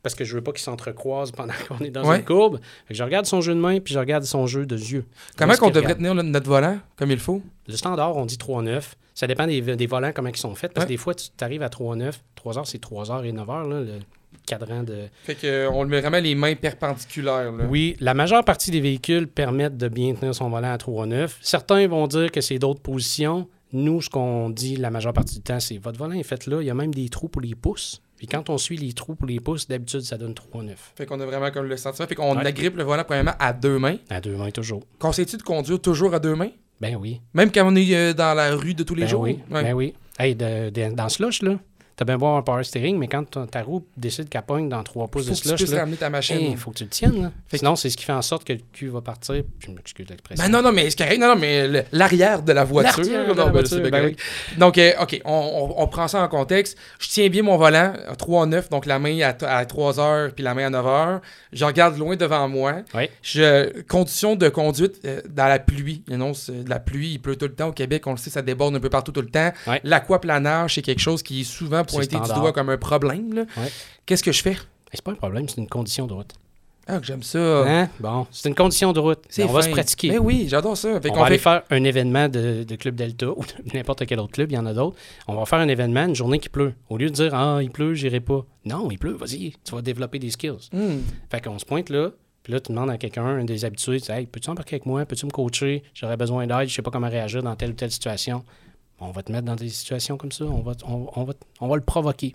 parce 0.03 0.15
que 0.15 0.25
je 0.25 0.35
veux 0.35 0.41
pas 0.43 0.53
qu'il 0.53 0.61
s'entrecroise 0.61 1.33
pendant 1.33 1.55
qu'on 1.69 1.79
est 1.85 1.91
dans 1.91 2.09
Ouais. 2.09 2.19
une 2.19 2.25
courbe. 2.25 2.61
Fait 2.87 2.95
que 2.95 2.99
je 2.99 3.03
regarde 3.03 3.27
son 3.27 3.41
jeu 3.41 3.55
de 3.55 3.61
main, 3.61 3.81
puis 3.81 3.95
je 3.95 3.99
regarde 3.99 4.25
son 4.25 4.47
jeu 4.47 4.65
de 4.65 4.77
yeux. 4.77 5.05
Comment 5.37 5.55
qu'on 5.57 5.71
devrait 5.71 5.97
tenir 5.97 6.15
notre 6.15 6.49
volant 6.49 6.79
comme 6.97 7.11
il 7.11 7.19
faut? 7.19 7.43
Le 7.67 7.77
standard, 7.77 8.17
on 8.17 8.27
dit 8.27 8.37
3-9. 8.37 8.93
Ça 9.15 9.27
dépend 9.27 9.47
des, 9.49 9.61
des 9.61 9.87
volants, 9.87 10.13
comment 10.15 10.29
ils 10.29 10.37
sont 10.37 10.55
faits. 10.55 10.73
Parce 10.73 10.85
que 10.87 10.93
des 10.93 10.97
fois, 10.97 11.15
tu 11.15 11.29
arrives 11.41 11.63
à 11.63 11.69
3-9. 11.69 12.13
3 12.37 12.59
heures, 12.59 12.67
c'est 12.69 12.79
3 12.81 13.11
heures 13.11 13.25
et 13.25 13.33
9 13.33 13.51
heures, 13.51 13.67
là, 13.67 13.81
le 13.81 13.99
cadran 14.47 14.83
de... 14.83 15.05
Fait 15.25 15.35
que, 15.35 15.47
euh, 15.47 15.71
on 15.71 15.83
le 15.83 15.89
met 15.89 16.01
vraiment 16.01 16.19
les 16.21 16.35
mains 16.35 16.55
perpendiculaires. 16.55 17.53
Là. 17.53 17.65
Oui, 17.69 17.97
la 18.01 18.15
majeure 18.15 18.45
partie 18.45 18.71
des 18.71 18.81
véhicules 18.81 19.27
permettent 19.29 19.77
de 19.77 19.89
bien 19.89 20.15
tenir 20.15 20.35
son 20.35 20.49
volant 20.49 20.73
à 20.73 20.77
3-9. 20.77 21.31
Certains 21.43 21.87
vont 21.89 22.07
dire 22.07 22.31
que 22.31 22.41
c'est 22.41 22.59
d'autres 22.59 22.81
positions. 22.81 23.49
Nous, 23.73 24.01
ce 24.01 24.09
qu'on 24.09 24.49
dit 24.51 24.77
la 24.77 24.91
majeure 24.91 25.13
partie 25.13 25.35
du 25.37 25.43
temps, 25.43 25.61
c'est 25.61 25.77
votre 25.79 25.99
volant 25.99 26.15
est 26.15 26.23
fait 26.23 26.47
là. 26.47 26.61
Il 26.63 26.67
y 26.67 26.71
a 26.71 26.75
même 26.75 26.95
des 26.95 27.09
trous 27.11 27.29
pour 27.29 27.43
les 27.43 27.55
pouces. 27.55 28.01
Puis 28.17 28.27
quand 28.27 28.49
on 28.51 28.59
suit 28.59 28.77
les 28.79 28.93
trous 28.95 29.15
pour 29.15 29.29
les 29.29 29.39
pouces, 29.41 29.69
d'habitude, 29.69 30.01
ça 30.01 30.17
donne 30.17 30.33
3-9. 30.33 30.71
Fait 30.97 31.07
qu'on 31.07 31.21
a 31.21 31.27
vraiment 31.27 31.51
comme 31.51 31.67
le 31.67 31.77
sentiment. 31.77 32.09
Fait 32.09 32.15
qu'on 32.15 32.37
Ouais. 32.37 32.47
agrippe 32.47 32.77
le 32.77 32.83
volant 32.83 33.05
premièrement 33.05 33.35
à 33.39 33.53
deux 33.53 33.79
mains. 33.79 33.97
À 34.11 34.21
deux 34.21 34.35
mains 34.37 34.51
toujours. 34.51 34.83
Conseilles-tu 34.99 35.37
de 35.37 35.43
conduire 35.43 35.81
toujours 35.81 36.15
à 36.15 36.19
deux 36.19 36.35
mains? 36.35 36.51
Ben 36.81 36.97
oui. 36.97 37.21
Même 37.35 37.53
quand 37.53 37.65
on 37.71 37.77
est 37.77 37.95
euh, 37.95 38.13
dans 38.15 38.35
la 38.35 38.55
rue 38.57 38.75
de 38.75 38.83
tous 38.83 38.95
les 38.95 39.03
Ben 39.03 39.09
jours? 39.09 39.21
oui. 39.23 39.39
Ouais. 39.51 39.63
Ben 39.63 39.73
oui. 39.75 39.95
Hey, 40.19 40.35
de- 40.35 40.71
de- 40.71 40.95
dans 40.95 41.09
slush, 41.09 41.43
là, 41.43 41.59
t'as 41.99 42.05
bien 42.07 42.17
beau 42.17 42.27
un 42.29 42.43
power 42.43 42.63
steering, 42.65 42.97
mais 42.97 43.09
quand 43.09 43.25
ta- 43.29 43.47
ta 43.47 43.61
roue 43.63 43.85
décide 43.97 44.29
qu'elle 44.31 44.41
pogne 44.43 44.69
dans 44.71 44.83
3 44.83 45.09
pouces 45.09 45.25
Faut 45.27 45.33
de 45.33 45.37
que 45.37 45.43
tu 45.43 45.49
slush, 45.67 45.71
là, 45.73 45.81
ramener 45.81 45.97
ta 45.99 46.09
machine. 46.09 46.39
il 46.41 46.57
faut 46.57 46.71
que 46.71 46.77
tu 46.79 46.85
le 46.85 46.91
tiennes. 46.91 47.23
Là. 47.23 47.33
Fait 47.49 47.59
Sinon, 47.59 47.77
c'est 47.77 47.91
ce 47.91 47.97
qui 47.97 48.05
fait 48.05 48.13
en 48.13 48.23
sorte 48.23 48.45
que 48.45 48.53
le 48.55 48.61
cul 48.73 48.89
va 48.89 49.01
partir. 49.03 49.43
Je 49.59 49.71
m'excuse 49.71 50.07
l'expression. 50.09 50.43
Ben 50.45 50.51
non, 50.51 50.63
non, 50.63 50.73
mais 50.73 50.89
c'est. 50.89 51.19
Non, 51.19 51.29
non, 51.29 51.37
mais 51.37 51.85
l'arrière 51.93 52.43
de 52.43 52.53
la 52.53 52.65
voiture. 52.65 52.99
L'arrière 53.03 53.25
de 53.25 53.29
non, 53.31 53.37
la 53.37 53.45
ben, 53.47 53.51
voiture, 53.51 53.91
ben. 53.91 54.15
Donc, 54.57 54.79
euh, 54.79 54.93
OK, 55.03 55.21
on, 55.25 55.33
on- 55.77 55.83
on 55.83 55.87
prend 55.89 56.09
ça 56.09 56.23
en 56.23 56.29
contexte. 56.29 56.79
Je 57.01 57.09
tiens 57.09 57.29
bien 57.29 57.43
mon 57.43 57.57
volant, 57.57 57.93
à 58.09 58.15
3-9, 58.15 58.71
donc 58.71 58.87
la 58.87 58.99
main 58.99 59.19
à, 59.21 59.35
à 59.59 59.67
3 59.67 59.99
heures 60.01 60.33
puis 60.33 60.45
la 60.45 60.55
main 60.55 60.67
à 60.67 60.71
9 60.71 60.87
heures. 60.87 61.21
Je 61.53 61.65
regarde 61.65 61.99
loin 61.99 62.15
devant 62.17 62.49
moi. 62.49 62.77
Oui. 62.95 63.09
Je, 63.23 63.73
de 64.37 64.49
conduite 64.49 65.01
euh, 65.05 65.21
dans 65.29 65.47
la 65.49 65.59
pluie. 65.59 66.03
De 66.09 66.69
la 66.71 66.79
pluie, 66.81 67.13
il 67.13 67.19
pleut 67.19 67.37
tout 67.37 67.47
le 67.47 67.55
temps 67.55 67.69
au 67.69 67.73
Québec. 67.73 68.07
On 68.07 68.13
le 68.13 68.17
sait, 68.19 68.31
ça 68.31 68.43
déborde 68.43 68.77
un 68.77 68.81
peu 68.81 68.91
partout 68.91 69.13
tout 69.13 69.21
le 69.23 69.29
temps. 69.31 69.53
Ouais. 69.67 69.81
L'aquaplanage, 69.85 70.75
c'est 70.75 70.83
quelque 70.83 71.01
chose 71.01 71.23
qui 71.23 71.41
est 71.41 71.45
souvent 71.45 71.85
pointé 71.89 72.19
du 72.19 72.33
doigt 72.35 72.53
comme 72.53 72.71
un 72.71 72.79
problème. 72.79 73.47
Ouais. 73.57 73.73
Qu'est-ce 74.07 74.23
que 74.23 74.33
je 74.33 74.43
fais? 74.43 74.53
Mais 74.53 74.95
C'est 74.95 75.05
pas 75.05 75.13
un 75.13 75.17
problème, 75.17 75.49
c'est 75.49 75.61
une 75.61 75.69
condition 75.69 76.07
de 76.07 76.15
route. 76.15 76.35
Ah, 76.91 76.99
que 77.01 77.05
j'aime 77.05 77.23
ça. 77.23 77.39
Hein? 77.39 77.91
Bon, 78.01 78.27
c'est 78.31 78.49
une 78.49 78.55
condition 78.55 78.95
de 78.95 78.99
route. 78.99 79.19
On 79.41 79.47
va 79.47 79.61
se 79.61 79.69
pratiquer. 79.69 80.09
Ben 80.09 80.21
oui, 80.21 80.47
j'adore 80.49 80.75
ça. 80.75 80.99
Fait 81.03 81.11
on 81.11 81.17
va 81.17 81.27
aller 81.27 81.37
faire 81.37 81.63
un 81.69 81.85
événement 81.85 82.31
de, 82.31 82.65
de 82.65 82.77
Club 82.77 82.95
Delta 82.95 83.29
ou 83.37 83.43
de 83.43 83.77
n'importe 83.77 84.07
quel 84.07 84.19
autre 84.21 84.33
club, 84.33 84.51
il 84.51 84.55
y 84.55 84.59
en 84.59 84.65
a 84.65 84.73
d'autres. 84.73 84.97
On 85.27 85.35
va 85.35 85.45
faire 85.45 85.59
un 85.59 85.69
événement, 85.69 86.07
une 86.07 86.15
journée 86.15 86.39
qui 86.39 86.49
pleut. 86.49 86.73
Au 86.89 86.97
lieu 86.97 87.11
de 87.11 87.15
dire 87.15 87.35
Ah, 87.35 87.59
il 87.61 87.71
pleut, 87.71 87.93
j'irai 87.93 88.21
pas. 88.21 88.47
Non, 88.65 88.91
il 88.91 88.99
pleut, 88.99 89.13
vas-y, 89.13 89.53
tu 89.65 89.75
vas 89.75 89.83
développer 89.83 90.19
des 90.19 90.31
skills. 90.31 90.71
Hmm. 90.73 91.01
Fait 91.31 91.43
qu'on 91.43 91.59
se 91.59 91.67
pointe 91.67 91.91
là, 91.91 92.11
puis 92.43 92.55
là, 92.55 92.61
tu 92.61 92.73
demandes 92.73 92.89
à 92.89 92.97
quelqu'un, 92.97 93.27
un 93.27 93.45
des 93.45 93.67
habitués, 93.67 94.01
tu 94.01 94.11
dis, 94.11 94.19
Hey, 94.19 94.25
peux-tu 94.25 94.49
embarquer 94.49 94.77
avec 94.77 94.87
moi? 94.87 95.05
Peux-tu 95.05 95.27
me 95.27 95.31
coacher? 95.31 95.83
J'aurais 95.93 96.17
besoin 96.17 96.47
d'aide, 96.47 96.69
je 96.71 96.75
sais 96.75 96.81
pas 96.81 96.91
comment 96.91 97.11
réagir 97.11 97.43
dans 97.43 97.55
telle 97.55 97.71
ou 97.71 97.75
telle 97.75 97.91
situation. 97.91 98.43
On 99.01 99.11
va 99.13 99.23
te 99.23 99.31
mettre 99.33 99.45
dans 99.45 99.55
des 99.57 99.69
situations 99.69 100.17
comme 100.17 100.33
ça, 100.33 100.45
on 100.45 100.61
va, 100.61 100.73
on, 100.87 101.09
on 101.15 101.25
va, 101.25 101.33
on 101.61 101.69
va 101.69 101.77
le 101.77 101.83
provoquer. 101.83 102.35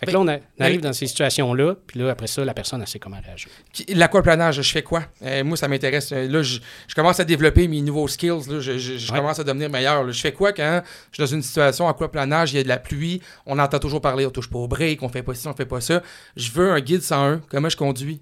Fait 0.00 0.06
que 0.06 0.12
là, 0.12 0.20
on, 0.20 0.28
a- 0.28 0.36
on 0.36 0.64
arrive 0.64 0.80
dans 0.80 0.92
ces 0.92 1.08
situations-là, 1.08 1.74
puis 1.88 1.98
là, 1.98 2.10
après 2.10 2.28
ça, 2.28 2.44
la 2.44 2.54
personne, 2.54 2.80
elle 2.80 2.86
sait 2.86 3.00
comment 3.00 3.18
réagir. 3.20 3.48
L'aquaplanage, 3.88 4.62
je 4.62 4.70
fais 4.70 4.82
quoi? 4.84 5.02
Euh, 5.22 5.42
moi, 5.42 5.56
ça 5.56 5.66
m'intéresse. 5.66 6.12
Euh, 6.12 6.28
Là, 6.28 6.40
je, 6.42 6.60
je 6.86 6.94
commence 6.94 7.18
à 7.18 7.24
développer 7.24 7.66
mes 7.66 7.80
nouveaux 7.80 8.06
skills. 8.06 8.48
Là. 8.48 8.60
Je, 8.60 8.78
je- 8.78 8.96
je 8.96 9.10
Ouais. 9.12 9.18
commence 9.18 9.40
à 9.40 9.44
devenir 9.44 9.68
meilleur. 9.68 10.04
là. 10.04 10.12
Je 10.12 10.20
fais 10.20 10.32
quoi 10.32 10.52
quand 10.52 10.82
je 11.10 11.16
suis 11.16 11.20
dans 11.28 11.36
une 11.36 11.42
situation 11.42 11.88
aquaplanage, 11.88 12.52
il 12.52 12.58
y 12.58 12.60
a 12.60 12.62
de 12.62 12.68
la 12.68 12.78
pluie, 12.78 13.20
on 13.44 13.58
entend 13.58 13.80
toujours 13.80 14.00
parler, 14.00 14.24
on 14.24 14.30
touche 14.30 14.48
pas 14.48 14.60
au 14.60 14.68
break, 14.68 15.02
on 15.02 15.08
fait 15.08 15.24
pas 15.24 15.34
ci, 15.34 15.48
on 15.48 15.52
fait 15.54 15.66
pas 15.66 15.80
ça. 15.80 16.00
Je 16.36 16.52
veux 16.52 16.70
un 16.70 16.80
guide 16.80 17.02
101. 17.02 17.40
Comment 17.50 17.68
je 17.68 17.76
conduis? 17.76 18.20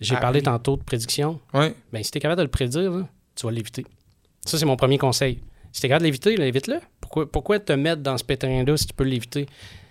J'ai 0.00 0.16
Ah, 0.16 0.20
parlé 0.20 0.40
oui. 0.40 0.42
tantôt 0.44 0.76
de 0.76 0.82
prédiction. 0.82 1.38
Ouais. 1.52 1.76
Ben, 1.92 2.02
si 2.02 2.10
tu 2.10 2.18
es 2.18 2.20
capable 2.20 2.38
de 2.40 2.44
le 2.44 2.50
prédire, 2.50 2.90
là, 2.90 3.06
tu 3.36 3.46
vas 3.46 3.52
l'éviter. 3.52 3.86
Ça, 4.44 4.58
c'est 4.58 4.66
mon 4.66 4.74
premier 4.76 4.98
conseil. 4.98 5.40
Si 5.70 5.80
tu 5.80 5.86
es 5.86 5.88
capable 5.90 6.02
de 6.02 6.06
l'éviter, 6.06 6.32
évite-le. 6.40 6.80
Pourquoi, 7.14 7.30
pourquoi 7.30 7.58
te 7.60 7.72
mettre 7.72 8.02
dans 8.02 8.18
ce 8.18 8.24
pétrin-là 8.24 8.76
si 8.76 8.86
tu 8.88 8.92
peux 8.92 9.04
l'éviter? 9.04 9.46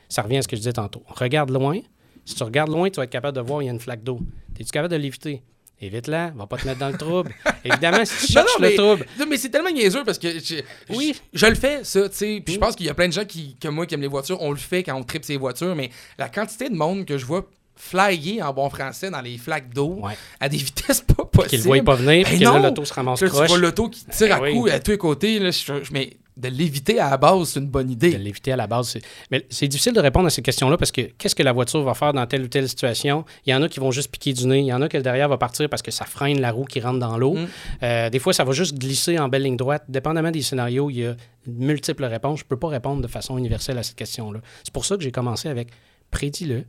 Ça 0.09 0.23
revient 0.23 0.37
à 0.37 0.41
ce 0.41 0.47
que 0.49 0.57
je 0.57 0.61
disais 0.61 0.73
tantôt. 0.73 1.03
Regarde 1.07 1.51
loin. 1.51 1.79
Si 2.25 2.35
tu 2.35 2.43
regardes 2.43 2.69
loin, 2.69 2.89
tu 2.89 2.97
vas 2.97 3.05
être 3.05 3.09
capable 3.09 3.37
de 3.37 3.41
voir 3.41 3.61
il 3.61 3.67
y 3.67 3.69
a 3.69 3.71
une 3.71 3.79
flaque 3.79 4.03
d'eau. 4.03 4.19
Es-tu 4.59 4.71
capable 4.71 4.91
de 4.91 4.97
l'éviter? 4.97 5.41
Évite-la, 5.79 6.33
va 6.35 6.47
pas 6.47 6.57
te 6.57 6.67
mettre 6.67 6.79
dans 6.79 6.89
le 6.89 6.97
trouble. 6.97 7.33
Évidemment, 7.63 8.03
si 8.03 8.27
tu 8.27 8.33
Non, 8.35 8.41
non, 8.41 8.47
cherches 8.47 8.59
mais- 8.59 8.69
le 8.71 8.75
trouble, 8.75 9.05
Non, 9.19 9.25
mais 9.29 9.37
c'est 9.37 9.49
tellement 9.49 9.69
niaiseux 9.71 10.03
parce 10.05 10.17
que 10.19 10.37
je, 10.37 10.55
Oui. 10.89 11.15
je, 11.33 11.39
je 11.39 11.45
le 11.45 11.55
fais, 11.55 11.83
ça, 11.85 12.09
tu 12.09 12.15
sais. 12.15 12.41
Puis 12.45 12.55
je 12.55 12.59
pense 12.59 12.75
qu'il 12.75 12.85
y 12.85 12.89
a 12.89 12.93
plein 12.93 13.07
de 13.07 13.13
gens 13.13 13.23
qui, 13.25 13.55
comme 13.61 13.75
moi 13.75 13.85
qui 13.85 13.93
aiment 13.95 14.01
les 14.01 14.07
voitures, 14.07 14.41
on 14.41 14.51
le 14.51 14.57
fait 14.57 14.83
quand 14.83 14.95
on 14.95 15.03
tripe 15.03 15.23
ses 15.23 15.37
voitures, 15.37 15.75
mais 15.77 15.89
la 16.17 16.27
quantité 16.29 16.69
de 16.69 16.75
monde 16.75 17.05
que 17.05 17.17
je 17.17 17.25
vois 17.25 17.49
flyer 17.75 18.41
en 18.45 18.53
bon 18.53 18.69
français 18.69 19.09
dans 19.09 19.21
les 19.21 19.37
flaques 19.37 19.73
d'eau 19.73 19.99
Ouais. 20.03 20.13
à 20.41 20.47
des 20.49 20.57
vitesses 20.57 21.01
pas 21.01 21.23
possibles. 21.25 21.49
qu'il 21.49 21.59
ne 21.59 21.63
voit 21.63 21.81
pas 21.83 21.95
venir, 21.95 22.25
puis 22.27 22.37
Ben 22.37 22.45
que 22.51 22.57
non. 22.57 22.63
l'auto 22.63 22.83
se 22.85 22.93
ramasse 22.93 23.21
Là, 23.21 23.27
tu 23.27 23.33
croche. 23.33 23.47
vois 23.49 23.57
l'auto 23.57 23.87
qui 23.89 24.05
tire 24.05 24.27
Ben 24.27 24.35
à 24.35 24.41
oui. 24.41 24.53
coups 24.53 24.71
à 24.71 24.79
tous 24.79 24.91
les 24.91 24.97
côtés. 24.97 25.39
Là, 25.39 25.51
je- 25.51 25.83
je- 25.83 25.91
mais 25.93 26.17
de 26.35 26.47
l'éviter 26.47 26.99
à 26.99 27.11
la 27.11 27.17
base, 27.17 27.49
c'est 27.49 27.59
une 27.59 27.67
bonne 27.67 27.87
de 27.87 27.91
idée. 27.93 28.17
l'éviter 28.17 28.51
à 28.51 28.55
la 28.55 28.65
base. 28.67 28.89
c'est- 28.89 29.01
Mais 29.29 29.45
c'est 29.49 29.67
difficile 29.67 29.93
de 29.93 29.99
répondre 29.99 30.25
à 30.25 30.29
ces 30.29 30.41
questions-là 30.41 30.77
parce 30.77 30.91
que 30.91 31.01
qu'est-ce 31.01 31.35
que 31.35 31.43
la 31.43 31.51
voiture 31.51 31.83
va 31.83 31.93
faire 31.93 32.11
dans 32.13 32.25
telle 32.25 32.41
ou 32.43 32.47
telle 32.47 32.67
situation? 32.67 33.23
Il 33.45 33.51
y 33.51 33.55
en 33.55 33.61
a 33.61 33.69
qui 33.69 33.79
vont 33.79 33.91
juste 33.91 34.09
piquer 34.11 34.33
du 34.33 34.47
nez. 34.47 34.59
Il 34.61 34.65
y 34.65 34.73
en 34.73 34.81
a 34.81 34.89
que 34.89 34.97
le 34.97 35.03
derrière 35.03 35.29
va 35.29 35.37
partir 35.37 35.69
parce 35.69 35.81
que 35.83 35.91
ça 35.91 36.05
freine 36.05 36.41
la 36.41 36.51
roue 36.51 36.65
qui 36.65 36.79
rentre 36.79 36.99
dans 36.99 37.17
l'eau. 37.17 37.35
Mm. 37.35 37.47
Euh, 37.83 38.09
des 38.09 38.19
fois, 38.19 38.33
ça 38.33 38.43
va 38.43 38.51
juste 38.51 38.77
glisser 38.77 39.19
en 39.19 39.29
belle 39.29 39.43
ligne 39.43 39.57
droite. 39.57 39.83
Dépendamment 39.89 40.31
des 40.31 40.41
scénarios, 40.41 40.89
il 40.89 40.97
y 40.97 41.05
a 41.05 41.15
multiples 41.45 42.05
réponses. 42.05 42.39
Je 42.39 42.45
ne 42.45 42.47
peux 42.49 42.57
pas 42.57 42.69
répondre 42.69 43.01
de 43.01 43.07
façon 43.07 43.37
universelle 43.37 43.77
à 43.77 43.83
cette 43.83 43.95
question-là. 43.95 44.39
C'est 44.63 44.73
pour 44.73 44.85
ça 44.85 44.97
que 44.97 45.03
j'ai 45.03 45.11
commencé 45.11 45.49
avec 45.49 45.67
prédis-le, 46.09 46.63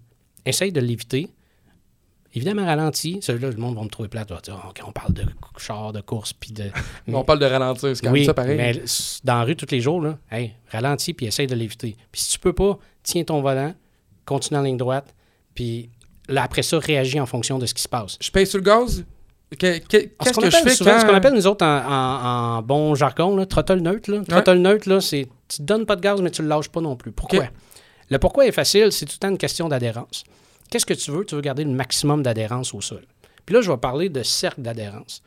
essaye 0.44 0.72
de 0.72 0.81
l'éviter. 0.81 1.29
Évidemment, 2.34 2.64
ralenti. 2.66 3.18
Celui-là, 3.22 3.50
le 3.50 3.56
monde 3.56 3.76
va 3.76 3.82
me 3.82 3.88
trouver 3.88 4.08
plate. 4.08 4.28
Va 4.30 4.40
dire, 4.40 4.58
on 4.86 4.92
parle 4.92 5.12
de 5.12 5.22
char, 5.58 5.92
de 5.92 6.00
course, 6.00 6.32
puis 6.32 6.52
de. 6.52 6.64
On 7.12 7.22
parle 7.24 7.38
de 7.38 7.46
ralentir, 7.46 7.94
c'est 7.96 8.00
quand 8.02 8.06
même 8.10 8.14
Oui, 8.20 8.24
ça 8.24 8.34
pareil. 8.34 8.56
mais 8.56 8.82
dans 9.22 9.34
la 9.38 9.44
rue 9.44 9.54
tous 9.56 9.70
les 9.70 9.80
jours, 9.80 10.00
là, 10.00 10.18
hey, 10.32 10.52
ralentis 10.70 11.14
puis 11.14 11.26
essaye 11.26 11.46
de 11.46 11.54
l'éviter. 11.54 11.96
Puis 12.10 12.22
si 12.22 12.32
tu 12.32 12.38
peux 12.40 12.52
pas, 12.52 12.78
tiens 13.04 13.22
ton 13.24 13.40
volant, 13.40 13.72
continue 14.26 14.58
en 14.58 14.62
ligne 14.62 14.76
droite, 14.76 15.14
puis 15.54 15.90
là, 16.28 16.42
après 16.42 16.62
ça, 16.62 16.78
réagis 16.78 17.20
en 17.20 17.26
fonction 17.26 17.58
de 17.58 17.66
ce 17.66 17.74
qui 17.74 17.82
se 17.82 17.88
passe. 17.88 18.18
Je 18.20 18.30
paye 18.30 18.46
sur 18.46 18.58
le 18.58 18.64
gaz? 18.64 19.04
Ce 19.52 19.56
Qu'est-ce 19.56 20.40
que 20.40 20.50
je 20.50 20.56
fais 20.56 20.70
souvent, 20.70 20.90
quand... 20.92 21.00
ce 21.02 21.06
qu'on 21.06 21.14
appelle 21.14 21.34
nous 21.34 21.46
autres 21.46 21.64
en, 21.64 21.78
en- 21.86 22.56
en 22.58 22.62
bon 22.62 22.96
jargon, 22.96 23.36
là, 23.36 23.46
throttle 23.46 23.78
neutre. 23.80 24.10
Là. 24.10 24.22
Throttle 24.26 24.58
neutre, 24.58 24.88
là, 24.88 25.00
c'est 25.00 25.28
tu 25.46 25.58
te 25.58 25.62
donnes 25.62 25.86
pas 25.86 25.94
de 25.94 26.00
gaz, 26.00 26.20
mais 26.20 26.30
tu 26.32 26.42
le 26.42 26.48
lâches 26.48 26.68
pas 26.68 26.80
non 26.80 26.96
plus. 26.96 27.12
Pourquoi? 27.12 27.46
Le 28.10 28.18
pourquoi 28.18 28.46
est 28.46 28.52
facile, 28.52 28.90
c'est 28.90 29.06
tout 29.06 29.12
le 29.14 29.18
temps 29.20 29.28
une 29.30 29.38
question 29.38 29.68
d'adhérence. 29.68 30.24
Qu'est-ce 30.70 30.87
que 30.87 30.94
tu 30.94 31.11
veux? 31.11 31.24
Tu 31.24 31.35
veux 31.35 31.40
garder 31.40 31.64
le 31.64 31.70
maximum 31.70 32.22
d'adhérence 32.22 32.74
au 32.74 32.81
sol. 32.81 33.03
Puis 33.46 33.55
là, 33.55 33.61
je 33.61 33.70
vais 33.70 33.77
parler 33.77 34.09
de 34.09 34.22
cercle 34.22 34.62
d'adhérence. 34.62 35.22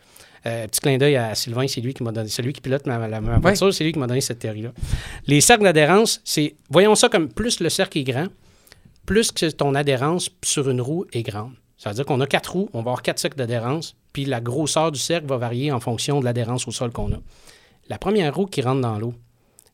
Euh, 0.45 0.67
petit 0.67 0.80
clin 0.82 0.97
d'œil 0.97 1.15
à 1.17 1.36
Sylvain, 1.36 1.67
c'est 1.67 1.82
lui 1.82 1.93
qui 1.93 2.04
m'a 2.04 2.12
donné, 2.12 2.30
c'est 2.30 2.41
lui 2.41 2.54
qui 2.54 2.62
pilote 2.62 2.86
ma, 2.86 3.08
la- 3.08 3.21
ma 3.21 3.38
voiture, 3.39 3.73
c'est 3.73 3.84
lui 3.84 3.91
qui 3.91 4.00
m'a 4.00 4.08
donné 4.08 4.21
cette 4.21 4.39
théorie-là. 4.39 4.71
Les 5.28 5.41
cercles 5.41 5.63
d'adhérence, 5.63 6.21
c'est, 6.23 6.56
voyons 6.69 6.95
ça 6.95 7.10
comme 7.10 7.28
plus 7.30 7.60
le 7.60 7.69
cercle 7.69 7.97
est 7.97 8.04
grand, 8.04 8.28
plus 9.06 9.32
que 9.32 9.50
ton 9.52 9.76
adhérence 9.76 10.30
sur 10.43 10.69
une 10.69 10.80
roue 10.82 11.06
est 11.12 11.23
grande. 11.23 11.52
Ça 11.78 11.89
veut 11.89 11.95
dire 11.95 12.06
qu'on 12.06 12.19
a 12.21 12.28
quatre 12.28 12.54
roues, 12.54 12.69
on 12.73 12.78
va 12.78 12.91
avoir 12.91 13.02
quatre 13.02 13.19
cercles 13.19 13.38
d'adhérence, 13.38 13.95
puis 14.13 14.26
la 14.26 14.39
grosseur 14.41 14.91
du 14.91 15.00
cercle 15.00 15.28
va 15.28 15.38
varier 15.38 15.71
en 15.71 15.80
fonction 15.80 16.19
de 16.19 16.26
l'adhérence 16.26 16.67
au 16.67 16.71
sol 16.71 16.91
qu'on 16.91 17.12
a. 17.13 17.17
La 17.89 17.97
première 17.97 18.34
roue 18.34 18.45
qui 18.45 18.62
rentre 18.62 18.82
dans 18.82 18.97
l'eau, 19.00 19.13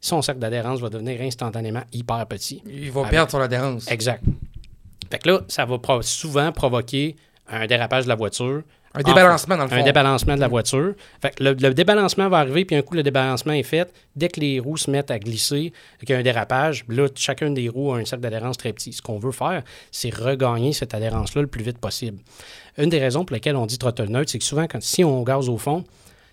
son 0.01 0.21
cercle 0.21 0.39
d'adhérence 0.41 0.79
va 0.81 0.89
devenir 0.89 1.21
instantanément 1.21 1.83
hyper 1.93 2.25
petit. 2.27 2.61
Il 2.67 2.91
va 2.91 3.01
Avec- 3.01 3.11
perdre 3.11 3.31
son 3.31 3.39
adhérence. 3.39 3.89
Exact. 3.89 4.23
Fait 5.13 5.19
que 5.19 5.29
là, 5.29 5.41
ça 5.47 5.63
va 5.63 5.77
pro- 5.77 6.01
souvent 6.01 6.51
provoquer 6.51 7.15
un 7.47 7.67
dérapage 7.67 8.05
de 8.05 8.09
la 8.09 8.15
voiture. 8.15 8.63
Un 8.95 9.03
débalancement, 9.03 9.57
dans 9.57 9.63
le 9.63 9.69
fond. 9.69 9.75
Un 9.75 9.83
débalancement 9.83 10.33
de 10.35 10.39
la 10.39 10.47
voiture. 10.47 10.95
Fait 11.21 11.35
que 11.35 11.43
le, 11.43 11.53
le 11.53 11.73
débalancement 11.75 12.29
va 12.29 12.39
arriver, 12.39 12.65
puis 12.65 12.75
un 12.75 12.81
coup, 12.81 12.95
le 12.95 13.03
débalancement 13.03 13.53
est 13.53 13.61
fait. 13.61 13.93
Dès 14.15 14.27
que 14.27 14.39
les 14.39 14.59
roues 14.59 14.77
se 14.77 14.89
mettent 14.89 15.11
à 15.11 15.19
glisser, 15.19 15.71
qu'il 15.99 16.09
y 16.09 16.13
a 16.13 16.17
un 16.17 16.23
dérapage, 16.23 16.83
là, 16.89 17.07
chacune 17.13 17.53
des 17.53 17.69
roues 17.69 17.93
a 17.93 17.97
un 17.97 18.05
cercle 18.05 18.23
d'adhérence 18.23 18.57
très 18.57 18.73
petit. 18.73 18.91
Ce 18.91 19.03
qu'on 19.03 19.19
veut 19.19 19.31
faire, 19.31 19.61
c'est 19.91 20.11
regagner 20.11 20.73
cette 20.73 20.95
adhérence-là 20.95 21.41
le 21.43 21.47
plus 21.47 21.63
vite 21.63 21.77
possible. 21.77 22.17
Une 22.79 22.89
des 22.89 22.99
raisons 22.99 23.23
pour 23.23 23.35
lesquelles 23.35 23.55
on 23.55 23.67
dit 23.67 23.77
throttle 23.77 24.09
neutre, 24.09 24.31
c'est 24.31 24.39
que 24.39 24.45
souvent, 24.45 24.65
quand, 24.67 24.81
si 24.81 25.03
on 25.03 25.21
gaze 25.21 25.47
au 25.47 25.59
fond, 25.59 25.83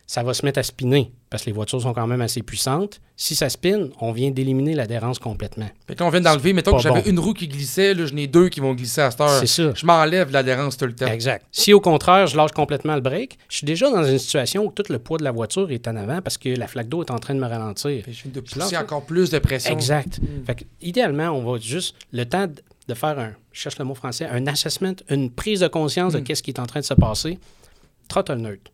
ça 0.07 0.23
va 0.23 0.33
se 0.33 0.45
mettre 0.47 0.59
à 0.59 0.63
spinner 0.63 1.13
parce 1.31 1.45
que 1.45 1.47
les 1.47 1.55
voitures 1.55 1.81
sont 1.81 1.93
quand 1.93 2.09
même 2.09 2.21
assez 2.21 2.43
puissantes. 2.43 3.01
Si 3.17 3.37
ça 3.37 3.49
spinne, 3.49 3.91
on 4.01 4.11
vient 4.11 4.31
d'éliminer 4.31 4.75
l'adhérence 4.75 5.21
complètement. 5.21 5.69
Fait 5.87 5.95
que 5.95 6.01
là, 6.01 6.07
on 6.07 6.11
vient 6.11 6.21
d'enlever, 6.21 6.53
mettons 6.53 6.77
que 6.77 6.83
j'avais 6.83 7.03
bon. 7.03 7.09
une 7.09 7.19
roue 7.21 7.35
qui 7.35 7.47
glissait, 7.47 7.95
là, 7.95 8.05
j'en 8.05 8.17
ai 8.17 8.27
deux 8.27 8.49
qui 8.49 8.59
vont 8.59 8.75
glisser 8.75 9.03
à 9.03 9.11
cette 9.13 9.21
heure. 9.21 9.39
C'est 9.39 9.47
ça. 9.47 9.73
Je 9.75 9.87
m'enlève 9.87 10.33
l'adhérence 10.33 10.77
tout 10.77 10.87
le 10.87 10.95
temps. 10.95 11.07
Exact. 11.07 11.47
Si 11.53 11.73
au 11.73 11.81
contraire, 11.81 12.27
je 12.27 12.37
lâche 12.37 12.51
complètement 12.51 12.97
le 12.97 13.01
break, 13.01 13.39
je 13.49 13.59
suis 13.59 13.65
déjà 13.65 13.89
dans 13.91 14.05
une 14.05 14.19
situation 14.19 14.65
où 14.67 14.73
tout 14.73 14.83
le 14.89 14.99
poids 14.99 15.19
de 15.19 15.25
la 15.25 15.31
voiture 15.31 15.71
est 15.71 15.87
en 15.87 15.95
avant 15.95 16.21
parce 16.21 16.37
que 16.37 16.49
la 16.49 16.67
flaque 16.67 16.89
d'eau 16.89 17.05
est 17.05 17.13
en 17.13 17.19
train 17.19 17.35
de 17.35 17.41
me 17.41 17.47
ralentir. 17.47 18.05
Fait 18.05 18.11
que 18.11 18.17
je 18.17 18.23
viens 18.25 18.33
de 18.33 18.41
pousser 18.41 18.77
encore 18.77 19.05
plus 19.05 19.31
de 19.31 19.39
pression. 19.39 19.73
Exact. 19.73 20.21
Fait 20.47 20.57
que, 20.57 20.65
idéalement, 20.81 21.29
on 21.29 21.53
va 21.53 21.59
juste 21.61 21.95
le 22.13 22.25
temps 22.25 22.49
de, 22.89 22.95
faire 22.95 23.19
un, 23.21 23.33
je 23.53 23.61
cherche 23.61 23.79
le 23.79 23.85
mot 23.85 23.95
français, 23.95 24.27
un 24.27 24.49
assessment, 24.49 24.97
une 25.09 25.31
prise 25.31 25.61
de 25.61 25.69
conscience 25.69 26.15
de 26.15 26.19
Mm. 26.19 26.25
qu'est-ce 26.25 26.43
qui 26.43 26.51
est 26.51 26.59
en 26.59 26.67
train 26.67 26.81
de 26.81 26.85
se 26.85 26.95
passer. 26.95 27.39
Throttle 28.09 28.39
neutre. 28.39 28.73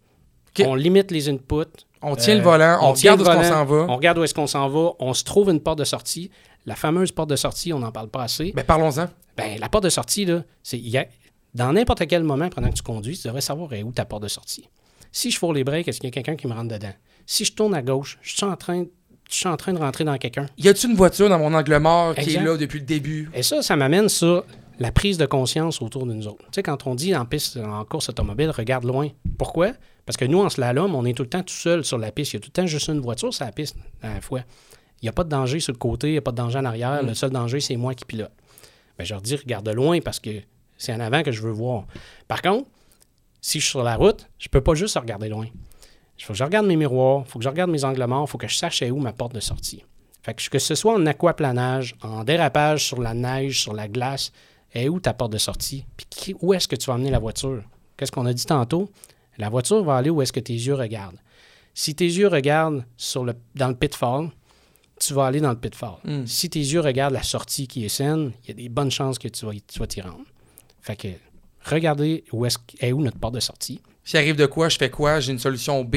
On 0.60 0.74
limite 0.74 1.10
les 1.10 1.28
inputs. 1.28 1.84
On 2.08 2.16
tient 2.16 2.34
le 2.34 2.40
Euh, 2.40 2.44
volant, 2.44 2.78
on, 2.82 2.92
regarde 2.92 3.20
où 3.20 3.24
le 3.24 3.30
est-ce 3.30 3.36
qu'on 3.36 3.42
volant, 3.42 3.54
s'en 3.56 3.64
va. 3.64 3.86
On 3.92 3.96
regarde 3.96 4.18
où 4.18 4.24
est-ce 4.24 4.34
qu'on 4.34 4.46
s'en 4.46 4.68
va. 4.68 4.90
On 4.98 5.12
se 5.14 5.24
trouve 5.24 5.50
une 5.50 5.60
porte 5.60 5.78
de 5.78 5.84
sortie. 5.84 6.30
La 6.64 6.74
fameuse 6.76 7.12
porte 7.12 7.28
de 7.30 7.36
sortie, 7.36 7.72
on 7.72 7.78
n'en 7.80 7.92
parle 7.92 8.08
pas 8.08 8.22
assez. 8.22 8.52
Ben, 8.52 8.64
parlons-en. 8.64 9.06
Ben, 9.36 9.58
la 9.60 9.68
porte 9.68 9.84
de 9.84 9.88
sortie, 9.90 10.24
là, 10.24 10.42
c'est 10.62 10.78
il 10.78 10.88
y 10.88 10.98
a- 10.98 11.06
dans 11.54 11.72
n'importe 11.72 12.06
quel 12.06 12.22
moment 12.22 12.48
pendant 12.48 12.68
que 12.70 12.74
tu 12.74 12.82
conduis, 12.82 13.16
tu 13.18 13.26
devrais 13.26 13.40
savoir 13.40 13.70
où 13.84 13.92
ta 13.92 14.04
porte 14.04 14.22
de 14.22 14.28
sortie. 14.28 14.68
Si 15.12 15.30
je 15.30 15.38
fourre 15.38 15.52
les 15.54 15.64
breaks, 15.64 15.88
est-ce 15.88 16.00
qu'il 16.00 16.08
y 16.08 16.12
a 16.12 16.14
quelqu'un 16.14 16.36
qui 16.36 16.46
me 16.46 16.52
rentre 16.52 16.68
dedans? 16.74 16.92
Si 17.26 17.44
je 17.44 17.52
tourne 17.52 17.74
à 17.74 17.82
gauche, 17.82 18.18
je 18.22 18.34
suis 18.36 18.44
en 18.44 18.56
train, 18.56 18.84
je 19.30 19.34
suis 19.34 19.48
en 19.48 19.56
train 19.56 19.72
de 19.72 19.78
rentrer 19.78 20.04
dans 20.04 20.16
quelqu'un. 20.18 20.46
Y 20.58 20.68
a-tu 20.68 20.86
une 20.88 20.94
voiture 20.96 21.28
dans 21.28 21.38
mon 21.38 21.52
angle 21.54 21.78
mort 21.78 22.14
qui 22.14 22.34
est 22.36 22.40
là 22.42 22.56
depuis 22.56 22.78
le 22.80 22.84
début? 22.84 23.30
Et 23.34 23.42
ça, 23.42 23.62
ça 23.62 23.74
m'amène 23.76 24.08
sur 24.08 24.44
la 24.78 24.92
prise 24.92 25.18
de 25.18 25.26
conscience 25.26 25.80
autour 25.80 26.06
de 26.06 26.12
nous 26.12 26.26
autres. 26.26 26.44
Tu 26.46 26.56
sais, 26.56 26.62
quand 26.62 26.86
on 26.86 26.94
dit 26.94 27.14
en 27.16 27.24
piste, 27.24 27.56
en 27.56 27.84
course 27.84 28.08
automobile, 28.08 28.50
regarde 28.50 28.84
loin. 28.84 29.08
Pourquoi? 29.38 29.72
Parce 30.04 30.16
que 30.16 30.24
nous, 30.24 30.40
en 30.40 30.48
slalom, 30.48 30.94
on 30.94 31.04
est 31.04 31.14
tout 31.14 31.22
le 31.22 31.28
temps 31.28 31.42
tout 31.42 31.54
seul 31.54 31.84
sur 31.84 31.98
la 31.98 32.12
piste. 32.12 32.32
Il 32.32 32.36
y 32.36 32.38
a 32.38 32.40
tout 32.40 32.50
le 32.54 32.62
temps 32.62 32.66
juste 32.66 32.88
une 32.88 33.00
voiture 33.00 33.32
sur 33.32 33.44
la 33.44 33.52
piste 33.52 33.76
à 34.02 34.14
la 34.14 34.20
fois. 34.20 34.40
Il 35.02 35.04
n'y 35.04 35.08
a 35.08 35.12
pas 35.12 35.24
de 35.24 35.28
danger 35.28 35.60
sur 35.60 35.72
le 35.72 35.78
côté, 35.78 36.08
il 36.08 36.12
n'y 36.12 36.18
a 36.18 36.22
pas 36.22 36.30
de 36.30 36.36
danger 36.36 36.58
en 36.58 36.64
arrière. 36.64 37.02
Mm. 37.02 37.06
Le 37.06 37.14
seul 37.14 37.30
danger, 37.30 37.60
c'est 37.60 37.76
moi 37.76 37.94
qui 37.94 38.04
pilote. 38.04 38.32
Ben, 38.98 39.04
je 39.04 39.12
leur 39.12 39.22
dis, 39.22 39.36
regarde 39.36 39.66
de 39.66 39.72
loin 39.72 40.00
parce 40.00 40.20
que 40.20 40.30
c'est 40.76 40.92
en 40.92 41.00
avant 41.00 41.22
que 41.22 41.32
je 41.32 41.42
veux 41.42 41.50
voir. 41.50 41.86
Par 42.28 42.42
contre, 42.42 42.68
si 43.40 43.60
je 43.60 43.64
suis 43.64 43.70
sur 43.72 43.82
la 43.82 43.96
route, 43.96 44.28
je 44.38 44.48
peux 44.48 44.60
pas 44.60 44.74
juste 44.74 44.98
regarder 44.98 45.28
loin. 45.28 45.46
Il 46.18 46.24
faut 46.24 46.32
que 46.32 46.38
je 46.38 46.44
regarde 46.44 46.66
mes 46.66 46.76
miroirs, 46.76 47.24
il 47.26 47.30
faut 47.30 47.38
que 47.38 47.44
je 47.44 47.48
regarde 47.48 47.70
mes 47.70 47.84
angles 47.84 48.04
morts, 48.06 48.24
il 48.26 48.30
faut 48.30 48.38
que 48.38 48.48
je 48.48 48.56
sache 48.56 48.82
est 48.82 48.90
où 48.90 48.98
ma 48.98 49.12
porte 49.12 49.34
de 49.34 49.40
sortie. 49.40 49.84
Fait 50.22 50.34
que, 50.34 50.48
que 50.48 50.58
ce 50.58 50.74
soit 50.74 50.94
en 50.94 51.04
aquaplanage, 51.06 51.94
en 52.02 52.24
dérapage 52.24 52.84
sur 52.84 53.00
la 53.00 53.14
neige, 53.14 53.60
sur 53.60 53.74
la 53.74 53.86
glace, 53.86 54.32
est 54.76 54.88
où 54.88 55.00
ta 55.00 55.12
porte 55.14 55.32
de 55.32 55.38
sortie? 55.38 55.84
Puis 55.96 56.06
qui- 56.10 56.34
où 56.40 56.52
est-ce 56.54 56.68
que 56.68 56.76
tu 56.76 56.86
vas 56.86 56.94
amener 56.94 57.10
la 57.10 57.18
voiture? 57.18 57.62
Qu'est-ce 57.96 58.12
qu'on 58.12 58.26
a 58.26 58.32
dit 58.32 58.44
tantôt? 58.46 58.90
La 59.38 59.48
voiture 59.48 59.82
va 59.84 59.96
aller 59.96 60.10
où 60.10 60.22
est-ce 60.22 60.32
que 60.32 60.40
tes 60.40 60.52
yeux 60.54 60.74
regardent. 60.74 61.18
Si 61.74 61.94
tes 61.94 62.06
yeux 62.06 62.28
regardent 62.28 62.84
sur 62.96 63.24
le, 63.24 63.34
dans 63.54 63.68
le 63.68 63.74
pitfall, 63.74 64.30
tu 64.98 65.12
vas 65.12 65.26
aller 65.26 65.40
dans 65.40 65.50
le 65.50 65.58
pitfall. 65.58 65.96
Mm. 66.04 66.26
Si 66.26 66.48
tes 66.48 66.58
yeux 66.60 66.80
regardent 66.80 67.12
la 67.14 67.22
sortie 67.22 67.66
qui 67.68 67.84
est 67.84 67.88
saine, 67.90 68.32
il 68.44 68.48
y 68.48 68.50
a 68.52 68.54
des 68.54 68.68
bonnes 68.70 68.90
chances 68.90 69.18
que 69.18 69.28
tu 69.28 69.44
vas, 69.44 69.52
y- 69.54 69.60
tu 69.62 69.78
vas 69.78 69.86
t'y 69.86 70.00
rendre. 70.00 70.24
Fait 70.80 70.96
que 70.96 71.08
regardez 71.64 72.24
où 72.32 72.46
est-ce 72.46 72.58
est 72.80 72.92
où 72.92 73.02
notre 73.02 73.18
porte 73.18 73.34
de 73.34 73.40
sortie. 73.40 73.80
S'il 74.04 74.18
arrive 74.18 74.36
de 74.36 74.46
quoi, 74.46 74.68
je 74.68 74.78
fais 74.78 74.88
quoi? 74.90 75.20
J'ai 75.20 75.32
une 75.32 75.38
solution 75.38 75.84
B. 75.84 75.96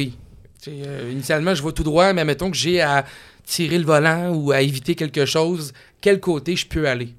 Euh, 0.68 1.10
initialement, 1.12 1.54
je 1.54 1.64
vais 1.64 1.72
tout 1.72 1.84
droit, 1.84 2.12
mais 2.12 2.26
mettons 2.26 2.52
que 2.52 2.58
j'ai 2.58 2.82
à 2.82 3.06
tirer 3.46 3.78
le 3.78 3.86
volant 3.86 4.34
ou 4.36 4.52
à 4.52 4.62
éviter 4.62 4.96
quelque 4.96 5.26
chose. 5.26 5.72
Quel 6.02 6.20
côté 6.20 6.56
je 6.58 6.68
peux 6.68 6.88
aller? 6.90 7.16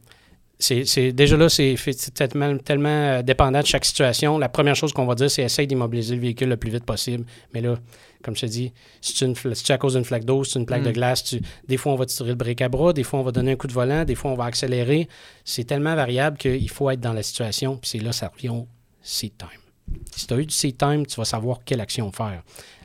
C'est, 0.60 1.12
déjà 1.12 1.36
là, 1.36 1.48
c'est, 1.48 1.74
tellement, 2.14 2.56
tellement 2.58 2.88
euh, 2.88 3.22
dépendant 3.22 3.60
de 3.60 3.66
chaque 3.66 3.84
situation. 3.84 4.38
La 4.38 4.48
première 4.50 4.76
chose 4.76 4.92
qu'on 4.92 5.06
va 5.06 5.14
dire, 5.14 5.30
c'est 5.30 5.42
essaye 5.42 5.66
d'immobiliser 5.66 6.14
le 6.16 6.20
véhicule 6.20 6.50
le 6.50 6.56
plus 6.58 6.70
vite 6.70 6.84
possible. 6.84 7.24
Mais 7.54 7.60
là, 7.62 7.78
comme 8.22 8.36
je 8.36 8.42
te 8.42 8.46
dis, 8.46 8.72
si 9.00 9.16
c'est, 9.16 9.24
une, 9.24 9.34
si 9.34 9.64
c'est 9.64 9.72
à 9.72 9.78
cause 9.78 9.94
d'une 9.94 10.04
flaque 10.04 10.24
d'eau, 10.26 10.44
si 10.44 10.52
c'est 10.52 10.58
une 10.58 10.66
plaque 10.66 10.82
Mm. 10.82 10.86
de 10.86 10.90
glace, 10.92 11.24
tu- 11.24 11.40
des 11.66 11.76
fois 11.78 11.92
on 11.92 11.96
va 11.96 12.04
tirer 12.06 12.28
le 12.28 12.34
break 12.34 12.60
à 12.60 12.68
bras, 12.68 12.92
des 12.92 13.02
fois 13.02 13.18
on 13.20 13.22
va 13.22 13.32
donner 13.32 13.52
un 13.52 13.56
coup 13.56 13.66
de 13.68 13.72
volant, 13.72 14.04
des 14.04 14.14
fois 14.14 14.30
on 14.30 14.34
va 14.36 14.44
accélérer. 14.44 15.08
C'est 15.44 15.64
tellement 15.64 15.94
variable 15.96 16.36
qu'il 16.36 16.68
faut 16.70 16.90
être 16.90 17.00
dans 17.00 17.14
la 17.14 17.22
situation. 17.22 17.76
Puis 17.78 17.90
c'est 17.92 17.98
là, 17.98 18.12
ça 18.12 18.28
revient 18.28 18.50
au 18.50 18.68
seat 19.02 19.38
time. 19.38 19.48
Si 20.14 20.26
tu 20.26 20.34
as 20.34 20.38
eu 20.38 20.46
du 20.46 20.54
seat 20.54 20.78
time, 20.78 21.06
tu 21.06 21.16
vas 21.16 21.24
savoir 21.24 21.60
quelle 21.64 21.80
action 21.80 22.10
faire. 22.12 22.42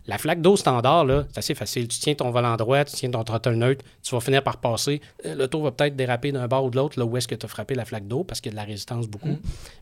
La 0.07 0.19
flaque 0.19 0.39
d'eau 0.41 0.55
standard, 0.55 1.03
là, 1.05 1.25
c'est 1.31 1.39
assez 1.39 1.55
facile. 1.55 1.87
Tu 1.87 1.97
tiens 1.99 2.13
ton 2.13 2.29
volant 2.29 2.55
droit, 2.57 2.85
tu 2.85 2.95
tiens 2.95 3.09
ton 3.09 3.23
throttle 3.23 3.53
neutre, 3.55 3.83
tu 4.03 4.13
vas 4.13 4.21
finir 4.21 4.43
par 4.43 4.57
passer. 4.57 5.01
Euh, 5.25 5.33
Le 5.33 5.47
tour 5.47 5.63
va 5.63 5.71
peut-être 5.71 5.95
déraper 5.95 6.31
d'un 6.31 6.47
bord 6.47 6.65
ou 6.65 6.69
de 6.69 6.75
l'autre, 6.75 6.99
là 6.99 7.05
où 7.05 7.17
est-ce 7.17 7.27
que 7.27 7.33
tu 7.33 7.43
as 7.45 7.49
frappé 7.49 7.73
la 7.73 7.85
flaque 7.85 8.07
d'eau, 8.07 8.23
parce 8.23 8.39
qu'il 8.39 8.51
y 8.51 8.53
a 8.53 8.55
de 8.61 8.61
la 8.61 8.67
résistance 8.67 9.07
beaucoup. 9.07 9.35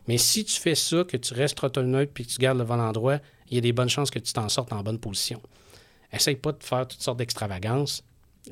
Mais 0.08 0.16
si 0.16 0.44
tu 0.46 0.58
fais 0.58 0.74
ça, 0.74 1.04
que 1.04 1.18
tu 1.18 1.34
restes 1.34 1.56
throttle 1.56 1.82
neutre 1.84 2.12
puis 2.14 2.24
que 2.24 2.30
tu 2.32 2.38
gardes 2.38 2.56
le 2.56 2.64
volant 2.64 2.90
droit, 2.92 3.16
il 3.50 3.56
y 3.56 3.58
a 3.58 3.60
des 3.60 3.72
bonnes 3.74 3.90
chances 3.90 4.10
que 4.10 4.18
tu 4.18 4.32
t'en 4.32 4.48
sortes 4.48 4.72
en 4.72 4.82
bonne 4.82 4.98
position. 4.98 5.42
Essaye 6.10 6.36
pas 6.36 6.52
de 6.52 6.62
faire 6.62 6.88
toutes 6.88 7.02
sortes 7.02 7.18
d'extravagances. 7.18 8.02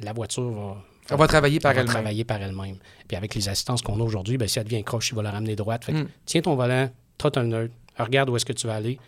La 0.02 0.12
voiture 0.12 0.50
va, 0.50 0.76
On 1.10 1.16
va 1.16 1.26
travailler 1.26 1.58
par 1.58 1.70
elle 1.70 1.76
va 1.76 1.80
elle-même. 1.82 1.92
travailler 1.94 2.24
par 2.24 2.42
elle-même. 2.42 2.76
Puis 3.08 3.16
avec 3.16 3.34
les 3.34 3.48
assistances 3.48 3.80
qu'on 3.80 3.98
a 3.98 4.02
aujourd'hui, 4.04 4.36
ben, 4.36 4.46
si 4.46 4.58
elle 4.58 4.64
devient 4.66 4.84
croche, 4.84 5.08
il 5.10 5.14
va 5.14 5.22
la 5.22 5.30
ramener 5.30 5.56
droite. 5.56 5.86
Fait 5.86 5.92
que 5.92 5.98
Mm. 5.98 6.08
tiens 6.26 6.42
ton 6.42 6.54
volant, 6.54 6.90
neutre, 7.36 7.74
regarde 7.98 8.30
où 8.30 8.36
est-ce 8.36 8.44
que 8.44 8.52
tu 8.52 8.66
vas 8.66 8.74
aller. 8.74 8.98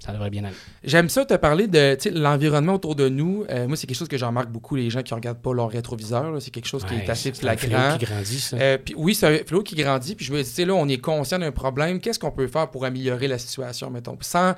Ça 0.00 0.12
devrait 0.12 0.30
bien 0.30 0.44
aller. 0.44 0.56
J'aime 0.82 1.08
ça 1.08 1.24
te 1.24 1.34
parler 1.34 1.66
de 1.66 1.96
l'environnement 2.18 2.74
autour 2.74 2.94
de 2.94 3.08
nous. 3.08 3.44
Euh, 3.50 3.68
moi, 3.68 3.76
c'est 3.76 3.86
quelque 3.86 3.96
chose 3.96 4.08
que 4.08 4.16
j'en 4.16 4.28
remarque 4.28 4.48
beaucoup, 4.48 4.76
les 4.76 4.90
gens 4.90 5.02
qui 5.02 5.12
regardent 5.14 5.42
pas 5.42 5.52
leur 5.52 5.70
rétroviseur. 5.70 6.32
là. 6.32 6.40
C'est 6.40 6.50
quelque 6.50 6.66
chose 6.66 6.84
qui 6.84 6.94
est 6.94 7.08
assez 7.10 7.32
c'est 7.34 7.46
un 7.46 7.56
fléau 7.56 7.70
flagrant. 7.70 7.98
qui 7.98 8.04
grandit, 8.04 8.40
ça. 8.40 8.56
Euh, 8.56 8.78
puis 8.82 8.94
oui, 8.96 9.14
c'est 9.14 9.26
un 9.26 9.44
flot 9.44 9.62
qui 9.62 9.76
grandit. 9.76 10.14
Puis 10.14 10.24
je 10.24 10.32
me 10.32 10.42
dis, 10.42 10.48
tu 10.48 10.54
sais, 10.54 10.64
là, 10.64 10.74
on 10.74 10.88
est 10.88 10.98
conscient 10.98 11.38
d'un 11.38 11.52
problème. 11.52 12.00
Qu'est-ce 12.00 12.18
qu'on 12.18 12.30
peut 12.30 12.46
faire 12.46 12.70
pour 12.70 12.84
améliorer 12.84 13.28
la 13.28 13.38
situation, 13.38 13.90
mettons, 13.90 14.16
Puis 14.16 14.28
sans 14.28 14.54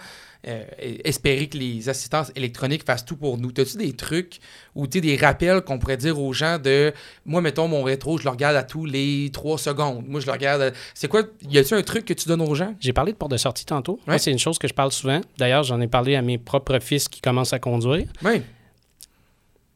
euh, 0.48 0.64
espérer 1.04 1.48
que 1.48 1.58
les 1.58 1.88
assistances 1.88 2.32
électroniques 2.34 2.84
fassent 2.86 3.04
tout 3.04 3.16
pour 3.16 3.36
nous. 3.38 3.50
As-tu 3.58 3.76
des 3.76 3.92
trucs 3.92 4.38
ou 4.74 4.86
des 4.86 5.16
rappels 5.16 5.60
qu'on 5.62 5.78
pourrait 5.78 5.96
dire 5.98 6.18
aux 6.18 6.32
gens 6.32 6.58
de, 6.58 6.92
moi, 7.26 7.40
mettons, 7.40 7.68
mon 7.68 7.82
rétro, 7.82 8.16
je 8.18 8.24
le 8.24 8.30
regarde 8.30 8.56
à 8.56 8.62
tous 8.62 8.86
les 8.86 9.30
trois 9.32 9.58
secondes. 9.58 10.04
Moi, 10.08 10.20
je 10.20 10.26
le 10.26 10.32
regarde. 10.32 10.62
à- 10.62 10.70
C'est 10.94 11.08
quoi 11.08 11.22
Y 11.48 11.58
a-tu 11.58 11.74
un 11.74 11.82
truc 11.82 12.04
que 12.06 12.14
tu 12.14 12.26
donnes 12.28 12.40
aux 12.42 12.54
gens? 12.54 12.74
J'ai 12.80 12.92
parlé 12.92 13.12
de 13.12 13.16
porte 13.18 13.32
de 13.32 13.36
sortie 13.36 13.64
tantôt. 13.66 14.00
Moi, 14.06 14.18
c'est 14.18 14.32
une 14.32 14.38
chose 14.38 14.58
que 14.58 14.66
je 14.68 14.74
parle 14.74 14.92
souvent. 14.92 15.20
D'ailleurs, 15.38 15.62
j'en 15.64 15.80
ai 15.80 15.88
parlé 15.88 16.16
à 16.16 16.22
mes 16.22 16.38
propres 16.38 16.78
fils 16.80 17.08
qui 17.08 17.20
commencent 17.20 17.52
à 17.52 17.58
conduire. 17.58 18.06
Oui. 18.24 18.42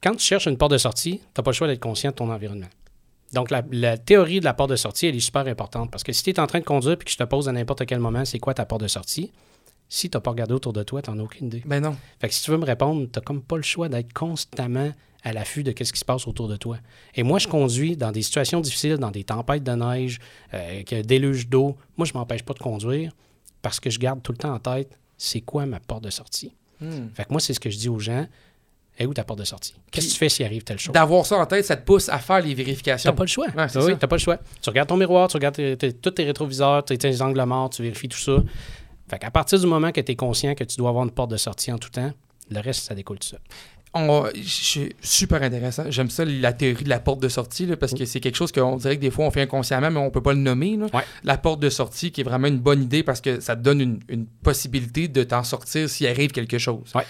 Quand 0.02 0.14
tu 0.14 0.24
cherches 0.24 0.46
une 0.46 0.56
porte 0.58 0.72
de 0.72 0.78
sortie, 0.78 1.18
tu 1.18 1.24
n'as 1.38 1.42
pas 1.42 1.50
le 1.50 1.54
choix 1.54 1.66
d'être 1.66 1.80
conscient 1.80 2.10
de 2.10 2.16
ton 2.16 2.30
environnement. 2.30 2.68
Donc, 3.32 3.50
la, 3.50 3.62
la 3.72 3.96
théorie 3.98 4.38
de 4.40 4.44
la 4.44 4.54
porte 4.54 4.70
de 4.70 4.76
sortie, 4.76 5.06
elle 5.06 5.16
est 5.16 5.20
super 5.20 5.46
importante 5.46 5.90
parce 5.90 6.04
que 6.04 6.12
si 6.12 6.22
tu 6.22 6.30
es 6.30 6.38
en 6.40 6.46
train 6.46 6.60
de 6.60 6.64
conduire 6.64 6.92
et 7.00 7.04
que 7.04 7.10
je 7.10 7.16
te 7.16 7.24
pose 7.24 7.48
à 7.48 7.52
n'importe 7.52 7.84
quel 7.86 7.98
moment, 7.98 8.24
c'est 8.24 8.38
quoi 8.38 8.54
ta 8.54 8.64
porte 8.64 8.82
de 8.82 8.86
sortie, 8.88 9.32
si 9.94 10.10
tu 10.10 10.16
n'as 10.16 10.20
pas 10.20 10.30
regardé 10.30 10.54
autour 10.54 10.72
de 10.72 10.82
toi, 10.82 11.00
tu 11.02 11.10
n'en 11.10 11.18
as 11.18 11.22
aucune 11.22 11.46
idée. 11.46 11.62
Ben 11.64 11.80
non. 11.80 11.96
Fait 12.20 12.28
que 12.28 12.34
si 12.34 12.42
tu 12.42 12.50
veux 12.50 12.58
me 12.58 12.64
répondre, 12.64 13.06
tu 13.12 13.20
comme 13.20 13.42
pas 13.42 13.56
le 13.56 13.62
choix 13.62 13.88
d'être 13.88 14.12
constamment 14.12 14.92
à 15.22 15.32
l'affût 15.32 15.62
de 15.62 15.70
ce 15.70 15.92
qui 15.92 15.98
se 15.98 16.04
passe 16.04 16.26
autour 16.26 16.48
de 16.48 16.56
toi. 16.56 16.78
Et 17.14 17.22
moi, 17.22 17.38
je 17.38 17.48
conduis 17.48 17.96
dans 17.96 18.12
des 18.12 18.22
situations 18.22 18.60
difficiles, 18.60 18.96
dans 18.98 19.10
des 19.10 19.24
tempêtes 19.24 19.62
de 19.62 19.72
neige, 19.72 20.18
euh, 20.52 20.82
qu'il 20.82 20.98
y 20.98 21.00
a 21.00 21.04
un 21.04 21.06
déluge 21.06 21.48
d'eau. 21.48 21.76
Moi, 21.96 22.06
je 22.06 22.12
m'empêche 22.12 22.42
pas 22.42 22.54
de 22.54 22.58
conduire 22.58 23.12
parce 23.62 23.80
que 23.80 23.88
je 23.88 23.98
garde 23.98 24.22
tout 24.22 24.32
le 24.32 24.38
temps 24.38 24.52
en 24.54 24.58
tête 24.58 24.98
c'est 25.16 25.40
quoi 25.40 25.64
ma 25.64 25.78
porte 25.80 26.02
de 26.04 26.10
sortie? 26.10 26.52
Hmm. 26.80 27.06
Fait 27.14 27.24
que 27.24 27.30
moi, 27.30 27.40
c'est 27.40 27.54
ce 27.54 27.60
que 27.60 27.70
je 27.70 27.78
dis 27.78 27.88
aux 27.88 28.00
gens. 28.00 28.26
Et 28.98 29.06
où 29.06 29.14
ta 29.14 29.24
porte 29.24 29.40
de 29.40 29.44
sortie? 29.44 29.74
Qu'est-ce 29.90 30.06
que 30.06 30.12
tu 30.12 30.18
fais 30.18 30.28
s'il 30.28 30.44
arrive 30.46 30.62
telle 30.62 30.78
chose? 30.78 30.92
D'avoir 30.92 31.26
ça 31.26 31.36
en 31.36 31.46
tête, 31.46 31.64
ça 31.64 31.74
te 31.76 31.84
pousse 31.84 32.08
à 32.08 32.18
faire 32.18 32.40
les 32.40 32.54
vérifications. 32.54 33.10
T'as 33.10 33.16
pas 33.16 33.24
le 33.24 33.28
choix. 33.28 33.46
Ouais, 33.48 33.66
oui, 33.76 33.96
t'as 33.98 34.06
pas 34.06 34.14
le 34.16 34.20
choix. 34.20 34.38
Tu 34.62 34.70
regardes 34.70 34.88
ton 34.88 34.96
miroir, 34.96 35.26
tu 35.28 35.36
regardes 35.36 35.56
tes- 35.56 35.76
tes- 35.76 35.92
tous 35.92 36.10
tes 36.12 36.22
rétroviseurs, 36.24 36.84
tes, 36.84 36.96
tes 36.96 37.20
angles 37.20 37.42
morts, 37.44 37.70
tu 37.70 37.82
vérifies 37.82 38.08
tout 38.08 38.18
ça. 38.18 38.36
Fait 39.08 39.18
qu'à 39.18 39.30
partir 39.30 39.58
du 39.60 39.66
moment 39.66 39.92
que 39.92 40.00
tu 40.00 40.12
es 40.12 40.16
conscient 40.16 40.54
que 40.54 40.64
tu 40.64 40.76
dois 40.76 40.88
avoir 40.88 41.04
une 41.04 41.10
porte 41.10 41.30
de 41.30 41.36
sortie 41.36 41.70
en 41.72 41.78
tout 41.78 41.90
temps, 41.90 42.12
le 42.50 42.60
reste, 42.60 42.84
ça 42.84 42.94
découle 42.94 43.18
tout 43.18 43.28
ça. 43.28 43.38
On- 43.96 44.24
super 45.00 45.40
intéressant. 45.42 45.84
J'aime 45.88 46.10
ça, 46.10 46.24
la 46.24 46.52
théorie 46.52 46.82
de 46.82 46.88
la 46.88 46.98
porte 46.98 47.20
de 47.20 47.28
sortie, 47.28 47.64
là, 47.64 47.76
parce 47.76 47.94
que 47.94 48.04
c'est 48.06 48.18
quelque 48.18 48.34
chose 48.34 48.50
qu'on 48.50 48.76
dirait 48.76 48.96
que 48.96 49.00
des 49.00 49.10
fois 49.12 49.24
on 49.24 49.30
fait 49.30 49.42
inconsciemment, 49.42 49.88
mais 49.90 50.00
on 50.00 50.10
peut 50.10 50.20
pas 50.22 50.32
le 50.32 50.40
nommer. 50.40 50.76
là. 50.76 50.86
Ouais. 50.92 51.04
La 51.22 51.38
porte 51.38 51.60
de 51.60 51.70
sortie 51.70 52.10
qui 52.10 52.22
est 52.22 52.24
vraiment 52.24 52.48
une 52.48 52.58
bonne 52.58 52.82
idée 52.82 53.04
parce 53.04 53.20
que 53.20 53.38
ça 53.38 53.54
te 53.54 53.60
donne 53.62 53.80
une, 53.80 54.00
une 54.08 54.26
possibilité 54.26 55.06
de 55.06 55.22
t'en 55.22 55.44
sortir 55.44 55.88
s'il 55.88 56.08
arrive 56.08 56.32
quelque 56.32 56.58
chose. 56.58 56.90
Ouais. 56.94 57.04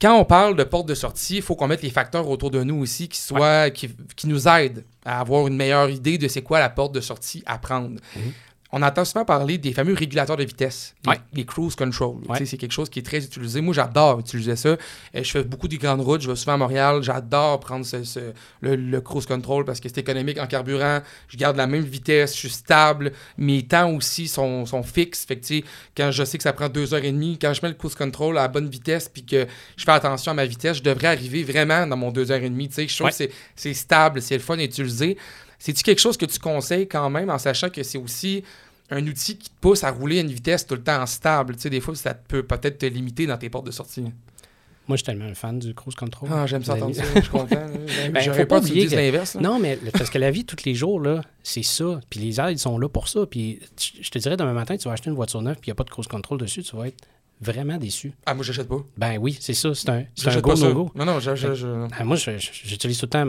Quand 0.00 0.16
on 0.18 0.24
parle 0.24 0.56
de 0.56 0.62
porte 0.64 0.88
de 0.88 0.94
sortie, 0.94 1.36
il 1.36 1.42
faut 1.42 1.56
qu'on 1.56 1.66
mette 1.66 1.82
les 1.82 1.90
facteurs 1.90 2.28
autour 2.28 2.50
de 2.52 2.62
nous 2.62 2.76
aussi 2.76 3.08
qui, 3.08 3.18
soient, 3.20 3.68
qui, 3.70 3.90
qui 4.16 4.28
nous 4.28 4.46
aident 4.46 4.84
à 5.04 5.20
avoir 5.20 5.48
une 5.48 5.56
meilleure 5.56 5.90
idée 5.90 6.18
de 6.18 6.28
c'est 6.28 6.42
quoi 6.42 6.60
la 6.60 6.70
porte 6.70 6.92
de 6.94 7.00
sortie 7.00 7.42
à 7.46 7.58
prendre. 7.58 8.00
Mhm. 8.16 8.32
On 8.70 8.82
entend 8.82 9.02
souvent 9.06 9.24
parler 9.24 9.56
des 9.56 9.72
fameux 9.72 9.94
régulateurs 9.94 10.36
de 10.36 10.44
vitesse, 10.44 10.94
les, 11.06 11.10
Ouais. 11.12 11.18
les 11.32 11.46
cruise 11.46 11.74
control. 11.74 12.16
Ouais. 12.28 12.44
C'est 12.44 12.58
quelque 12.58 12.72
chose 12.72 12.90
qui 12.90 12.98
est 12.98 13.02
très 13.02 13.24
utilisé. 13.24 13.62
Moi, 13.62 13.72
j'adore 13.72 14.20
utiliser 14.20 14.56
ça. 14.56 14.68
Euh, 14.68 14.76
je 15.14 15.22
fais 15.22 15.42
beaucoup 15.42 15.68
de 15.68 15.76
grandes 15.76 16.02
routes. 16.02 16.20
Je 16.20 16.28
vais 16.30 16.36
souvent 16.36 16.52
à 16.52 16.56
Montréal. 16.58 17.02
J'adore 17.02 17.60
prendre 17.60 17.86
ce- 17.86 18.04
ce- 18.04 18.32
le, 18.60 18.76
le 18.76 19.00
cruise 19.00 19.24
control 19.24 19.64
parce 19.64 19.80
que 19.80 19.88
c'est 19.88 19.96
économique 19.98 20.38
en 20.38 20.46
carburant. 20.46 21.00
Je 21.28 21.38
garde 21.38 21.56
la 21.56 21.66
même 21.66 21.82
vitesse. 21.84 22.34
Je 22.34 22.38
suis 22.40 22.50
stable. 22.50 23.12
Mes 23.38 23.62
temps 23.66 23.90
aussi 23.94 24.28
sont, 24.28 24.66
sont 24.66 24.82
fixes. 24.82 25.24
Fait 25.24 25.36
que, 25.36 25.62
quand 25.96 26.10
je 26.10 26.24
sais 26.24 26.36
que 26.36 26.42
ça 26.44 26.52
prend 26.52 26.68
deux 26.68 26.92
heures 26.92 27.04
et 27.04 27.12
demie, 27.12 27.38
quand 27.40 27.54
je 27.54 27.62
mets 27.62 27.68
le 27.68 27.74
cruise 27.74 27.94
control 27.94 28.36
à 28.36 28.42
la 28.42 28.48
bonne 28.48 28.68
vitesse 28.68 29.08
puis 29.08 29.24
que 29.24 29.46
je 29.78 29.84
fais 29.84 29.92
attention 29.92 30.32
à 30.32 30.34
ma 30.34 30.44
vitesse, 30.44 30.76
je 30.76 30.82
devrais 30.82 31.08
arriver 31.08 31.42
vraiment 31.42 31.86
dans 31.86 31.96
mon 31.96 32.10
deux 32.10 32.30
heures 32.30 32.42
et 32.42 32.50
demie. 32.50 32.68
Je 32.76 32.84
trouve 32.94 33.06
Ouais. 33.06 33.10
que 33.12 33.16
c'est- 33.16 33.30
c'est 33.56 33.72
stable, 33.72 34.20
c'est 34.20 34.34
le 34.36 34.42
fun 34.42 34.58
à 34.58 34.62
utiliser. 34.62 35.16
C'est-tu 35.58 35.82
quelque 35.82 36.00
chose 36.00 36.16
que 36.16 36.26
tu 36.26 36.38
conseilles 36.38 36.86
quand 36.88 37.10
même 37.10 37.30
en 37.30 37.38
sachant 37.38 37.68
que 37.70 37.82
c'est 37.82 37.98
aussi 37.98 38.44
un 38.90 39.06
outil 39.06 39.36
qui 39.36 39.50
te 39.50 39.54
pousse 39.60 39.84
à 39.84 39.90
rouler 39.90 40.18
à 40.18 40.22
une 40.22 40.30
vitesse 40.32 40.66
tout 40.66 40.74
le 40.74 40.82
temps 40.82 41.04
stable? 41.06 41.56
Tu 41.56 41.62
sais, 41.62 41.70
des 41.70 41.80
fois, 41.80 41.94
ça 41.94 42.14
peut 42.14 42.42
peut-être 42.42 42.78
te 42.78 42.86
limiter 42.86 43.26
dans 43.26 43.36
tes 43.36 43.50
portes 43.50 43.66
de 43.66 43.70
sortie. 43.72 44.00
Moi, 44.02 44.96
je 44.96 45.02
suis 45.02 45.04
tellement 45.04 45.26
un 45.26 45.34
fan 45.34 45.58
du 45.58 45.74
cruise 45.74 45.94
control. 45.94 46.30
Ah, 46.32 46.46
j'aime 46.46 46.64
ça 46.64 46.72
entendre 46.74 46.94
ça. 46.94 47.02
Je 47.14 47.20
suis 47.20 47.28
content. 47.30 47.66
Ben, 48.12 48.22
J'aurais 48.22 48.38
faut 48.40 48.46
pas 48.46 48.60
pas 48.60 48.66
oublier 48.66 48.86
que- 48.86 48.94
l'inverse. 48.94 49.34
Non, 49.34 49.58
mais 49.58 49.76
parce 49.92 50.08
que 50.08 50.16
la 50.16 50.30
vie, 50.30 50.46
tous 50.46 50.64
les 50.64 50.74
jours, 50.74 50.98
là, 51.00 51.20
c'est 51.42 51.62
ça. 51.62 52.00
Puis 52.08 52.20
les 52.20 52.40
aides 52.40 52.58
sont 52.58 52.78
là 52.78 52.88
pour 52.88 53.08
ça. 53.08 53.26
Puis 53.26 53.58
je 54.00 54.08
te 54.08 54.18
dirais, 54.18 54.38
demain 54.38 54.54
matin, 54.54 54.76
tu 54.78 54.84
vas 54.88 54.92
acheter 54.94 55.10
une 55.10 55.16
voiture 55.16 55.42
neuve, 55.42 55.56
puis 55.56 55.66
il 55.66 55.68
n'y 55.70 55.72
a 55.72 55.74
pas 55.74 55.84
de 55.84 55.90
cruise 55.90 56.06
control 56.06 56.38
dessus, 56.38 56.62
tu 56.62 56.74
vas 56.74 56.88
être 56.88 56.96
vraiment 57.40 57.76
déçu. 57.76 58.12
Ah, 58.26 58.34
moi, 58.34 58.44
j'achète 58.44 58.68
pas. 58.68 58.82
Ben 58.96 59.18
oui, 59.20 59.36
c'est 59.40 59.54
ça. 59.54 59.74
C'est 59.74 59.88
un, 59.88 60.04
c'est 60.14 60.22
un 60.26 60.30
J'achète 60.30 60.42
go, 60.42 60.50
pas 60.50 60.56
ça. 60.56 60.64
no 60.68 60.74
go. 60.74 60.90
Non, 60.94 61.04
non, 61.04 61.20
je- 61.20 61.34
je- 61.36 61.54
je- 61.54 61.86
Ah, 61.98 62.04
moi, 62.04 62.16
j'utilise 62.16 62.98
tout 62.98 63.06
le 63.06 63.10
temps 63.10 63.26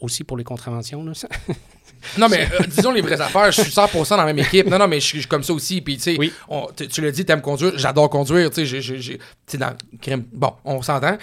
aussi 0.00 0.24
pour 0.24 0.36
les 0.36 0.44
contraventions. 0.44 1.04
Là, 1.04 1.14
ça. 1.14 1.28
Non, 2.18 2.28
mais 2.28 2.46
euh, 2.52 2.64
disons 2.68 2.92
les 2.92 3.00
vraies 3.00 3.20
affaires. 3.20 3.50
Je 3.50 3.62
suis 3.62 3.72
100% 3.72 4.10
dans 4.10 4.16
la 4.18 4.26
même 4.26 4.38
équipe. 4.38 4.66
Non, 4.68 4.78
non, 4.78 4.86
mais 4.86 5.00
je 5.00 5.06
suis 5.06 5.24
comme 5.26 5.42
ça 5.42 5.52
aussi. 5.52 5.80
Puis, 5.80 5.96
tu 5.96 6.02
sais, 6.02 6.16
Oui. 6.18 6.30
on- 6.48 6.68
tu 6.76 6.86
tu 6.86 7.00
l'as 7.00 7.10
dit, 7.10 7.24
t'aimes 7.24 7.40
conduire. 7.40 7.72
J'adore 7.76 8.08
conduire. 8.10 8.48
Tu 8.50 8.64
sais, 8.64 8.80
j'ai- 8.80 9.18
dans. 9.58 9.74
Bon, 10.32 10.52
on 10.64 10.82
s'entend. 10.82 11.16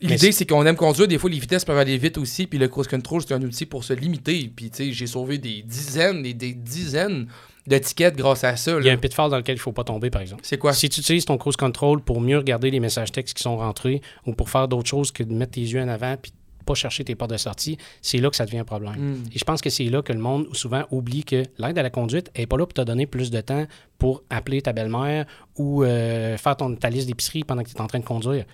L'idée, 0.00 0.32
c'est- 0.32 0.46
qu'on 0.46 0.64
aime 0.66 0.76
conduire. 0.76 1.06
Des 1.06 1.18
fois, 1.18 1.30
les 1.30 1.38
vitesses 1.38 1.64
peuvent 1.64 1.78
aller 1.78 1.96
vite 1.98 2.18
aussi. 2.18 2.48
Puis, 2.48 2.58
le 2.58 2.66
cruise 2.66 2.88
control, 2.88 3.22
c'est 3.22 3.34
un 3.34 3.42
outil 3.42 3.66
pour 3.66 3.84
se 3.84 3.92
limiter. 3.92 4.50
Puis, 4.56 4.70
tu 4.70 4.76
sais, 4.86 4.92
j'ai 4.92 5.06
sauvé 5.06 5.38
des 5.38 5.62
dizaines 5.62 6.26
et 6.26 6.34
des 6.34 6.52
dizaines 6.52 7.28
de 7.68 7.78
tickets 7.78 8.16
grâce 8.16 8.44
à 8.44 8.56
ça. 8.56 8.78
Il 8.78 8.86
y 8.86 8.90
a 8.90 8.92
un 8.92 8.96
pitfall 8.96 9.30
dans 9.30 9.36
lequel 9.36 9.56
il 9.56 9.58
ne 9.58 9.62
faut 9.62 9.72
pas 9.72 9.84
tomber, 9.84 10.10
par 10.10 10.22
exemple. 10.22 10.42
C'est 10.44 10.58
quoi? 10.58 10.72
Si 10.72 10.88
tu 10.88 11.00
utilises 11.00 11.26
ton 11.26 11.36
cruise 11.36 11.56
control 11.56 12.00
pour 12.00 12.20
mieux 12.20 12.38
regarder 12.38 12.70
les 12.70 12.80
messages 12.80 13.12
textes 13.12 13.36
qui 13.36 13.42
sont 13.42 13.58
rentrés 13.58 14.00
ou 14.26 14.32
pour 14.32 14.48
faire 14.48 14.68
d'autres 14.68 14.88
choses 14.88 15.12
que 15.12 15.22
de 15.22 15.32
mettre 15.32 15.52
tes 15.52 15.60
yeux 15.60 15.80
en 15.80 15.88
avant 15.88 16.16
puis 16.16 16.32
pas 16.64 16.74
chercher 16.74 17.02
tes 17.04 17.14
portes 17.14 17.30
de 17.30 17.36
sortie, 17.38 17.78
c'est 18.02 18.18
là 18.18 18.28
que 18.28 18.36
ça 18.36 18.44
devient 18.44 18.58
un 18.58 18.64
problème. 18.64 18.94
Hmm. 18.96 19.24
Et 19.34 19.38
je 19.38 19.44
pense 19.44 19.62
que 19.62 19.70
c'est 19.70 19.84
là 19.84 20.02
que 20.02 20.12
le 20.12 20.18
monde 20.18 20.54
souvent 20.54 20.84
oublie 20.90 21.24
que 21.24 21.44
l'aide 21.58 21.78
à 21.78 21.82
la 21.82 21.88
conduite 21.88 22.30
n'est 22.36 22.46
pas 22.46 22.58
là 22.58 22.66
pour 22.66 22.74
te 22.74 22.82
donner 22.82 23.06
plus 23.06 23.30
de 23.30 23.40
temps 23.40 23.66
pour 23.98 24.22
appeler 24.28 24.60
ta 24.60 24.72
belle-mère 24.74 25.24
ou 25.56 25.82
euh, 25.82 26.36
faire 26.36 26.56
ton, 26.56 26.74
ta 26.74 26.90
liste 26.90 27.06
d'épicerie 27.06 27.44
pendant 27.44 27.62
que 27.62 27.70
tu 27.70 27.76
es 27.76 27.80
en 27.80 27.86
train 27.86 28.00
de 28.00 28.04
conduire. 28.04 28.44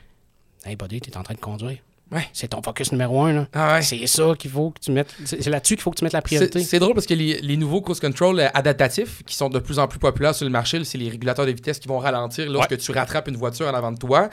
Hey 0.65 0.77
buddy, 0.77 1.01
tu 1.01 1.11
es 1.11 1.17
en 1.17 1.25
train 1.25 1.35
de 1.35 1.41
conduire. 1.41 1.79
Ouais. 2.13 2.29
C'est 2.33 2.49
ton 2.49 2.63
focus 2.63 2.93
numéro 2.93 3.23
un. 3.23 3.33
Là. 3.33 3.49
Ah 3.55 3.75
ouais. 3.75 3.83
C'est 3.83 4.07
ça 4.07 4.35
qu'il 4.39 4.51
faut 4.51 4.71
que 4.71 4.81
tu 4.81 4.93
mettes. 4.93 5.15
C'est 5.25 5.47
là-dessus 5.49 5.75
qu'il 5.75 5.83
faut 5.83 5.91
que 5.91 5.99
tu 5.99 6.05
mettes 6.05 6.13
la 6.13 6.23
priorité. 6.23 6.63
c'est 6.63 6.79
drôle 6.79 6.95
parce 6.95 7.07
que 7.07 7.15
les, 7.15 7.41
les 7.41 7.57
nouveaux 7.57 7.81
cruise 7.81 8.01
control 8.01 8.41
euh, 8.41 8.49
adaptatifs 8.55 9.23
qui 9.25 9.35
sont 9.35 9.49
de 9.49 9.59
plus 9.59 9.79
en 9.79 9.89
plus 9.89 9.99
populaires 9.99 10.35
sur 10.35 10.45
le 10.45 10.51
marché, 10.51 10.83
c'est 10.85 10.99
les 10.99 11.09
régulateurs 11.09 11.47
de 11.47 11.51
vitesse 11.51 11.79
qui 11.79 11.89
vont 11.89 11.99
ralentir 11.99 12.51
lorsque 12.51 12.77
tu 12.79 12.93
rattrapes 12.93 13.29
une 13.29 13.37
voiture 13.37 13.67
en 13.67 13.75
avant 13.75 13.93
de 13.93 13.99
toi. 13.99 14.29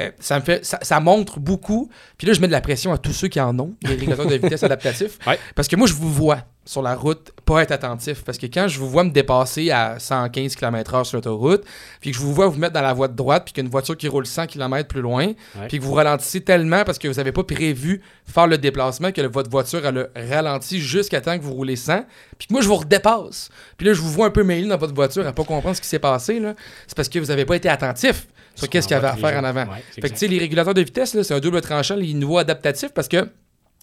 Euh, 0.00 0.10
ça 0.20 0.38
me 0.38 0.44
fait 0.44 0.64
ça, 0.64 0.78
ça 0.82 1.00
montre 1.00 1.40
beaucoup. 1.40 1.90
Puis 2.16 2.26
là, 2.26 2.32
je 2.32 2.40
mets 2.40 2.46
de 2.46 2.52
la 2.52 2.60
pression 2.60 2.92
à 2.92 2.98
tous 2.98 3.12
ceux 3.12 3.28
qui 3.28 3.40
en 3.40 3.58
ont, 3.58 3.74
les 3.82 3.90
régulateurs 3.90 4.26
de 4.26 4.34
vitesse 4.42 4.62
adaptatifs. 4.62 5.18
Parce 5.54 5.68
que 5.68 5.76
moi, 5.76 5.86
je 5.86 5.94
vous 5.94 6.12
vois 6.12 6.38
sur 6.66 6.82
la 6.82 6.94
route 6.96 7.30
pas 7.46 7.62
être 7.62 7.70
attentif. 7.70 8.24
Parce 8.24 8.36
que 8.38 8.46
quand 8.46 8.66
je 8.66 8.78
vous 8.80 8.90
vois 8.90 9.04
me 9.04 9.10
dépasser 9.10 9.70
à 9.70 9.98
115 10.00 10.56
km/h 10.56 11.04
sur 11.04 11.16
l'autoroute, 11.16 11.64
puis 12.00 12.10
que 12.10 12.16
je 12.16 12.20
vous 12.20 12.34
vois 12.34 12.48
vous 12.48 12.58
mettre 12.58 12.72
dans 12.74 12.82
la 12.82 12.92
voie 12.92 13.06
de 13.08 13.14
droite, 13.14 13.44
puis 13.44 13.54
qu'une 13.54 13.68
voiture 13.68 13.96
qui 13.96 14.08
roule 14.08 14.26
100 14.26 14.48
km 14.48 14.88
plus 14.88 15.00
loin, 15.00 15.26
Ouais. 15.26 15.68
puis 15.68 15.78
que 15.78 15.84
vous 15.84 15.92
ralentissez 15.94 16.40
tellement 16.40 16.82
parce 16.84 16.98
que 16.98 17.06
vous 17.06 17.14
n'avez 17.14 17.30
pas 17.32 17.44
prévu 17.44 18.02
faire 18.26 18.48
le 18.48 18.58
déplacement 18.58 19.12
que 19.12 19.22
votre 19.22 19.48
voiture 19.48 19.86
elle 19.86 20.10
a 20.14 20.34
ralenti 20.36 20.80
jusqu'à 20.80 21.20
temps 21.20 21.38
que 21.38 21.42
vous 21.44 21.54
roulez 21.54 21.76
100, 21.76 22.04
puis 22.36 22.48
que 22.48 22.52
moi 22.52 22.60
je 22.62 22.66
vous 22.68 22.76
redépasse. 22.76 23.48
Puis 23.78 23.86
là 23.86 23.92
je 23.92 24.00
vous 24.00 24.10
vois 24.10 24.26
un 24.26 24.30
peu 24.30 24.42
mêlé 24.42 24.66
dans 24.66 24.76
votre 24.76 24.94
voiture 24.94 25.24
à 25.26 25.32
pas 25.32 25.44
comprendre 25.44 25.76
ce 25.76 25.80
qui 25.80 25.88
s'est 25.88 26.00
passé 26.00 26.40
là. 26.40 26.54
C'est 26.88 26.96
parce 26.96 27.08
que 27.08 27.20
vous 27.20 27.26
n'avez 27.26 27.44
pas 27.44 27.54
été 27.56 27.68
attentif 27.68 28.26
sur 28.56 28.68
qu'est-ce 28.68 28.88
qu'il 28.88 28.96
y 28.96 28.98
avait 28.98 29.06
à 29.06 29.16
faire 29.16 29.38
en 29.38 29.44
avant. 29.44 29.66
Ouais, 29.66 29.84
fait 29.94 30.00
que 30.00 30.08
tu 30.08 30.16
sais 30.16 30.26
les 30.28 30.38
régulateurs 30.38 30.74
de 30.74 30.80
vitesse 30.82 31.16
c'est 31.22 31.34
un 31.34 31.38
double 31.40 31.60
tranchant 31.60 31.94
les 31.94 32.12
nouveaux 32.12 32.38
adaptatifs 32.38 32.92
parce 32.92 33.06
que 33.06 33.28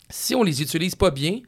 si 0.09 0.35
on 0.35 0.43
les 0.43 0.61
utilise 0.61 0.95
pas 0.95 1.11
bien, 1.11 1.39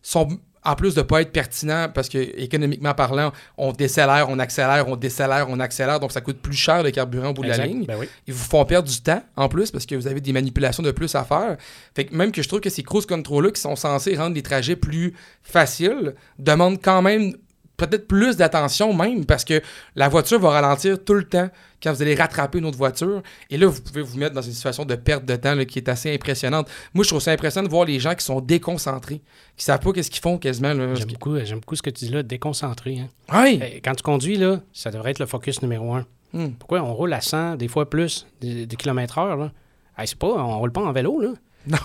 sont 0.00 0.28
en 0.66 0.74
plus 0.74 0.94
de 0.94 1.02
pas 1.02 1.22
être 1.22 1.32
pertinents 1.32 1.88
parce 1.92 2.08
que 2.08 2.18
économiquement 2.18 2.92
parlant, 2.92 3.32
on 3.56 3.72
décélère, 3.72 4.26
on 4.28 4.38
accélère, 4.38 4.88
on 4.88 4.96
décélère, 4.96 5.46
on 5.48 5.60
accélère, 5.60 6.00
donc 6.00 6.12
ça 6.12 6.20
coûte 6.20 6.38
plus 6.38 6.56
cher 6.56 6.82
le 6.82 6.90
carburant 6.90 7.30
au 7.30 7.34
bout 7.34 7.44
de 7.44 7.48
la 7.48 7.66
ligne. 7.66 7.86
Ben 7.86 7.96
oui. 7.98 8.08
Ils 8.26 8.34
vous 8.34 8.44
font 8.44 8.64
perdre 8.64 8.88
du 8.88 9.00
temps 9.00 9.22
en 9.36 9.48
plus 9.48 9.70
parce 9.70 9.86
que 9.86 9.94
vous 9.94 10.06
avez 10.08 10.20
des 10.20 10.32
manipulations 10.32 10.82
de 10.82 10.90
plus 10.90 11.14
à 11.14 11.24
faire. 11.24 11.56
Fait 11.94 12.04
que 12.04 12.14
même 12.14 12.32
que 12.32 12.42
je 12.42 12.48
trouve 12.48 12.60
que 12.60 12.70
ces 12.70 12.82
cruise 12.82 13.06
control-là 13.06 13.50
qui 13.52 13.60
sont 13.60 13.76
censés 13.76 14.16
rendre 14.16 14.34
les 14.34 14.42
trajets 14.42 14.76
plus 14.76 15.14
faciles 15.42 16.14
demandent 16.38 16.82
quand 16.82 17.02
même 17.02 17.34
peut-être 17.76 18.06
plus 18.08 18.36
d'attention 18.36 18.92
même 18.94 19.24
parce 19.26 19.44
que 19.44 19.60
la 19.94 20.08
voiture 20.08 20.38
va 20.40 20.50
ralentir 20.50 21.02
tout 21.04 21.14
le 21.14 21.24
temps 21.24 21.48
quand 21.82 21.92
vous 21.92 22.02
allez 22.02 22.14
rattraper 22.14 22.58
une 22.58 22.64
autre 22.64 22.78
voiture. 22.78 23.22
Et 23.50 23.58
là, 23.58 23.66
vous 23.66 23.80
pouvez 23.82 24.02
vous 24.02 24.18
mettre 24.18 24.34
dans 24.34 24.42
une 24.42 24.52
situation 24.52 24.84
de 24.84 24.94
perte 24.94 25.24
de 25.24 25.36
temps 25.36 25.54
là, 25.54 25.64
qui 25.64 25.78
est 25.78 25.88
assez 25.88 26.12
impressionnante. 26.14 26.68
Moi, 26.94 27.04
je 27.04 27.10
trouve 27.10 27.20
ça 27.20 27.32
impressionnant 27.32 27.66
de 27.66 27.70
voir 27.70 27.84
les 27.84 28.00
gens 28.00 28.14
qui 28.14 28.24
sont 28.24 28.40
déconcentrés, 28.40 29.20
qui 29.56 29.64
savent 29.64 29.80
pas 29.80 29.92
qu'est-ce 29.92 30.10
qu'ils 30.10 30.22
font 30.22 30.38
quasiment. 30.38 30.72
J'aime 30.94 31.08
beaucoup, 31.08 31.36
j'aime 31.44 31.60
beaucoup 31.60 31.76
ce 31.76 31.82
que 31.82 31.90
tu 31.90 32.06
dis 32.06 32.10
là, 32.12 32.22
déconcentré. 32.22 32.98
hein. 33.00 33.08
Oui. 33.32 33.60
Eh, 33.62 33.80
Quand 33.80 33.94
tu 33.94 34.02
conduis, 34.02 34.36
là, 34.36 34.60
ça 34.72 34.90
devrait 34.90 35.10
être 35.10 35.18
le 35.18 35.26
focus 35.26 35.60
numéro 35.62 35.94
un. 35.94 36.06
Hmm. 36.32 36.48
Pourquoi 36.58 36.80
on 36.82 36.92
roule 36.94 37.12
à 37.12 37.20
100, 37.20 37.56
des 37.56 37.68
fois 37.68 37.88
plus, 37.88 38.26
de, 38.40 38.64
de 38.64 38.76
kilomètres 38.76 39.18
heure, 39.18 39.36
là? 39.36 39.52
Hey, 39.98 40.06
c'est 40.06 40.18
pas, 40.18 40.26
on 40.26 40.58
roule 40.58 40.72
pas 40.72 40.82
en 40.82 40.92
vélo, 40.92 41.20
là. 41.20 41.30
Non. 41.66 41.78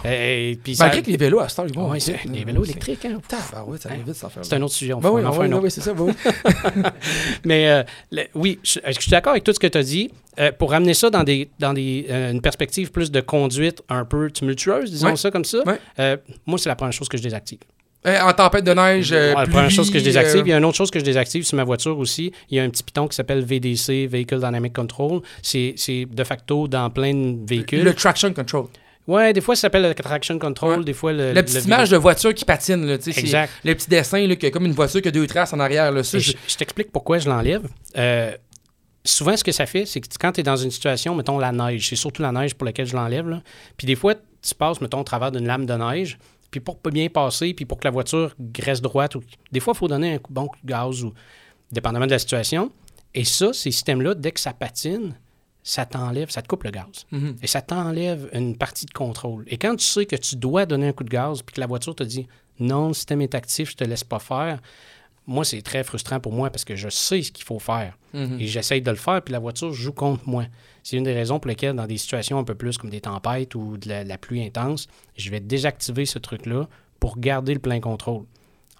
Puis 0.63 0.75
ça- 0.75 0.85
Malgré 0.85 1.01
que 1.01 1.09
les 1.11 1.17
vélos 1.17 1.39
à 1.39 1.43
heure, 1.45 1.65
ils 1.67 1.73
vont. 1.75 1.89
Vite, 1.91 2.01
c'est- 2.03 2.11
là. 2.13 2.19
les 2.33 2.43
vélos 2.43 2.63
électriques, 2.65 3.05
hein. 3.05 3.19
Ça 3.29 3.37
Hein? 3.57 3.97
vite. 4.05 4.15
C'est 4.43 4.53
un 4.55 4.61
autre 4.61 4.73
sujet, 4.73 4.93
on 4.93 4.99
Ben 4.99 5.09
oui, 5.09 5.25
en 5.25 5.31
ben 5.37 5.53
oui, 5.53 5.59
oui, 5.63 5.71
c'est 5.71 5.81
ça. 5.81 5.93
ben 5.93 6.03
oui. 6.03 6.13
Mais 7.45 7.67
euh, 7.69 7.83
le- 8.11 8.23
oui, 8.35 8.59
je, 8.63 8.79
je 8.85 8.99
suis 8.99 9.11
d'accord 9.11 9.31
avec 9.31 9.43
tout 9.43 9.53
ce 9.53 9.59
que 9.59 9.67
tu 9.67 9.77
as 9.77 9.83
dit? 9.83 10.11
Euh, 10.39 10.51
pour 10.51 10.71
ramener 10.71 10.93
ça 10.93 11.09
dans, 11.09 11.23
des, 11.23 11.49
dans 11.59 11.73
des, 11.73 12.05
euh, 12.09 12.31
une 12.31 12.41
perspective 12.41 12.89
plus 12.91 13.11
de 13.11 13.19
conduite 13.19 13.81
un 13.89 14.05
peu 14.05 14.31
tumultueuse, 14.31 14.89
disons 14.89 15.07
Ouais. 15.09 15.15
ça 15.17 15.29
comme 15.29 15.43
ça, 15.43 15.59
Ouais. 15.65 15.77
euh, 15.99 16.15
moi, 16.45 16.57
c'est 16.57 16.69
la 16.69 16.75
première 16.75 16.93
chose 16.93 17.09
que 17.09 17.17
je 17.17 17.23
désactive. 17.23 17.59
Eh, 18.05 18.17
en 18.17 18.31
tempête 18.33 18.63
de 18.63 18.73
neige, 18.73 19.11
euh, 19.11 19.33
la 19.35 19.45
première 19.45 19.69
chose 19.69 19.91
que 19.91 19.99
je 19.99 20.03
désactive. 20.03 20.37
euh, 20.39 20.43
Il 20.45 20.49
y 20.49 20.53
a 20.53 20.57
une 20.57 20.65
autre 20.65 20.77
chose 20.77 20.89
que 20.89 20.97
je 20.99 21.03
désactive 21.03 21.43
sur 21.43 21.55
ma 21.57 21.63
voiture 21.63 21.99
aussi. 21.99 22.31
Il 22.49 22.57
y 22.57 22.59
a 22.59 22.63
un 22.63 22.69
petit 22.69 22.81
piton 22.81 23.07
qui 23.07 23.15
s'appelle 23.15 23.43
VDC, 23.43 24.07
Vehicle 24.07 24.37
Dynamic 24.39 24.73
Control. 24.73 25.21
C'est 25.43 25.73
c'est 25.77 26.05
de 26.09 26.23
facto 26.23 26.67
dans 26.67 26.89
plein 26.89 27.13
de 27.13 27.37
véhicules. 27.47 27.83
le 27.83 27.93
traction 27.93 28.33
control. 28.33 28.67
Ouais, 29.07 29.33
des 29.33 29.41
fois, 29.41 29.55
ça 29.55 29.61
s'appelle 29.61 29.81
le 29.83 29.93
Traction 29.95 30.37
Control, 30.37 30.79
Ouais. 30.79 30.85
des 30.85 30.93
fois 30.93 31.11
le. 31.11 31.33
La 31.33 31.41
petite 31.43 31.57
le 31.61 31.63
image 31.65 31.89
de 31.89 31.97
voiture 31.97 32.33
qui 32.33 32.45
patine, 32.45 32.85
là, 32.85 32.97
tu 32.97 33.05
sais, 33.05 33.11
c'est 33.13 33.21
Exact. 33.21 33.51
le 33.63 33.73
petit 33.75 33.89
dessin, 33.89 34.25
là, 34.27 34.35
qui 34.35 34.45
a 34.45 34.51
comme 34.51 34.65
une 34.65 34.73
voiture 34.73 35.01
qui 35.01 35.07
a 35.07 35.11
deux 35.11 35.25
traces 35.27 35.53
en 35.53 35.59
arrière. 35.59 35.91
Là, 35.91 36.03
ça, 36.03 36.19
je- 36.19 36.33
t'explique 36.57 36.91
pourquoi 36.91 37.17
je 37.17 37.27
l'enlève. 37.27 37.63
Euh, 37.97 38.31
souvent, 39.03 39.35
ce 39.35 39.43
que 39.43 39.51
ça 39.51 39.65
fait, 39.65 39.85
c'est 39.85 39.99
que 40.01 40.07
quand 40.19 40.33
tu 40.33 40.41
es 40.41 40.43
dans 40.43 40.55
une 40.55 40.69
situation, 40.71 41.15
mettons 41.15 41.39
la 41.39 41.51
neige, 41.51 41.89
c'est 41.89 41.95
surtout 41.95 42.21
la 42.21 42.31
neige 42.31 42.53
pour 42.53 42.65
laquelle 42.65 42.85
je 42.85 42.95
l'enlève. 42.95 43.27
là. 43.27 43.41
Puis 43.75 43.87
des 43.87 43.95
fois, 43.95 44.13
tu 44.15 44.55
passes, 44.55 44.79
mettons, 44.81 44.99
au 44.99 45.03
travers 45.03 45.31
d'une 45.31 45.45
lame 45.47 45.65
de 45.65 45.73
neige, 45.73 46.19
puis 46.51 46.59
pour 46.59 46.77
pas 46.77 46.91
bien 46.91 47.07
passer, 47.09 47.53
puis 47.55 47.65
pour 47.65 47.79
que 47.79 47.85
la 47.87 47.91
voiture 47.91 48.35
reste 48.59 48.83
droite, 48.83 49.15
ou... 49.15 49.23
des 49.51 49.59
fois, 49.59 49.73
il 49.75 49.79
faut 49.79 49.87
donner 49.87 50.13
un 50.13 50.17
coup- 50.19 50.31
bon 50.33 50.47
coup 50.47 50.57
de 50.63 50.69
gaz, 50.69 51.03
ou 51.03 51.13
dépendamment 51.71 52.05
de 52.05 52.11
la 52.11 52.19
situation. 52.19 52.71
Et 53.15 53.23
ça, 53.23 53.51
ces 53.53 53.71
systèmes-là, 53.71 54.13
dès 54.13 54.31
que 54.31 54.39
ça 54.39 54.53
patine, 54.53 55.15
ça 55.63 55.85
t'enlève, 55.85 56.29
ça 56.29 56.41
te 56.41 56.47
coupe 56.47 56.63
le 56.63 56.71
gaz. 56.71 57.05
Mhm. 57.11 57.35
Et 57.41 57.47
ça 57.47 57.61
t'enlève 57.61 58.29
une 58.33 58.57
partie 58.57 58.85
de 58.85 58.91
contrôle. 58.91 59.43
Et 59.47 59.57
quand 59.57 59.75
tu 59.75 59.85
sais 59.85 60.05
que 60.05 60.15
tu 60.15 60.35
dois 60.35 60.65
donner 60.65 60.87
un 60.87 60.93
coup 60.93 61.03
de 61.03 61.09
gaz, 61.09 61.41
puis 61.41 61.55
que 61.55 61.59
la 61.59 61.67
voiture 61.67 61.95
te 61.95 62.03
dit 62.03 62.27
non, 62.59 62.89
le 62.89 62.93
système 62.93 63.21
est 63.21 63.35
actif, 63.35 63.71
je 63.71 63.75
te 63.75 63.83
laisse 63.83 64.03
pas 64.03 64.19
faire, 64.19 64.59
moi, 65.27 65.45
c'est 65.45 65.61
très 65.61 65.83
frustrant 65.83 66.19
pour 66.19 66.33
moi 66.33 66.49
parce 66.49 66.65
que 66.65 66.75
je 66.75 66.89
sais 66.89 67.21
ce 67.21 67.31
qu'il 67.31 67.45
faut 67.45 67.59
faire. 67.59 67.97
Mhm. 68.13 68.37
Et 68.39 68.47
j'essaye 68.47 68.81
de 68.81 68.89
le 68.89 68.97
faire, 68.97 69.21
puis 69.21 69.31
la 69.31 69.39
voiture 69.39 69.71
joue 69.71 69.93
contre 69.93 70.27
moi. 70.27 70.45
C'est 70.83 70.97
une 70.97 71.03
des 71.03 71.13
raisons 71.13 71.39
pour 71.39 71.47
lesquelles, 71.49 71.75
dans 71.75 71.85
des 71.85 71.97
situations 71.97 72.39
un 72.39 72.43
peu 72.43 72.55
plus 72.55 72.77
comme 72.77 72.89
des 72.89 73.01
tempêtes 73.01 73.53
ou 73.55 73.77
de 73.77 73.87
la, 73.87 74.03
la 74.03 74.17
pluie 74.17 74.43
intense, 74.43 74.87
je 75.15 75.29
vais 75.29 75.39
désactiver 75.39 76.05
ce 76.05 76.17
truc-là 76.17 76.67
pour 76.99 77.19
garder 77.19 77.53
le 77.53 77.59
plein 77.59 77.79
contrôle. 77.79 78.25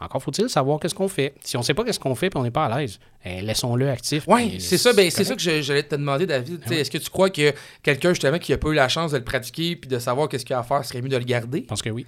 Encore 0.01 0.23
faut-il 0.23 0.49
savoir 0.49 0.79
qu'est-ce 0.79 0.95
qu'on 0.95 1.07
fait. 1.07 1.35
Si 1.43 1.55
on 1.55 1.59
ne 1.59 1.63
sait 1.63 1.75
pas 1.75 1.83
qu'est-ce 1.83 1.99
qu'on 1.99 2.15
fait 2.15 2.27
et 2.27 2.37
on 2.37 2.43
n'est 2.43 2.51
pas 2.51 2.65
à 2.65 2.79
l'aise, 2.79 2.99
eh, 3.23 3.41
laissons-le 3.41 3.89
actif. 3.89 4.23
Oui, 4.27 4.59
c'est 4.59 4.77
ça. 4.77 4.93
Ben, 4.93 5.09
c'est 5.11 5.23
ça 5.23 5.35
que 5.35 5.61
j'allais 5.61 5.83
te 5.83 5.95
demander, 5.95 6.25
David. 6.25 6.61
Ouais. 6.69 6.77
Est-ce 6.77 6.89
que 6.89 6.97
tu 6.97 7.09
crois 7.09 7.29
que 7.29 7.53
quelqu'un, 7.83 8.09
justement, 8.09 8.39
qui 8.39 8.51
n'a 8.51 8.57
pas 8.57 8.69
eu 8.69 8.73
la 8.73 8.89
chance 8.89 9.11
de 9.11 9.17
le 9.17 9.23
pratiquer 9.23 9.75
puis 9.75 9.87
de 9.87 9.99
savoir 9.99 10.27
qu'est-ce 10.27 10.43
qu'il 10.45 10.55
a 10.55 10.59
à 10.59 10.63
faire, 10.63 10.83
serait 10.83 11.01
mieux 11.01 11.09
de 11.09 11.17
le 11.17 11.23
garder? 11.23 11.59
Je 11.61 11.67
pense 11.67 11.81
que 11.83 11.89
oui. 11.91 12.05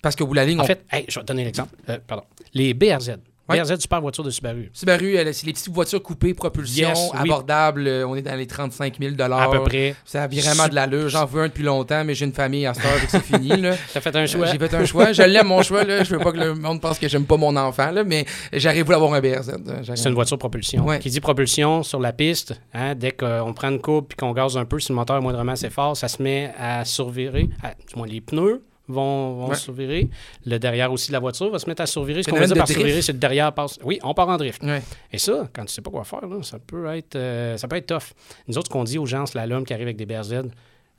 Parce 0.00 0.14
que 0.14 0.22
vous 0.22 0.34
la 0.34 0.44
ligne, 0.44 0.60
En 0.60 0.64
on... 0.64 0.66
fait, 0.66 0.84
hey, 0.92 1.06
je 1.08 1.18
vais 1.18 1.22
te 1.22 1.26
donner 1.26 1.44
l'exemple. 1.44 1.74
Euh, 1.88 1.98
pardon. 2.06 2.24
Les 2.52 2.72
BRZ. 2.74 3.16
Ouais. 3.48 3.60
BRZ, 3.60 3.78
super 3.78 4.00
voiture 4.00 4.24
de 4.24 4.30
Subaru. 4.30 4.70
Subaru, 4.72 5.16
elle, 5.16 5.34
c'est 5.34 5.44
les 5.46 5.52
petites 5.52 5.68
voitures 5.68 6.02
coupées, 6.02 6.32
propulsion, 6.32 6.88
Yes, 6.88 7.10
oui. 7.12 7.18
abordables. 7.20 7.86
euh, 7.86 8.06
On 8.08 8.16
est 8.16 8.22
dans 8.22 8.34
les 8.36 8.46
35 8.46 8.96
000 8.98 9.14
À 9.20 9.50
peu 9.50 9.62
près. 9.64 9.94
Ça 10.06 10.22
a 10.22 10.28
vraiment 10.28 10.66
de 10.68 10.74
l'allure. 10.74 11.08
J'en 11.10 11.26
veux 11.26 11.42
un 11.42 11.48
depuis 11.48 11.62
longtemps, 11.62 12.02
mais 12.04 12.14
j'ai 12.14 12.24
une 12.24 12.32
famille 12.32 12.64
à 12.64 12.72
cette 12.72 12.86
heure, 12.86 12.92
c'est 13.06 13.22
fini. 13.22 13.50
T'as 13.92 14.00
fait 14.00 14.16
un 14.16 14.24
choix. 14.26 14.46
J'ai 14.46 14.58
fait 14.58 14.72
un 14.74 14.84
choix. 14.86 15.12
Je 15.12 15.22
l'aime, 15.22 15.46
mon 15.48 15.62
choix. 15.62 15.84
Là. 15.84 16.02
Je 16.04 16.10
veux 16.14 16.18
pas 16.20 16.32
que 16.32 16.38
le 16.38 16.54
monde 16.54 16.80
pense 16.80 16.98
que 16.98 17.06
j'aime 17.06 17.26
pas 17.26 17.36
mon 17.36 17.54
enfant, 17.56 17.90
là, 17.90 18.02
mais 18.02 18.24
j'arrive 18.52 18.90
à 18.90 18.94
avoir 18.94 19.12
un 19.12 19.20
BRZ. 19.20 19.52
J'arrive- 19.82 19.96
C'est 20.02 20.08
une 20.08 20.14
voiture 20.14 20.38
propulsion. 20.38 20.84
Ouais. 20.86 20.98
Qui 20.98 21.10
dit 21.10 21.20
propulsion 21.20 21.82
sur 21.82 22.00
la 22.00 22.12
piste, 22.14 22.58
hein, 22.72 22.94
dès 22.94 23.10
qu'on 23.12 23.52
prend 23.54 23.68
une 23.68 23.80
courbe 23.80 24.06
et 24.10 24.14
qu'on 24.14 24.32
gaze 24.32 24.56
un 24.56 24.64
peu, 24.64 24.80
si 24.80 24.88
le 24.90 24.96
moteur 24.96 25.18
est 25.18 25.20
moindrement 25.20 25.52
assez 25.52 25.68
fort, 25.70 25.96
ça 25.96 26.08
se 26.08 26.22
met 26.22 26.50
à 26.58 26.84
survirer. 26.86 27.48
à- 27.62 27.74
du 27.74 27.96
moins, 27.96 28.06
les 28.06 28.20
pneus 28.22 28.62
vont, 28.88 29.34
vont 29.36 29.48
Ouais. 29.48 29.54
survirer. 29.56 30.08
Le 30.44 30.58
derrière 30.58 30.92
aussi 30.92 31.08
de 31.08 31.12
la 31.12 31.18
voiture 31.20 31.50
va 31.50 31.58
se 31.58 31.66
mettre 31.66 31.82
à 31.82 31.86
survirer. 31.86 32.22
Ce 32.22 32.30
qu'on 32.30 32.36
veut 32.36 32.46
dire 32.46 32.56
par 32.56 32.64
drift. 32.66 32.78
survirer, 32.78 33.02
c'est 33.02 33.12
que 33.12 33.16
le 33.16 33.20
derrière 33.20 33.52
passe. 33.52 33.78
Oui, 33.82 33.98
on 34.02 34.14
part 34.14 34.28
en 34.28 34.36
drift. 34.36 34.62
Ouais. 34.62 34.82
Et 35.12 35.18
ça, 35.18 35.48
quand 35.52 35.64
tu 35.64 35.72
sais 35.72 35.82
pas 35.82 35.90
quoi 35.90 36.04
faire, 36.04 36.26
là, 36.26 36.42
ça, 36.42 36.58
peut 36.58 36.86
être, 36.94 37.16
euh, 37.16 37.56
ça 37.56 37.66
peut 37.68 37.76
être 37.76 37.86
tough. 37.86 38.12
Nous 38.48 38.58
autres, 38.58 38.68
ce 38.68 38.72
qu'on 38.72 38.84
dit 38.84 38.98
aux 38.98 39.06
gens 39.06 39.22
en 39.22 39.26
slalom 39.26 39.64
qui 39.64 39.72
arrivent 39.72 39.86
avec 39.86 39.96
des 39.96 40.06
BRZ, 40.06 40.42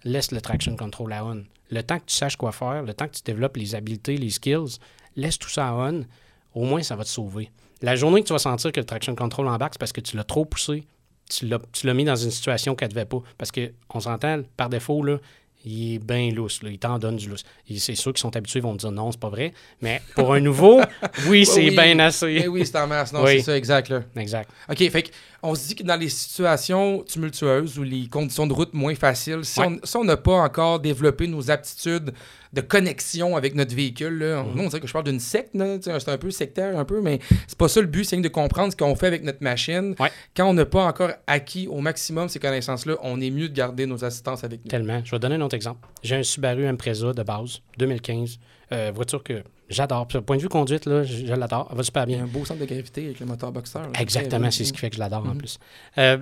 laisse 0.03 0.31
le 0.31 0.41
traction 0.41 0.75
control 0.75 1.13
à 1.13 1.25
on. 1.25 1.43
Le 1.71 1.81
temps 1.83 1.97
que 1.99 2.05
tu 2.05 2.15
saches 2.15 2.35
quoi 2.37 2.51
faire, 2.51 2.83
le 2.83 2.93
temps 2.93 3.07
que 3.07 3.15
tu 3.15 3.21
développes 3.23 3.57
les 3.57 3.75
habiletés, 3.75 4.17
les 4.17 4.29
skills, 4.29 4.77
laisse 5.15 5.37
tout 5.39 5.49
ça 5.49 5.69
à 5.69 5.73
on. 5.73 6.05
Au 6.53 6.63
moins, 6.63 6.81
ça 6.83 6.95
va 6.95 7.03
te 7.03 7.09
sauver. 7.09 7.49
La 7.81 7.95
journée 7.95 8.21
que 8.21 8.27
tu 8.27 8.33
vas 8.33 8.39
sentir 8.39 8.71
que 8.71 8.79
le 8.79 8.85
traction 8.85 9.15
control 9.15 9.47
embarque, 9.47 9.73
c'est 9.73 9.79
parce 9.79 9.91
que 9.91 10.01
tu 10.01 10.15
l'as 10.15 10.23
trop 10.23 10.45
poussé. 10.45 10.83
Tu 11.29 11.47
l'as 11.47 11.93
mis 11.93 12.05
dans 12.05 12.15
une 12.15 12.29
situation 12.31 12.75
qu'elle 12.75 12.89
ne 12.89 12.93
devait 12.93 13.05
pas. 13.05 13.21
Parce 13.37 13.51
qu'on 13.51 13.99
s'entend, 13.99 14.41
par 14.55 14.69
défaut, 14.69 15.01
là, 15.03 15.17
il 15.65 15.95
est 15.95 15.99
bien 15.99 16.31
lousse. 16.31 16.61
là. 16.63 16.69
Il 16.69 16.77
t'en 16.77 16.97
donne 16.99 17.15
du 17.17 17.27
lousse. 17.29 17.43
C'est 17.77 17.95
ceux 17.95 18.11
qui 18.13 18.21
sont 18.21 18.35
habitués 18.35 18.59
vont 18.59 18.73
me 18.73 18.77
dire 18.77 18.91
non, 18.91 19.11
c'est 19.11 19.19
pas 19.19 19.29
vrai. 19.29 19.53
Mais 19.81 20.01
pour 20.15 20.33
un 20.33 20.39
nouveau, 20.39 20.79
oui, 21.27 21.45
c'est 21.45 21.65
oui. 21.69 21.71
bien 21.75 21.97
assez. 21.99 22.41
Eh 22.43 22.47
oui, 22.47 22.65
c'est 22.65 22.77
en 22.77 22.87
masse. 22.87 23.11
Non, 23.11 23.23
Oui. 23.23 23.37
c'est 23.37 23.43
ça, 23.43 23.57
exact. 23.57 23.89
Là. 23.89 24.01
Exact. 24.15 24.49
OK, 24.69 24.77
fait 24.89 25.11
on 25.43 25.53
se 25.53 25.67
dit 25.67 25.75
que 25.75 25.83
dans 25.83 25.95
les 25.99 26.09
situations 26.09 27.03
tumultueuses 27.03 27.77
ou 27.77 27.83
les 27.83 28.07
conditions 28.07 28.47
de 28.47 28.53
route 28.53 28.73
moins 28.73 28.95
faciles, 28.95 29.41
si 29.43 29.59
Ouais. 29.59 29.67
on 29.67 29.79
si 29.85 29.97
on 29.97 30.03
n'a 30.03 30.17
pas 30.17 30.33
encore 30.37 30.79
développé 30.79 31.27
nos 31.27 31.49
aptitudes 31.51 32.13
de 32.55 32.61
connexion 32.61 33.35
avec 33.35 33.53
notre 33.53 33.75
véhicule, 33.75 34.17
là, 34.17 34.41
Mhm. 34.43 34.55
nous, 34.55 34.63
on 34.63 34.67
dirait 34.69 34.79
que 34.79 34.87
je 34.87 34.93
parle 34.93 35.05
d'une 35.05 35.19
secte, 35.19 35.51
c'est 35.81 36.09
un 36.09 36.17
peu 36.17 36.31
sectaire, 36.31 36.77
un 36.79 36.85
peu, 36.85 37.01
mais 37.01 37.19
c'est 37.47 37.57
pas 37.57 37.67
ça 37.67 37.81
le 37.81 37.87
but, 37.87 38.03
c'est 38.05 38.15
de 38.17 38.27
comprendre 38.29 38.71
ce 38.71 38.77
qu'on 38.77 38.95
fait 38.95 39.07
avec 39.07 39.23
notre 39.23 39.43
machine. 39.43 39.93
Ouais. 39.99 40.09
Quand 40.35 40.49
on 40.49 40.53
n'a 40.53 40.65
pas 40.65 40.85
encore 40.85 41.11
acquis 41.27 41.67
au 41.67 41.81
maximum 41.81 42.29
ces 42.29 42.39
connaissances-là, 42.39 42.95
on 43.03 43.19
est 43.21 43.29
mieux 43.29 43.49
de 43.49 43.53
garder 43.53 43.85
nos 43.85 44.03
assistances 44.03 44.43
avec 44.43 44.63
nous. 44.65 44.69
Tellement. 44.69 45.01
Je 45.03 45.11
vais 45.11 45.19
donner 45.19 45.35
un 45.35 45.41
autre 45.41 45.55
exemple. 45.55 45.87
J'ai 46.01 46.15
un 46.15 46.23
Subaru 46.23 46.65
Impreza 46.65 47.13
de 47.13 47.23
base, 47.23 47.61
2015. 47.77 48.39
euh, 48.71 48.91
voiture 48.95 49.21
que 49.23 49.43
j'adore. 49.69 50.07
Point 50.07 50.37
de 50.37 50.41
vue 50.41 50.49
conduite, 50.49 50.87
là, 50.87 51.03
je, 51.03 51.27
je 51.27 51.33
l'adore. 51.33 51.67
Elle 51.69 51.77
va 51.77 51.83
super 51.83 52.05
Il 52.07 52.11
y 52.11 52.13
a 52.15 52.17
bien. 52.17 52.25
un 52.25 52.27
beau 52.27 52.45
centre 52.45 52.59
de 52.61 52.65
gravité 52.65 53.05
avec 53.05 53.19
le 53.19 53.27
moteur 53.27 53.51
boxer. 53.51 53.77
là. 53.79 53.89
Exactement, 53.99 54.49
c'est 54.49 54.59
bien. 54.63 54.67
ce 54.67 54.73
qui 54.73 54.79
fait 54.79 54.89
que 54.89 54.95
je 54.95 55.01
l'adore 55.01 55.21
en 55.23 55.33
Mhm. 55.33 55.37
plus. 55.37 55.59
Euh, 55.99 56.17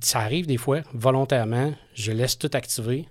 ça 0.00 0.20
arrive 0.20 0.46
des 0.46 0.56
fois, 0.56 0.80
volontairement, 0.94 1.74
je 1.94 2.12
laisse 2.12 2.38
tout 2.38 2.50
activer, 2.54 3.06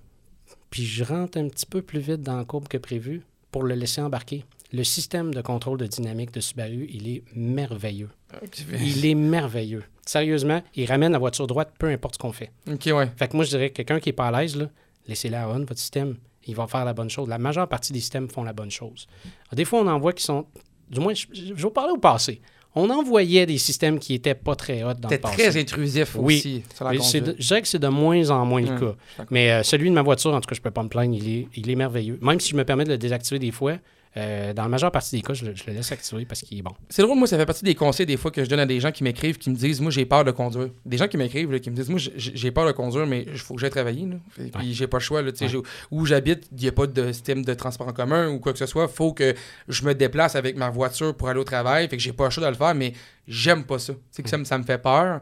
puis 0.70 0.84
je 0.84 1.04
rentre 1.04 1.38
un 1.38 1.48
petit 1.48 1.66
peu 1.66 1.82
plus 1.82 2.00
vite 2.00 2.22
dans 2.22 2.36
la 2.36 2.44
courbe 2.44 2.68
que 2.68 2.78
prévu 2.78 3.22
pour 3.50 3.64
le 3.64 3.74
laisser 3.74 4.00
embarquer. 4.00 4.44
Le 4.72 4.84
système 4.84 5.34
de 5.34 5.40
contrôle 5.40 5.78
de 5.78 5.86
dynamique 5.86 6.32
de 6.32 6.40
Subaru, 6.40 6.88
il 6.92 7.08
est 7.08 7.24
merveilleux. 7.34 8.10
Ok, 8.40 8.64
Il 8.80 9.04
est 9.04 9.16
merveilleux. 9.16 9.82
Sérieusement, 10.06 10.62
il 10.76 10.86
ramène 10.86 11.10
la 11.12 11.18
voiture 11.18 11.48
droite, 11.48 11.72
peu 11.76 11.88
importe 11.88 12.14
ce 12.14 12.18
qu'on 12.20 12.32
fait. 12.32 12.52
Ok, 12.70 12.86
ouais. 12.86 13.10
Fait 13.16 13.28
que 13.28 13.36
moi, 13.36 13.44
je 13.44 13.50
dirais 13.50 13.70
que 13.70 13.74
quelqu'un 13.74 13.98
qui 13.98 14.10
n'est 14.10 14.14
pas 14.14 14.28
à 14.28 14.40
l'aise, 14.40 14.56
à 14.58 15.48
on, 15.48 15.58
votre 15.58 15.78
système. 15.78 16.16
Il 16.46 16.54
va 16.54 16.66
faire 16.68 16.84
la 16.84 16.94
bonne 16.94 17.10
chose. 17.10 17.28
La 17.28 17.38
majeure 17.38 17.68
partie 17.68 17.92
des 17.92 18.00
systèmes 18.00 18.30
font 18.30 18.44
la 18.44 18.52
bonne 18.52 18.70
chose. 18.70 19.08
Alors, 19.48 19.56
des 19.56 19.64
fois, 19.64 19.80
on 19.80 19.86
en 19.88 19.98
voit 19.98 20.12
qui 20.12 20.22
sont. 20.22 20.46
Du 20.88 21.00
moins, 21.00 21.14
je, 21.14 21.26
je 21.32 21.52
vais 21.52 21.62
vous 21.62 21.70
parler 21.70 21.92
au 21.92 21.98
passé. 21.98 22.40
On 22.76 22.88
envoyait 22.90 23.46
des 23.46 23.58
systèmes 23.58 23.98
qui 23.98 24.12
n'étaient 24.12 24.34
pas 24.34 24.54
très 24.54 24.84
hot 24.84 24.94
dans 24.94 25.08
le 25.08 25.18
passé. 25.18 25.36
très 25.50 25.60
intrusif 25.60 26.16
Oui. 26.18 26.36
aussi 26.38 26.62
sur 26.74 26.84
la 26.84 26.92
de- 26.92 27.34
je 27.38 27.46
dirais 27.48 27.62
que 27.62 27.68
c'est 27.68 27.78
de 27.80 27.88
moins 27.88 28.30
en 28.30 28.44
moins 28.46 28.60
le 28.60 28.68
Ouais, 28.70 28.78
cas. 28.78 29.24
Mais 29.30 29.50
euh, 29.50 29.62
celui 29.64 29.88
de 29.90 29.94
ma 29.94 30.02
voiture, 30.02 30.32
en 30.32 30.40
tout 30.40 30.48
cas, 30.48 30.54
je 30.54 30.60
peux 30.60 30.70
pas 30.70 30.82
me 30.84 30.88
plaindre, 30.88 31.14
il 31.14 31.28
est, 31.28 31.48
il 31.56 31.68
est 31.68 31.74
merveilleux. 31.74 32.18
Même 32.22 32.38
si 32.38 32.50
je 32.50 32.56
me 32.56 32.64
permets 32.64 32.84
de 32.84 32.90
le 32.90 32.98
désactiver 32.98 33.40
des 33.40 33.50
fois, 33.50 33.76
euh, 34.16 34.52
dans 34.52 34.62
la 34.62 34.68
majeure 34.68 34.90
partie 34.90 35.14
des 35.16 35.22
cas, 35.22 35.34
je 35.34 35.44
le, 35.44 35.54
je 35.54 35.62
le 35.68 35.72
laisse 35.72 35.92
activer 35.92 36.24
parce 36.24 36.40
qu'il 36.40 36.58
est 36.58 36.62
bon. 36.62 36.72
C'est 36.88 37.02
drôle, 37.02 37.16
moi, 37.16 37.28
ça 37.28 37.36
fait 37.38 37.46
partie 37.46 37.64
des 37.64 37.76
conseils 37.76 38.06
des 38.06 38.16
fois 38.16 38.30
que 38.32 38.42
je 38.42 38.50
donne 38.50 38.58
à 38.58 38.66
des 38.66 38.80
gens 38.80 38.90
qui 38.90 39.04
m'écrivent, 39.04 39.38
qui 39.38 39.50
me 39.50 39.54
disent, 39.54 39.80
moi, 39.80 39.90
j'ai 39.92 40.04
peur 40.04 40.24
de 40.24 40.32
conduire. 40.32 40.70
Des 40.84 40.96
gens 40.96 41.06
qui 41.06 41.16
m'écrivent, 41.16 41.60
qui 41.60 41.70
me 41.70 41.76
disent, 41.76 41.88
moi, 41.90 42.00
j'ai- 42.16 42.50
peur 42.50 42.66
de 42.66 42.72
conduire, 42.72 43.06
mais 43.06 43.24
il 43.30 43.38
faut 43.38 43.54
que 43.54 43.60
j'aille 43.60 43.70
travailler. 43.70 44.06
Là. 44.06 44.16
Fait- 44.30 44.50
Puis 44.58 44.74
j'ai 44.74 44.86
pas 44.88 44.96
le 44.98 45.02
choix. 45.02 45.22
Là, 45.22 45.30
Ouais. 45.40 45.48
Où 45.92 46.06
j'habite, 46.06 46.48
il 46.52 46.58
n'y 46.62 46.68
a 46.68 46.72
pas 46.72 46.86
de 46.88 47.12
système 47.12 47.44
de 47.44 47.54
transport 47.54 47.86
en 47.86 47.92
commun 47.92 48.28
ou 48.30 48.40
quoi 48.40 48.52
que 48.52 48.58
ce 48.58 48.66
soit. 48.66 48.88
faut 48.88 49.12
que 49.12 49.34
je 49.68 49.84
me 49.84 49.94
déplace 49.94 50.34
avec 50.34 50.56
ma 50.56 50.70
voiture 50.70 51.14
pour 51.16 51.28
aller 51.28 51.38
au 51.40 51.44
travail. 51.44 51.88
Fait 51.88 51.96
que 51.96 52.02
j'ai 52.02 52.12
pas 52.12 52.24
le 52.24 52.30
choix 52.30 52.44
de 52.44 52.48
le 52.50 52.56
faire, 52.56 52.74
mais 52.74 52.92
j'aime 53.28 53.64
pas 53.64 53.78
ça. 53.78 53.92
Sais, 54.10 54.22
que 54.24 54.28
ça, 54.28 54.36
me- 54.38 54.44
ça 54.44 54.58
me 54.58 54.64
fait 54.64 54.78
peur. 54.82 55.20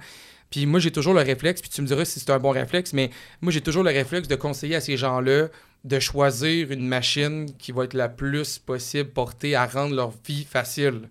Puis 0.51 0.67
moi, 0.67 0.81
j'ai 0.81 0.91
toujours 0.91 1.15
le 1.15 1.21
réflexe, 1.21 1.61
puis 1.61 1.71
tu 1.71 1.83
me 1.83 1.87
diras 1.87 2.05
si 2.05 2.21
c'est 2.21 2.31
un 2.31 2.39
bon 2.39 2.51
réflexe, 2.51 2.93
mais 2.93 3.11
moi, 3.41 3.53
j'ai 3.53 3.61
toujours 3.61 3.83
le 3.83 3.91
réflexe 3.91 4.29
de 4.29 4.35
conseiller 4.35 4.77
à 4.77 4.81
ces 4.81 4.97
gens-là 4.97 5.49
de 5.85 5.99
choisir 6.01 6.73
une 6.73 6.87
machine 6.87 7.47
qui 7.59 7.73
va 7.73 7.85
être 7.85 7.95
la 7.95 8.09
plus 8.09 8.59
possible 8.59 9.11
portée 9.11 9.55
à 9.55 9.67
rendre 9.67 9.95
leur 9.95 10.13
vie 10.27 10.45
facile. 10.45 11.09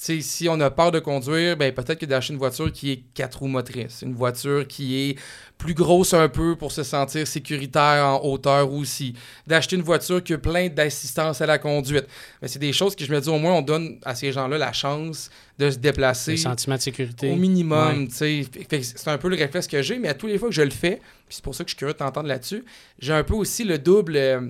Si 0.00 0.48
on 0.48 0.60
a 0.60 0.70
peur 0.70 0.92
de 0.92 1.00
conduire, 1.00 1.56
ben 1.56 1.74
peut-être 1.74 1.98
que 1.98 2.06
d'acheter 2.06 2.32
une 2.32 2.38
voiture 2.38 2.70
qui 2.72 2.92
est 2.92 3.02
quatre 3.14 3.40
roues 3.40 3.48
motrices, 3.48 4.02
une 4.02 4.14
voiture 4.14 4.66
qui 4.66 4.96
est 4.96 5.18
plus 5.58 5.74
grosse 5.74 6.14
un 6.14 6.28
peu 6.28 6.54
pour 6.54 6.70
se 6.70 6.84
sentir 6.84 7.26
sécuritaire 7.26 8.06
en 8.06 8.24
hauteur 8.24 8.72
aussi, 8.72 9.14
d'acheter 9.48 9.74
une 9.74 9.82
voiture 9.82 10.22
qui 10.22 10.34
a 10.34 10.38
plein 10.38 10.68
d'assistance 10.68 11.40
à 11.40 11.46
la 11.46 11.58
conduite. 11.58 12.06
Mais 12.40 12.46
c'est 12.46 12.60
des 12.60 12.72
choses 12.72 12.94
que 12.94 13.04
je 13.04 13.12
me 13.12 13.20
dis 13.20 13.28
au 13.28 13.38
moins 13.38 13.54
on 13.54 13.62
donne 13.62 13.98
à 14.04 14.14
ces 14.14 14.30
gens-là 14.30 14.56
la 14.56 14.72
chance 14.72 15.30
de 15.58 15.68
se 15.68 15.78
déplacer. 15.78 16.32
Le 16.32 16.36
sentiment 16.36 16.76
de 16.76 16.80
sécurité. 16.80 17.32
Au 17.32 17.36
minimum. 17.36 18.06
C'est 18.10 18.46
un 19.06 19.18
peu 19.18 19.28
le 19.28 19.36
réflexe 19.36 19.66
que 19.66 19.82
j'ai, 19.82 19.98
mais 19.98 20.08
à 20.08 20.14
tous 20.14 20.28
les 20.28 20.38
fois 20.38 20.48
que 20.48 20.54
je 20.54 20.62
le 20.62 20.70
fais, 20.70 21.00
c'est 21.28 21.42
pour 21.42 21.56
ça 21.56 21.64
que 21.64 21.70
je 21.70 21.74
suis 21.74 21.78
curieux 21.78 21.94
de 21.94 21.98
t'entendre 21.98 22.28
là-dessus, 22.28 22.64
j'ai 23.00 23.14
un 23.14 23.24
peu 23.24 23.34
aussi 23.34 23.64
le 23.64 23.78
double, 23.78 24.16
euh, 24.16 24.40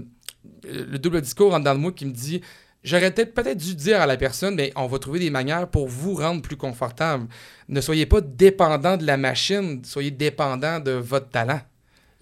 le 0.65 0.99
double 0.99 1.23
discours 1.23 1.55
en 1.55 1.59
dedans 1.59 1.75
de 1.75 1.81
moi 1.81 1.93
qui 1.93 2.05
me 2.05 2.13
dit 2.13 2.43
J'aurais 2.85 3.13
peut-être 3.13 3.35
peut 3.35 3.55
dû 3.55 3.75
dire 3.75 4.01
à 4.01 4.07
la 4.07 4.17
personne, 4.17 4.55
mais 4.55 4.73
on 4.77 4.87
va 4.87 4.99
trouver 4.99 5.19
des 5.19 5.31
manières 5.31 5.69
pour 5.69 5.89
vous 5.89 6.15
rendre 6.15 6.43
plus 6.43 6.57
confortable. 6.57 7.27
Ne 7.69 7.81
soyez 7.81 8.07
pas 8.07 8.21
dépendant 8.21 8.97
de 8.97 9.05
la 9.05 9.17
machine, 9.17 9.85
soyez 9.85 10.11
dépendant 10.11 10.79
de 10.79 10.93
votre 10.93 11.29
talent. 11.29 11.61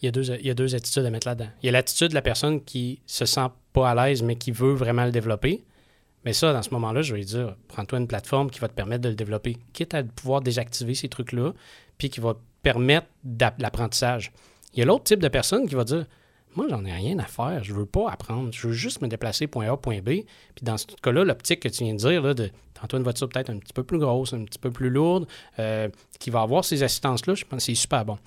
Il 0.03 0.07
y, 0.07 0.09
a 0.51 0.55
deux, 0.55 0.75
attitudes 0.75 1.05
à 1.07 1.11
mettre 1.11 1.27
là-dedans. 1.27 1.51
Il 1.63 1.67
y 1.67 1.69
a 1.71 1.73
l'attitude 1.73 2.09
de 2.09 2.15
la 2.15 2.23
personne 2.23 2.63
qui 2.63 3.01
se 3.07 3.25
sent 3.25 3.49
pas 3.73 3.91
à 3.91 3.95
l'aise, 3.95 4.23
mais 4.23 4.37
qui 4.37 4.51
veut 4.51 4.75
vraiment 4.75 5.05
le 5.05 5.11
développer. 5.11 5.65
Mais 6.25 6.33
ça, 6.33 6.53
dans 6.53 6.63
ce 6.63 6.71
moment-là, 6.71 7.03
je 7.03 7.15
vais 7.15 7.23
dire, 7.23 7.57
prends-toi 7.69 7.99
une 7.99 8.07
plateforme 8.07 8.51
qui 8.51 8.61
va 8.61 8.69
te 8.69 8.75
permettre 8.75 9.03
de 9.03 9.09
le 9.09 9.15
développer, 9.15 9.57
quitte 9.73 9.95
à 9.95 10.03
pouvoir 10.03 10.43
désactiver 10.43 10.95
ces 10.95 11.09
trucs-là, 11.09 11.53
puis 11.97 12.11
qui 12.11 12.21
va 12.21 12.35
te 12.35 12.41
permettre 12.63 13.07
l'apprentissage. 13.59 14.33
Il 14.75 14.81
y 14.81 14.83
a 14.83 14.85
l'autre 14.85 15.05
type 15.05 15.21
de 15.21 15.29
personne 15.29 15.67
qui 15.67 15.75
va 15.75 15.85
dire, 15.85 16.05
moi, 16.57 16.67
j'en 16.69 16.85
ai 16.85 16.93
rien 16.93 17.19
à 17.19 17.25
faire. 17.25 17.63
Je 17.63 17.73
veux 17.75 17.87
pas 17.87 18.11
apprendre. 18.11 18.51
Je 18.53 18.69
veux 18.69 18.73
juste 18.73 19.03
me 19.03 19.09
déplacer 19.09 19.47
point 19.47 19.71
A, 19.71 19.77
point 19.77 19.99
B. 19.99 20.05
Puis 20.55 20.63
dans 20.63 20.77
ce 20.77 20.87
cas-là, 21.03 21.25
l'optique 21.25 21.61
que 21.61 21.69
tu 21.69 21.85
viens 21.85 21.95
de 21.95 21.99
dire, 21.99 22.23
là, 22.23 22.35
de 22.35 22.51
tantôt 22.75 22.97
une 22.97 23.03
voiture 23.03 23.29
peut-être 23.29 23.51
un 23.51 23.59
petit 23.59 23.73
peu 23.73 23.85
plus 23.85 23.99
grosse, 23.99 24.33
un 24.33 24.45
petit 24.45 24.59
peu 24.59 24.71
plus 24.71 24.91
lourde, 24.91 25.27
euh, 25.59 25.89
qui 26.19 26.31
va 26.31 26.43
avoir 26.43 26.65
ces 26.65 26.83
assistances-là, 26.83 27.35
je 27.35 27.45
pense 27.45 27.59
que 27.59 27.65
c'est 27.65 27.75
super 27.75 28.05
bon. 28.05 28.19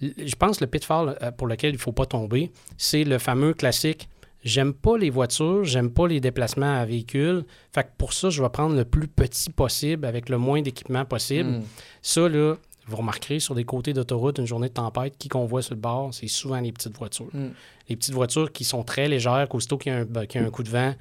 Je 0.00 0.34
pense 0.36 0.58
que 0.58 0.64
le 0.64 0.70
pitfall 0.70 1.18
euh, 1.22 1.30
pour 1.32 1.48
lequel 1.48 1.70
il 1.70 1.76
ne 1.76 1.80
faut 1.80 1.92
pas 1.92 2.06
tomber, 2.06 2.52
c'est 2.76 3.04
le 3.04 3.18
fameux 3.18 3.54
classique 3.54 4.08
J'aime 4.44 4.72
pas 4.72 4.96
les 4.96 5.10
voitures, 5.10 5.64
j'aime 5.64 5.90
pas 5.90 6.06
les 6.06 6.20
déplacements 6.20 6.78
à 6.78 6.84
véhicule. 6.84 7.44
Fait 7.72 7.82
que 7.82 7.88
pour 7.98 8.12
ça, 8.12 8.30
je 8.30 8.40
vais 8.40 8.48
prendre 8.48 8.76
le 8.76 8.84
plus 8.84 9.08
petit 9.08 9.50
possible 9.50 10.06
avec 10.06 10.28
le 10.28 10.38
moins 10.38 10.62
d'équipement 10.62 11.04
possible. 11.04 11.50
Hmm. 11.50 11.62
Ça, 12.02 12.28
là, 12.28 12.54
vous 12.88 12.96
remarquerez 12.96 13.38
sur 13.38 13.54
des 13.54 13.64
côtés 13.64 13.92
d'autoroute, 13.92 14.38
une 14.38 14.46
journée 14.46 14.68
de 14.68 14.74
tempête, 14.74 15.16
qui 15.18 15.28
qu'on 15.28 15.44
voit 15.44 15.62
sur 15.62 15.74
le 15.74 15.80
bord, 15.80 16.12
c'est 16.12 16.26
souvent 16.26 16.60
les 16.60 16.72
petites 16.72 16.96
voitures. 16.96 17.28
Hmm. 17.32 17.50
Les 17.88 17.96
petites 17.96 18.14
voitures 18.14 18.50
qui 18.50 18.64
sont 18.64 18.82
très 18.82 19.08
légères, 19.08 19.46
qu'aussitôt 19.48 19.78
qu'il 19.78 19.92
y, 19.92 19.94
a 19.94 19.98
un, 19.98 20.04
ben, 20.04 20.26
un 20.34 20.50
coup 20.50 20.62
de 20.62 20.70
vent, 20.70 20.94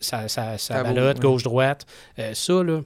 ça, 0.00 0.28
ça, 0.28 0.56
ça, 0.58 0.82
balotte, 0.82 1.20
gauche-droite. 1.20 1.86
Euh, 2.18 2.32
ça, 2.34 2.62
là, 2.62 2.80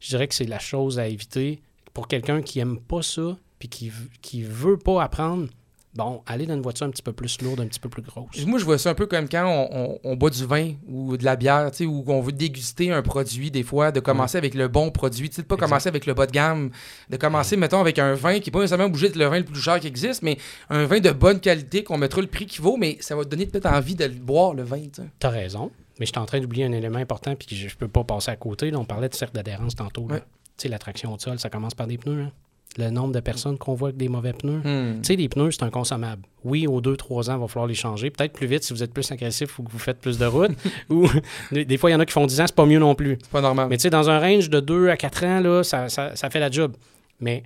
je 0.00 0.08
dirais 0.08 0.26
que 0.26 0.34
c'est 0.34 0.44
la 0.44 0.58
chose 0.58 0.98
à 0.98 1.06
éviter. 1.06 1.62
Pour 1.92 2.08
quelqu'un 2.08 2.42
qui 2.42 2.58
aime 2.58 2.80
pas 2.80 3.02
ça, 3.02 3.36
puis 3.58 3.68
qui 3.68 4.38
ne 4.40 4.46
veut 4.46 4.76
pas 4.76 5.02
apprendre, 5.02 5.48
bon, 5.94 6.22
aller 6.26 6.46
dans 6.46 6.54
une 6.54 6.62
voiture 6.62 6.86
un 6.86 6.90
petit 6.90 7.02
peu 7.02 7.12
plus 7.12 7.40
lourde, 7.40 7.60
un 7.60 7.66
petit 7.66 7.80
peu 7.80 7.88
plus 7.88 8.02
grosse. 8.02 8.44
Moi, 8.46 8.58
je 8.58 8.64
vois 8.64 8.78
ça 8.78 8.90
un 8.90 8.94
peu 8.94 9.06
comme 9.06 9.28
quand 9.28 9.68
on, 10.02 10.16
boit 10.16 10.30
du 10.30 10.44
vin 10.44 10.72
ou 10.86 11.16
de 11.16 11.24
la 11.24 11.36
bière, 11.36 11.70
ou 11.80 12.02
qu'on 12.02 12.20
veut 12.20 12.32
déguster 12.32 12.92
un 12.92 13.02
produit, 13.02 13.50
des 13.50 13.62
fois, 13.62 13.92
de 13.92 14.00
commencer 14.00 14.38
avec 14.38 14.54
le 14.54 14.68
bon 14.68 14.90
produit, 14.90 15.28
tu 15.28 15.36
sais, 15.36 15.42
pas 15.42 15.56
commencer 15.56 15.88
avec 15.88 16.06
le 16.06 16.14
bas 16.14 16.26
de 16.26 16.32
gamme, 16.32 16.70
de 17.10 17.16
commencer, 17.16 17.56
mettons, 17.56 17.80
avec 17.80 17.98
un 17.98 18.14
vin 18.14 18.38
qui 18.40 18.50
n'est 18.50 18.52
pas 18.52 18.60
nécessairement 18.60 18.86
obligé 18.86 19.08
d'être 19.08 19.16
le 19.16 19.26
vin 19.26 19.38
le 19.38 19.44
plus 19.44 19.60
cher 19.60 19.80
qui 19.80 19.86
existe, 19.86 20.22
mais 20.22 20.38
un 20.70 20.84
vin 20.86 21.00
de 21.00 21.10
bonne 21.10 21.40
qualité 21.40 21.84
qu'on 21.84 21.98
mettra 21.98 22.20
le 22.20 22.26
prix 22.26 22.46
qu'il 22.46 22.62
vaut, 22.62 22.76
mais 22.76 22.96
ça 23.00 23.16
va 23.16 23.24
te 23.24 23.28
donner 23.28 23.46
peut-être 23.46 23.66
envie 23.66 23.94
de 23.94 24.04
le 24.04 24.14
boire, 24.14 24.54
le 24.54 24.62
vin. 24.62 24.82
Tu 24.92 25.26
as 25.26 25.30
raison, 25.30 25.70
mais 25.98 26.06
je 26.06 26.12
suis 26.12 26.18
en 26.18 26.26
train 26.26 26.40
d'oublier 26.40 26.64
un 26.64 26.72
élément 26.72 26.98
important, 26.98 27.34
puis 27.36 27.54
je, 27.56 27.66
ne 27.66 27.70
peux 27.70 27.88
pas 27.88 28.04
passer 28.04 28.30
à 28.30 28.36
côté. 28.36 28.74
on 28.74 28.84
parlait 28.84 29.08
de 29.08 29.14
cercle 29.14 29.34
d'adhérence 29.34 29.74
tantôt. 29.74 30.08
Tu 30.10 30.18
sais, 30.56 30.68
l'attraction 30.68 31.12
au 31.12 31.18
sol, 31.18 31.38
ça 31.38 31.50
commence 31.50 31.74
par 31.74 31.86
des 31.86 31.98
pneus. 31.98 32.22
Hein 32.22 32.32
le 32.76 32.90
nombre 32.90 33.12
de 33.12 33.20
personnes 33.20 33.56
qu'on 33.56 33.74
voit 33.74 33.88
avec 33.88 33.98
des 33.98 34.08
mauvais 34.08 34.32
pneus. 34.32 34.60
Hmm. 34.64 35.00
Tu 35.00 35.08
sais, 35.08 35.16
les 35.16 35.28
pneus, 35.28 35.52
c'est 35.52 35.62
un 35.62 35.70
consommable. 35.70 36.22
Oui, 36.42 36.66
aux 36.66 36.80
2-3 36.80 37.30
ans, 37.30 37.36
il 37.36 37.40
va 37.40 37.48
falloir 37.48 37.66
les 37.66 37.74
changer. 37.74 38.10
Peut-être 38.10 38.32
plus 38.32 38.46
vite 38.46 38.64
si 38.64 38.72
vous 38.72 38.82
êtes 38.82 38.92
plus 38.92 39.10
agressif 39.12 39.58
ou 39.58 39.62
que 39.62 39.70
vous 39.70 39.78
faites 39.78 40.00
plus 40.00 40.18
de 40.18 40.26
route. 40.26 40.50
ou 40.90 41.08
des 41.52 41.76
fois, 41.76 41.90
il 41.90 41.92
y 41.92 41.96
en 41.96 42.00
a 42.00 42.06
qui 42.06 42.12
font 42.12 42.26
10 42.26 42.40
ans, 42.40 42.44
c'est 42.46 42.54
pas 42.54 42.66
mieux 42.66 42.78
non 42.78 42.94
plus. 42.94 43.18
C'est 43.22 43.30
pas 43.30 43.40
normal. 43.40 43.68
Mais 43.70 43.76
tu 43.76 43.82
sais, 43.82 43.90
dans 43.90 44.10
un 44.10 44.18
range 44.18 44.50
de 44.50 44.60
2 44.60 44.88
à 44.88 44.96
4 44.96 45.24
ans, 45.24 45.40
là, 45.40 45.62
ça, 45.62 45.88
ça, 45.88 46.30
fait 46.30 46.40
la 46.40 46.50
job. 46.50 46.76
Mais 47.20 47.44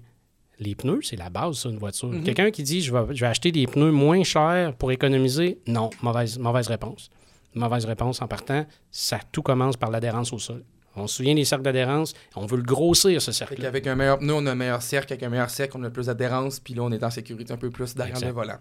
les 0.58 0.74
pneus, 0.74 1.00
c'est 1.02 1.16
la 1.16 1.30
base, 1.30 1.58
ça, 1.58 1.68
une 1.68 1.78
voiture. 1.78 2.08
Mhm. 2.08 2.24
Quelqu'un 2.24 2.50
qui 2.50 2.62
dit 2.62 2.80
je 2.80 2.92
vais, 2.92 3.14
je 3.14 3.20
vais 3.20 3.30
acheter 3.30 3.52
des 3.52 3.66
pneus 3.66 3.92
moins 3.92 4.22
chers 4.24 4.74
pour 4.74 4.90
économiser, 4.92 5.58
non, 5.66 5.90
mauvaise, 6.02 6.38
mauvaise 6.38 6.68
réponse. 6.68 7.10
Mauvaise 7.54 7.84
réponse 7.84 8.22
en 8.22 8.28
partant, 8.28 8.66
ça 8.90 9.18
tout 9.32 9.42
commence 9.42 9.76
par 9.76 9.90
l'adhérence 9.90 10.32
au 10.32 10.38
sol. 10.38 10.64
On 10.99 11.07
se 11.07 11.16
souvient 11.16 11.34
des 11.34 11.44
cercles 11.44 11.64
d'adhérence. 11.64 12.14
On 12.36 12.46
veut 12.46 12.57
le 12.57 12.62
grossir, 12.62 13.20
ce 13.20 13.32
cercle. 13.32 13.64
Avec 13.64 13.86
un 13.86 13.94
meilleur 13.94 14.18
pneu, 14.18 14.34
on 14.34 14.46
a 14.46 14.53
un 14.53 14.55
meilleur 14.55 14.82
cercle. 14.82 15.12
Avec 15.12 15.22
un 15.22 15.28
meilleur 15.28 15.51
cercle, 15.51 15.76
on 15.78 15.84
a 15.84 15.90
plus 15.90 16.07
d'adhérence. 16.07 16.61
Puis 16.61 16.74
là, 16.74 16.82
on 16.82 16.92
est 16.92 17.03
en 17.03 17.11
sécurité 17.11 17.53
un 17.53 17.57
peu 17.57 17.70
plus 17.70 17.94
derrière 17.94 18.20
le 18.20 18.32
volant. 18.32 18.59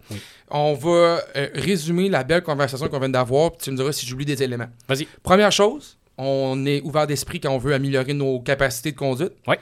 On 0.49 0.73
va 0.73 1.21
euh, 1.35 1.49
résumer 1.53 2.09
la 2.09 2.23
belle 2.23 2.43
conversation 2.43 2.87
qu'on 2.87 2.99
vient 2.99 3.09
d'avoir. 3.09 3.51
Puis 3.51 3.65
tu 3.65 3.71
me 3.71 3.77
diras 3.77 3.91
si 3.91 4.05
j'oublie 4.05 4.25
des 4.25 4.41
éléments. 4.41 4.67
Vas-y. 4.87 5.07
Première 5.23 5.51
chose, 5.51 5.97
on 6.17 6.65
est 6.65 6.81
ouvert 6.81 7.07
d'esprit 7.07 7.39
quand 7.39 7.51
on 7.51 7.57
veut 7.57 7.73
améliorer 7.73 8.13
nos 8.13 8.39
capacités 8.39 8.91
de 8.91 8.97
conduite. 8.97 9.33
Oui. 9.47 9.55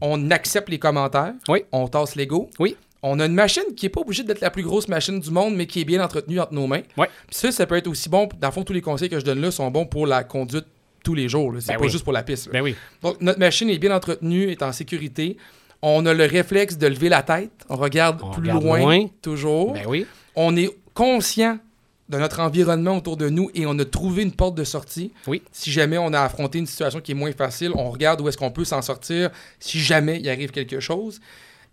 On 0.00 0.30
accepte 0.30 0.68
les 0.68 0.78
commentaires. 0.78 1.34
Oui. 1.48 1.64
On 1.72 1.88
tasse 1.88 2.16
l'ego. 2.16 2.48
Oui. 2.58 2.76
On 3.02 3.18
a 3.18 3.26
une 3.26 3.34
machine 3.34 3.62
qui 3.76 3.86
n'est 3.86 3.90
pas 3.90 4.02
obligée 4.02 4.22
d'être 4.22 4.40
la 4.40 4.50
plus 4.50 4.62
grosse 4.62 4.86
machine 4.88 5.18
du 5.20 5.30
monde, 5.30 5.56
mais 5.56 5.66
qui 5.66 5.80
est 5.80 5.84
bien 5.84 6.04
entretenue 6.04 6.38
entre 6.38 6.52
nos 6.52 6.66
mains. 6.66 6.82
Ouais. 6.98 7.08
Puis 7.26 7.36
ça, 7.36 7.50
ça 7.50 7.66
peut 7.66 7.76
être 7.76 7.86
aussi 7.86 8.08
bon. 8.08 8.28
Dans 8.38 8.48
le 8.48 8.52
fond, 8.52 8.62
tous 8.62 8.74
les 8.74 8.82
conseils 8.82 9.08
que 9.08 9.18
je 9.18 9.24
donne 9.24 9.40
là 9.40 9.50
sont 9.50 9.70
bons 9.70 9.86
pour 9.86 10.06
la 10.06 10.22
conduite 10.22 10.66
tous 11.02 11.14
les 11.14 11.28
jours. 11.28 11.54
C'est 11.60 11.72
ben 11.72 11.80
pas 11.80 11.88
juste 11.88 12.04
pour 12.04 12.12
la 12.12 12.22
piste. 12.22 12.50
Ben 12.50 12.62
oui. 12.62 12.74
Donc, 13.02 13.20
notre 13.20 13.38
machine 13.38 13.68
est 13.70 13.78
bien 13.78 13.94
entretenue, 13.94 14.50
est 14.50 14.62
en 14.62 14.72
sécurité. 14.72 15.36
On 15.82 16.04
a 16.06 16.12
le 16.12 16.24
réflexe 16.24 16.76
de 16.76 16.86
lever 16.86 17.08
la 17.08 17.22
tête. 17.22 17.52
On 17.68 17.76
regarde 17.76 18.20
plus 18.34 18.50
loin, 18.50 19.06
toujours. 19.22 19.72
Ben 19.72 19.84
oui. 19.86 20.06
On 20.36 20.56
est 20.56 20.70
conscient 20.94 21.58
de 22.10 22.18
notre 22.18 22.40
environnement 22.40 22.96
autour 22.96 23.16
de 23.16 23.28
nous 23.28 23.50
et 23.54 23.66
on 23.66 23.78
a 23.78 23.84
trouvé 23.84 24.22
une 24.22 24.32
porte 24.32 24.56
de 24.56 24.64
sortie. 24.64 25.12
Oui. 25.26 25.42
Si 25.52 25.70
jamais 25.70 25.96
on 25.96 26.12
a 26.12 26.20
affronté 26.20 26.58
une 26.58 26.66
situation 26.66 27.00
qui 27.00 27.12
est 27.12 27.14
moins 27.14 27.32
facile, 27.32 27.70
on 27.74 27.90
regarde 27.90 28.20
où 28.20 28.28
est-ce 28.28 28.36
qu'on 28.36 28.50
peut 28.50 28.64
s'en 28.64 28.82
sortir 28.82 29.30
si 29.60 29.78
jamais 29.78 30.18
il 30.20 30.28
arrive 30.28 30.50
quelque 30.50 30.80
chose. 30.80 31.20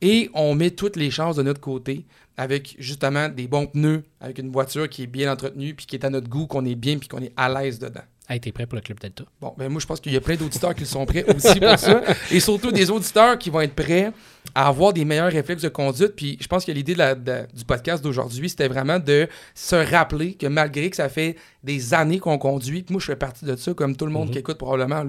Et 0.01 0.30
on 0.36 0.53
met 0.53 0.69
toutes 0.69 0.95
les 0.95 1.09
chances 1.09 1.36
de 1.38 1.43
notre 1.43 1.59
côté 1.59 2.05
avec 2.38 2.75
justement 2.78 3.30
des 3.30 3.47
bons 3.47 3.65
pneus, 3.65 4.03
avec 4.21 4.38
une 4.38 4.51
voiture 4.51 4.88
qui 4.88 5.03
est 5.03 5.07
bien 5.07 5.32
entretenue, 5.32 5.73
puis 5.73 5.88
qui 5.88 5.95
est 5.95 6.05
à 6.05 6.11
notre 6.11 6.30
goût, 6.30 6.45
qu'on 6.45 6.65
est 6.65 6.75
bien, 6.75 6.99
puis 6.99 7.07
qu'on 7.07 7.21
est 7.21 7.34
à 7.36 7.49
l'aise 7.49 7.80
dedans. 7.80 8.03
Hey, 8.30 8.41
t'es 8.41 8.51
prêt 8.51 8.65
pour 8.65 8.75
le 8.75 8.82
Club 8.82 8.99
Delta? 8.99 9.23
Bon, 9.39 9.53
ben 9.57 9.69
moi, 9.69 9.80
je 9.80 9.86
pense 9.86 10.01
qu'il 10.01 10.11
y 10.11 10.17
a 10.17 10.21
plein 10.21 10.36
d'auditeurs 10.36 10.75
qui 10.75 10.86
sont 10.86 11.05
prêts 11.05 11.23
aussi 11.34 11.61
pour 11.61 11.80
ça. 11.80 12.01
Et 12.32 12.41
surtout 12.41 12.73
des 12.73 12.91
auditeurs 12.91 13.39
qui 13.39 13.49
vont 13.49 13.61
être 13.61 13.73
prêts 13.73 14.11
à 14.53 14.67
avoir 14.67 14.91
des 14.91 15.05
meilleurs 15.05 15.32
réflexes 15.32 15.63
de 15.63 15.69
conduite. 15.69 16.13
Puis 16.13 16.38
je 16.41 16.47
pense 16.47 16.65
que 16.65 16.73
l'idée 16.73 16.93
du 16.95 17.63
podcast 17.65 18.03
d'aujourd'hui, 18.03 18.49
c'était 18.49 18.67
vraiment 18.67 18.99
de 18.99 19.30
se 19.55 19.75
rappeler 19.75 20.34
que 20.34 20.45
malgré 20.47 20.89
que 20.89 20.97
ça 20.97 21.07
fait 21.07 21.38
des 21.63 21.93
années 21.93 22.19
qu'on 22.19 22.38
conduit, 22.38 22.86
moi, 22.89 22.99
je 22.99 23.05
fais 23.05 23.15
partie 23.15 23.45
de 23.45 23.55
ça, 23.55 23.73
comme 23.73 23.95
tout 23.95 24.05
le 24.05 24.11
monde 24.11 24.28
mhm. 24.28 24.34
qui 24.34 24.39
écoute 24.39 24.57
probablement, 24.57 25.05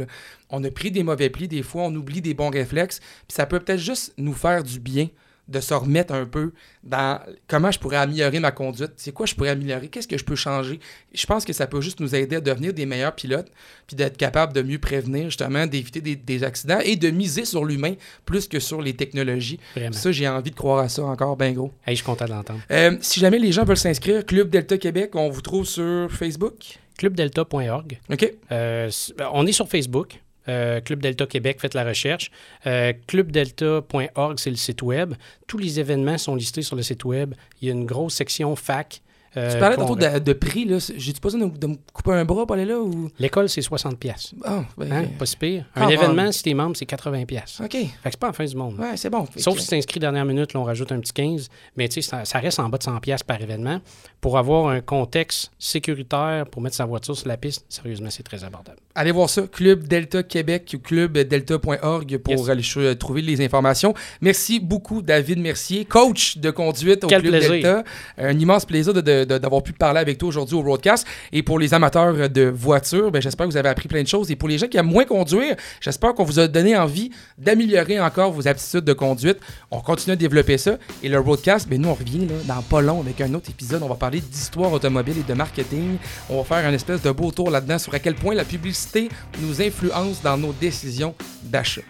on 0.50 0.62
a 0.62 0.70
pris 0.70 0.92
des 0.92 1.02
mauvais 1.02 1.28
plis 1.28 1.48
des 1.48 1.64
fois, 1.64 1.82
on 1.82 1.94
oublie 1.96 2.20
des 2.20 2.34
bons 2.34 2.50
réflexes. 2.50 3.00
Puis 3.00 3.34
ça 3.34 3.46
peut 3.46 3.58
peut-être 3.58 3.80
juste 3.80 4.14
nous 4.16 4.32
faire 4.32 4.62
du 4.62 4.78
bien 4.78 5.08
de 5.49 5.61
se 5.61 5.74
remettre 5.74 6.12
un 6.12 6.26
peu 6.26 6.53
dans 6.84 7.20
comment 7.46 7.70
je 7.70 7.78
pourrais 7.78 7.96
améliorer 7.96 8.38
ma 8.38 8.51
conduite, 8.51 8.92
c'est 8.96 9.12
quoi 9.12 9.26
je 9.26 9.34
pourrais 9.34 9.51
améliorer, 9.51 9.88
qu'est-ce 9.88 10.09
que 10.09 10.18
je 10.18 10.24
peux 10.24 10.36
changer. 10.36 10.78
Je 11.14 11.26
pense 11.26 11.44
que 11.44 11.53
ça 11.53 11.66
peut 11.66 11.80
juste 11.80 12.01
nous 12.01 12.14
aider 12.14 12.36
à 12.36 12.40
devenir 12.40 12.74
des 12.74 12.86
meilleurs 12.86 13.14
pilotes, 13.14 13.51
puis 13.86 13.96
d'être 13.96 14.16
capable 14.16 14.53
de 14.53 14.62
mieux 14.62 14.78
prévenir, 14.78 15.24
justement, 15.24 15.66
d'éviter 15.66 16.01
des, 16.01 16.44
accidents 16.44 16.78
et 16.84 16.96
de 16.96 17.11
miser 17.11 17.44
sur 17.44 17.64
l'humain 17.64 17.94
plus 18.24 18.46
que 18.46 18.61
sur 18.61 18.80
les 18.80 18.94
technologies. 18.94 19.59
Ça, 19.92 20.12
j'ai 20.12 20.28
envie 20.28 20.51
de 20.51 20.57
croire 20.57 20.78
à 20.78 20.88
ça 20.88 21.03
encore, 21.05 21.36
ben 21.36 21.53
gros. 21.53 21.72
Hey, 21.86 21.94
je 21.94 22.03
suis 22.03 22.05
content 22.05 22.26
de 22.26 22.30
l'entendre. 22.30 22.61
Euh, 22.70 22.96
si 23.01 23.18
jamais 23.18 23.38
les 23.38 23.51
gens 23.51 23.64
veulent 23.64 23.76
s'inscrire, 23.76 24.24
Club 24.24 24.51
Delta 24.51 24.78
Québec, 24.78 25.11
on 25.14 25.30
vous 25.30 25.40
trouve 25.40 25.66
sur 25.66 26.11
Facebook? 26.12 26.78
Clubdelta.org. 26.99 27.99
OK. 28.11 28.32
Euh, 28.53 28.90
on 29.32 29.46
est 29.46 29.53
sur 29.53 29.68
Facebook. 29.68 30.20
Euh, 30.49 30.80
Club 30.80 31.01
Delta 31.01 31.26
Québec, 31.26 31.61
faites 31.61 31.74
la 31.74 31.84
recherche. 31.84 32.30
Euh, 32.66 32.92
clubdelta.org, 33.07 34.38
c'est 34.38 34.51
le 34.51 34.57
site 34.57 34.82
web. 34.82 35.14
Tous 35.46 35.59
les 35.59 35.80
événements 35.80 36.18
sont 36.18 36.34
listés 36.34 36.62
sur 36.62 36.76
le 36.76 36.82
site 36.82 37.05
web. 37.05 37.34
Il 37.61 37.68
y 37.68 37.70
a 37.70 37.74
une 37.74 37.86
grosse 37.86 38.14
section 38.14 38.57
fac 38.57 39.03
euh, 39.37 39.53
tu 39.53 39.59
parlais 39.59 39.76
tantôt 39.76 39.97
de, 39.97 40.33
prix, 40.33 40.64
là. 40.64 40.79
J'ai-tu 40.79 41.20
pas 41.20 41.29
besoin 41.31 41.49
de, 41.49 41.66
me 41.66 41.76
couper 41.93 42.12
un 42.12 42.24
bras 42.24 42.47
pour 42.47 42.55
aller 42.55 42.64
là 42.64 42.79
ou? 42.79 43.11
L'école, 43.18 43.49
c'est 43.49 43.61
60$. 43.61 43.97
pièces 43.97 44.35
ben, 44.76 44.93
hein? 44.93 45.05
Pas 45.18 45.26
si 45.26 45.37
pire. 45.37 45.64
Un 45.74 45.87
ah, 45.87 45.93
événement, 45.93 46.33
si 46.33 46.43
t'es 46.43 46.55
membre, 46.55 46.76
c'est 46.76 46.89
80$. 46.89 47.26
pièces 47.26 47.61
OK. 47.61 47.72
Fait 47.72 47.85
que 47.85 47.91
c'est 48.05 48.18
pas 48.18 48.29
la 48.29 48.33
fin 48.33 48.45
du 48.45 48.57
monde. 48.57 48.79
Ouais, 48.79 48.97
c'est 48.97 49.11
bon. 49.11 49.26
Sauf 49.37 49.59
si 49.59 49.64
tu 49.64 49.70
t'inscris 49.70 50.01
dernière 50.01 50.24
minute, 50.24 50.55
là, 50.55 50.61
on 50.61 50.64
rajoute 50.64 50.93
un 50.93 51.01
petit 51.01 51.12
15$. 51.12 51.49
Mais 51.76 51.89
tu 51.89 52.01
sais, 52.03 52.22
ça, 52.24 52.39
reste 52.39 52.59
en 52.59 52.68
bas 52.68 52.79
de 52.79 52.85
100$ 52.85 53.24
par 53.24 53.41
événement. 53.41 53.81
Pour 54.20 54.39
avoir 54.39 54.68
un 54.68 54.81
contexte 54.81 55.53
sécuritaire 55.59 56.47
pour 56.47 56.62
mettre 56.62 56.76
sa 56.76 56.87
voiture 56.87 57.16
sur 57.16 57.29
la 57.29 57.37
piste, 57.37 57.64
sérieusement, 57.68 58.11
c'est 58.11 58.22
très 58.22 58.45
abordable. 58.45 58.79
Allez 58.95 59.12
voir 59.12 59.31
ça, 59.31 59.43
Club 59.43 59.87
Delta 59.87 60.22
Québec 60.22 60.70
ou 60.74 60.79
clubdelta.org 60.79 62.18
pour 62.18 62.51
aller 62.51 62.62
trouver 62.99 63.22
les 63.22 63.45
informations. 63.45 63.95
Merci 64.20 64.59
beaucoup, 64.59 65.03
David 65.03 65.39
Mercier, 65.39 65.85
coach 65.85 66.39
de 66.39 66.51
conduite 66.51 67.05
au 67.05 67.07
Club 67.07 67.22
Delta. 67.22 67.85
Un 68.16 68.39
immense 68.39 68.64
plaisir 68.64 68.93
de 68.93 69.01
de- 69.01 69.17
de- 69.17 69.17
d'avoir 69.24 69.62
pu 69.62 69.72
parler 69.72 70.00
avec 70.00 70.18
toi 70.18 70.28
aujourd'hui 70.28 70.56
au 70.56 70.62
Roadcast. 70.62 71.06
Et 71.32 71.42
pour 71.42 71.58
les 71.58 71.74
amateurs 71.74 72.28
de 72.28 72.42
voitures, 72.42 73.10
ben, 73.10 73.20
j'espère 73.20 73.46
que 73.46 73.52
vous 73.52 73.56
avez 73.56 73.68
appris 73.68 73.88
plein 73.88 74.02
de 74.02 74.08
choses. 74.08 74.30
Et 74.30 74.36
pour 74.36 74.48
les 74.48 74.58
gens 74.58 74.66
qui 74.66 74.76
aiment 74.76 74.86
moins 74.86 75.04
conduire, 75.04 75.56
j'espère 75.80 76.14
qu'on 76.14 76.24
vous 76.24 76.38
a 76.38 76.48
donné 76.48 76.76
envie 76.76 77.10
d'améliorer 77.36 78.00
encore 78.00 78.32
vos 78.32 78.46
aptitudes 78.46 78.84
de 78.84 78.92
conduite. 78.92 79.38
On 79.70 79.80
continue 79.80 80.12
à 80.12 80.16
développer 80.16 80.58
ça. 80.58 80.78
Et 81.02 81.08
le 81.08 81.18
Roadcast, 81.18 81.68
ben, 81.68 81.80
nous, 81.80 81.88
on 81.88 81.94
revient 81.94 82.26
là, 82.26 82.54
dans 82.54 82.62
pas 82.62 82.80
long 82.80 83.00
avec 83.00 83.20
un 83.20 83.32
autre 83.34 83.50
épisode. 83.50 83.82
On 83.82 83.88
va 83.88 83.94
parler 83.94 84.20
d'histoire 84.20 84.72
automobile 84.72 85.16
et 85.18 85.28
de 85.28 85.34
marketing. 85.34 85.96
On 86.28 86.42
va 86.42 86.44
faire 86.44 86.66
un 86.66 86.72
espèce 86.72 87.02
de 87.02 87.10
beau 87.10 87.30
tour 87.30 87.50
là-dedans 87.50 87.78
sur 87.78 87.94
à 87.94 87.98
quel 87.98 88.14
point 88.14 88.34
la 88.34 88.44
publicité 88.44 89.08
nous 89.40 89.60
influence 89.62 90.22
dans 90.22 90.36
nos 90.36 90.52
décisions 90.52 91.14
d'achat. 91.44 91.82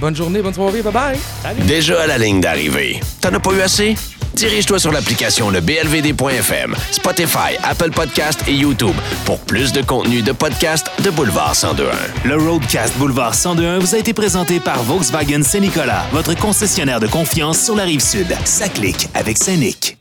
Bonne 0.00 0.14
journée, 0.14 0.42
bonne 0.42 0.54
soirée, 0.54 0.82
bye 0.82 0.92
bye! 0.92 1.18
Déjà 1.66 2.02
à 2.02 2.06
la 2.06 2.18
ligne 2.18 2.40
d'arrivée. 2.40 3.00
T'en 3.20 3.34
as 3.34 3.40
pas 3.40 3.52
eu 3.52 3.60
assez? 3.60 3.96
Dirige-toi 4.34 4.78
sur 4.78 4.92
l'application 4.92 5.50
le 5.50 5.60
blvd.fm, 5.60 6.76
Spotify, 6.90 7.56
Apple 7.62 7.90
Podcast 7.90 8.40
et 8.46 8.52
YouTube 8.54 8.94
pour 9.24 9.38
plus 9.40 9.72
de 9.72 9.82
contenu 9.82 10.22
de 10.22 10.32
podcast 10.32 10.90
de 11.02 11.10
Boulevard 11.10 11.54
1021. 11.54 12.28
Le 12.28 12.36
Roadcast 12.36 12.96
Boulevard 12.98 13.34
102.1 13.34 13.78
vous 13.78 13.94
a 13.94 13.98
été 13.98 14.12
présenté 14.12 14.60
par 14.60 14.82
Volkswagen 14.82 15.42
Saint-Nicolas, 15.42 16.06
votre 16.12 16.34
concessionnaire 16.36 17.00
de 17.00 17.06
confiance 17.06 17.60
sur 17.62 17.74
la 17.74 17.84
rive 17.84 18.00
sud. 18.00 18.28
Ça 18.44 18.68
clique 18.68 19.08
avec 19.14 19.36
Saint-Nic. 19.36 19.97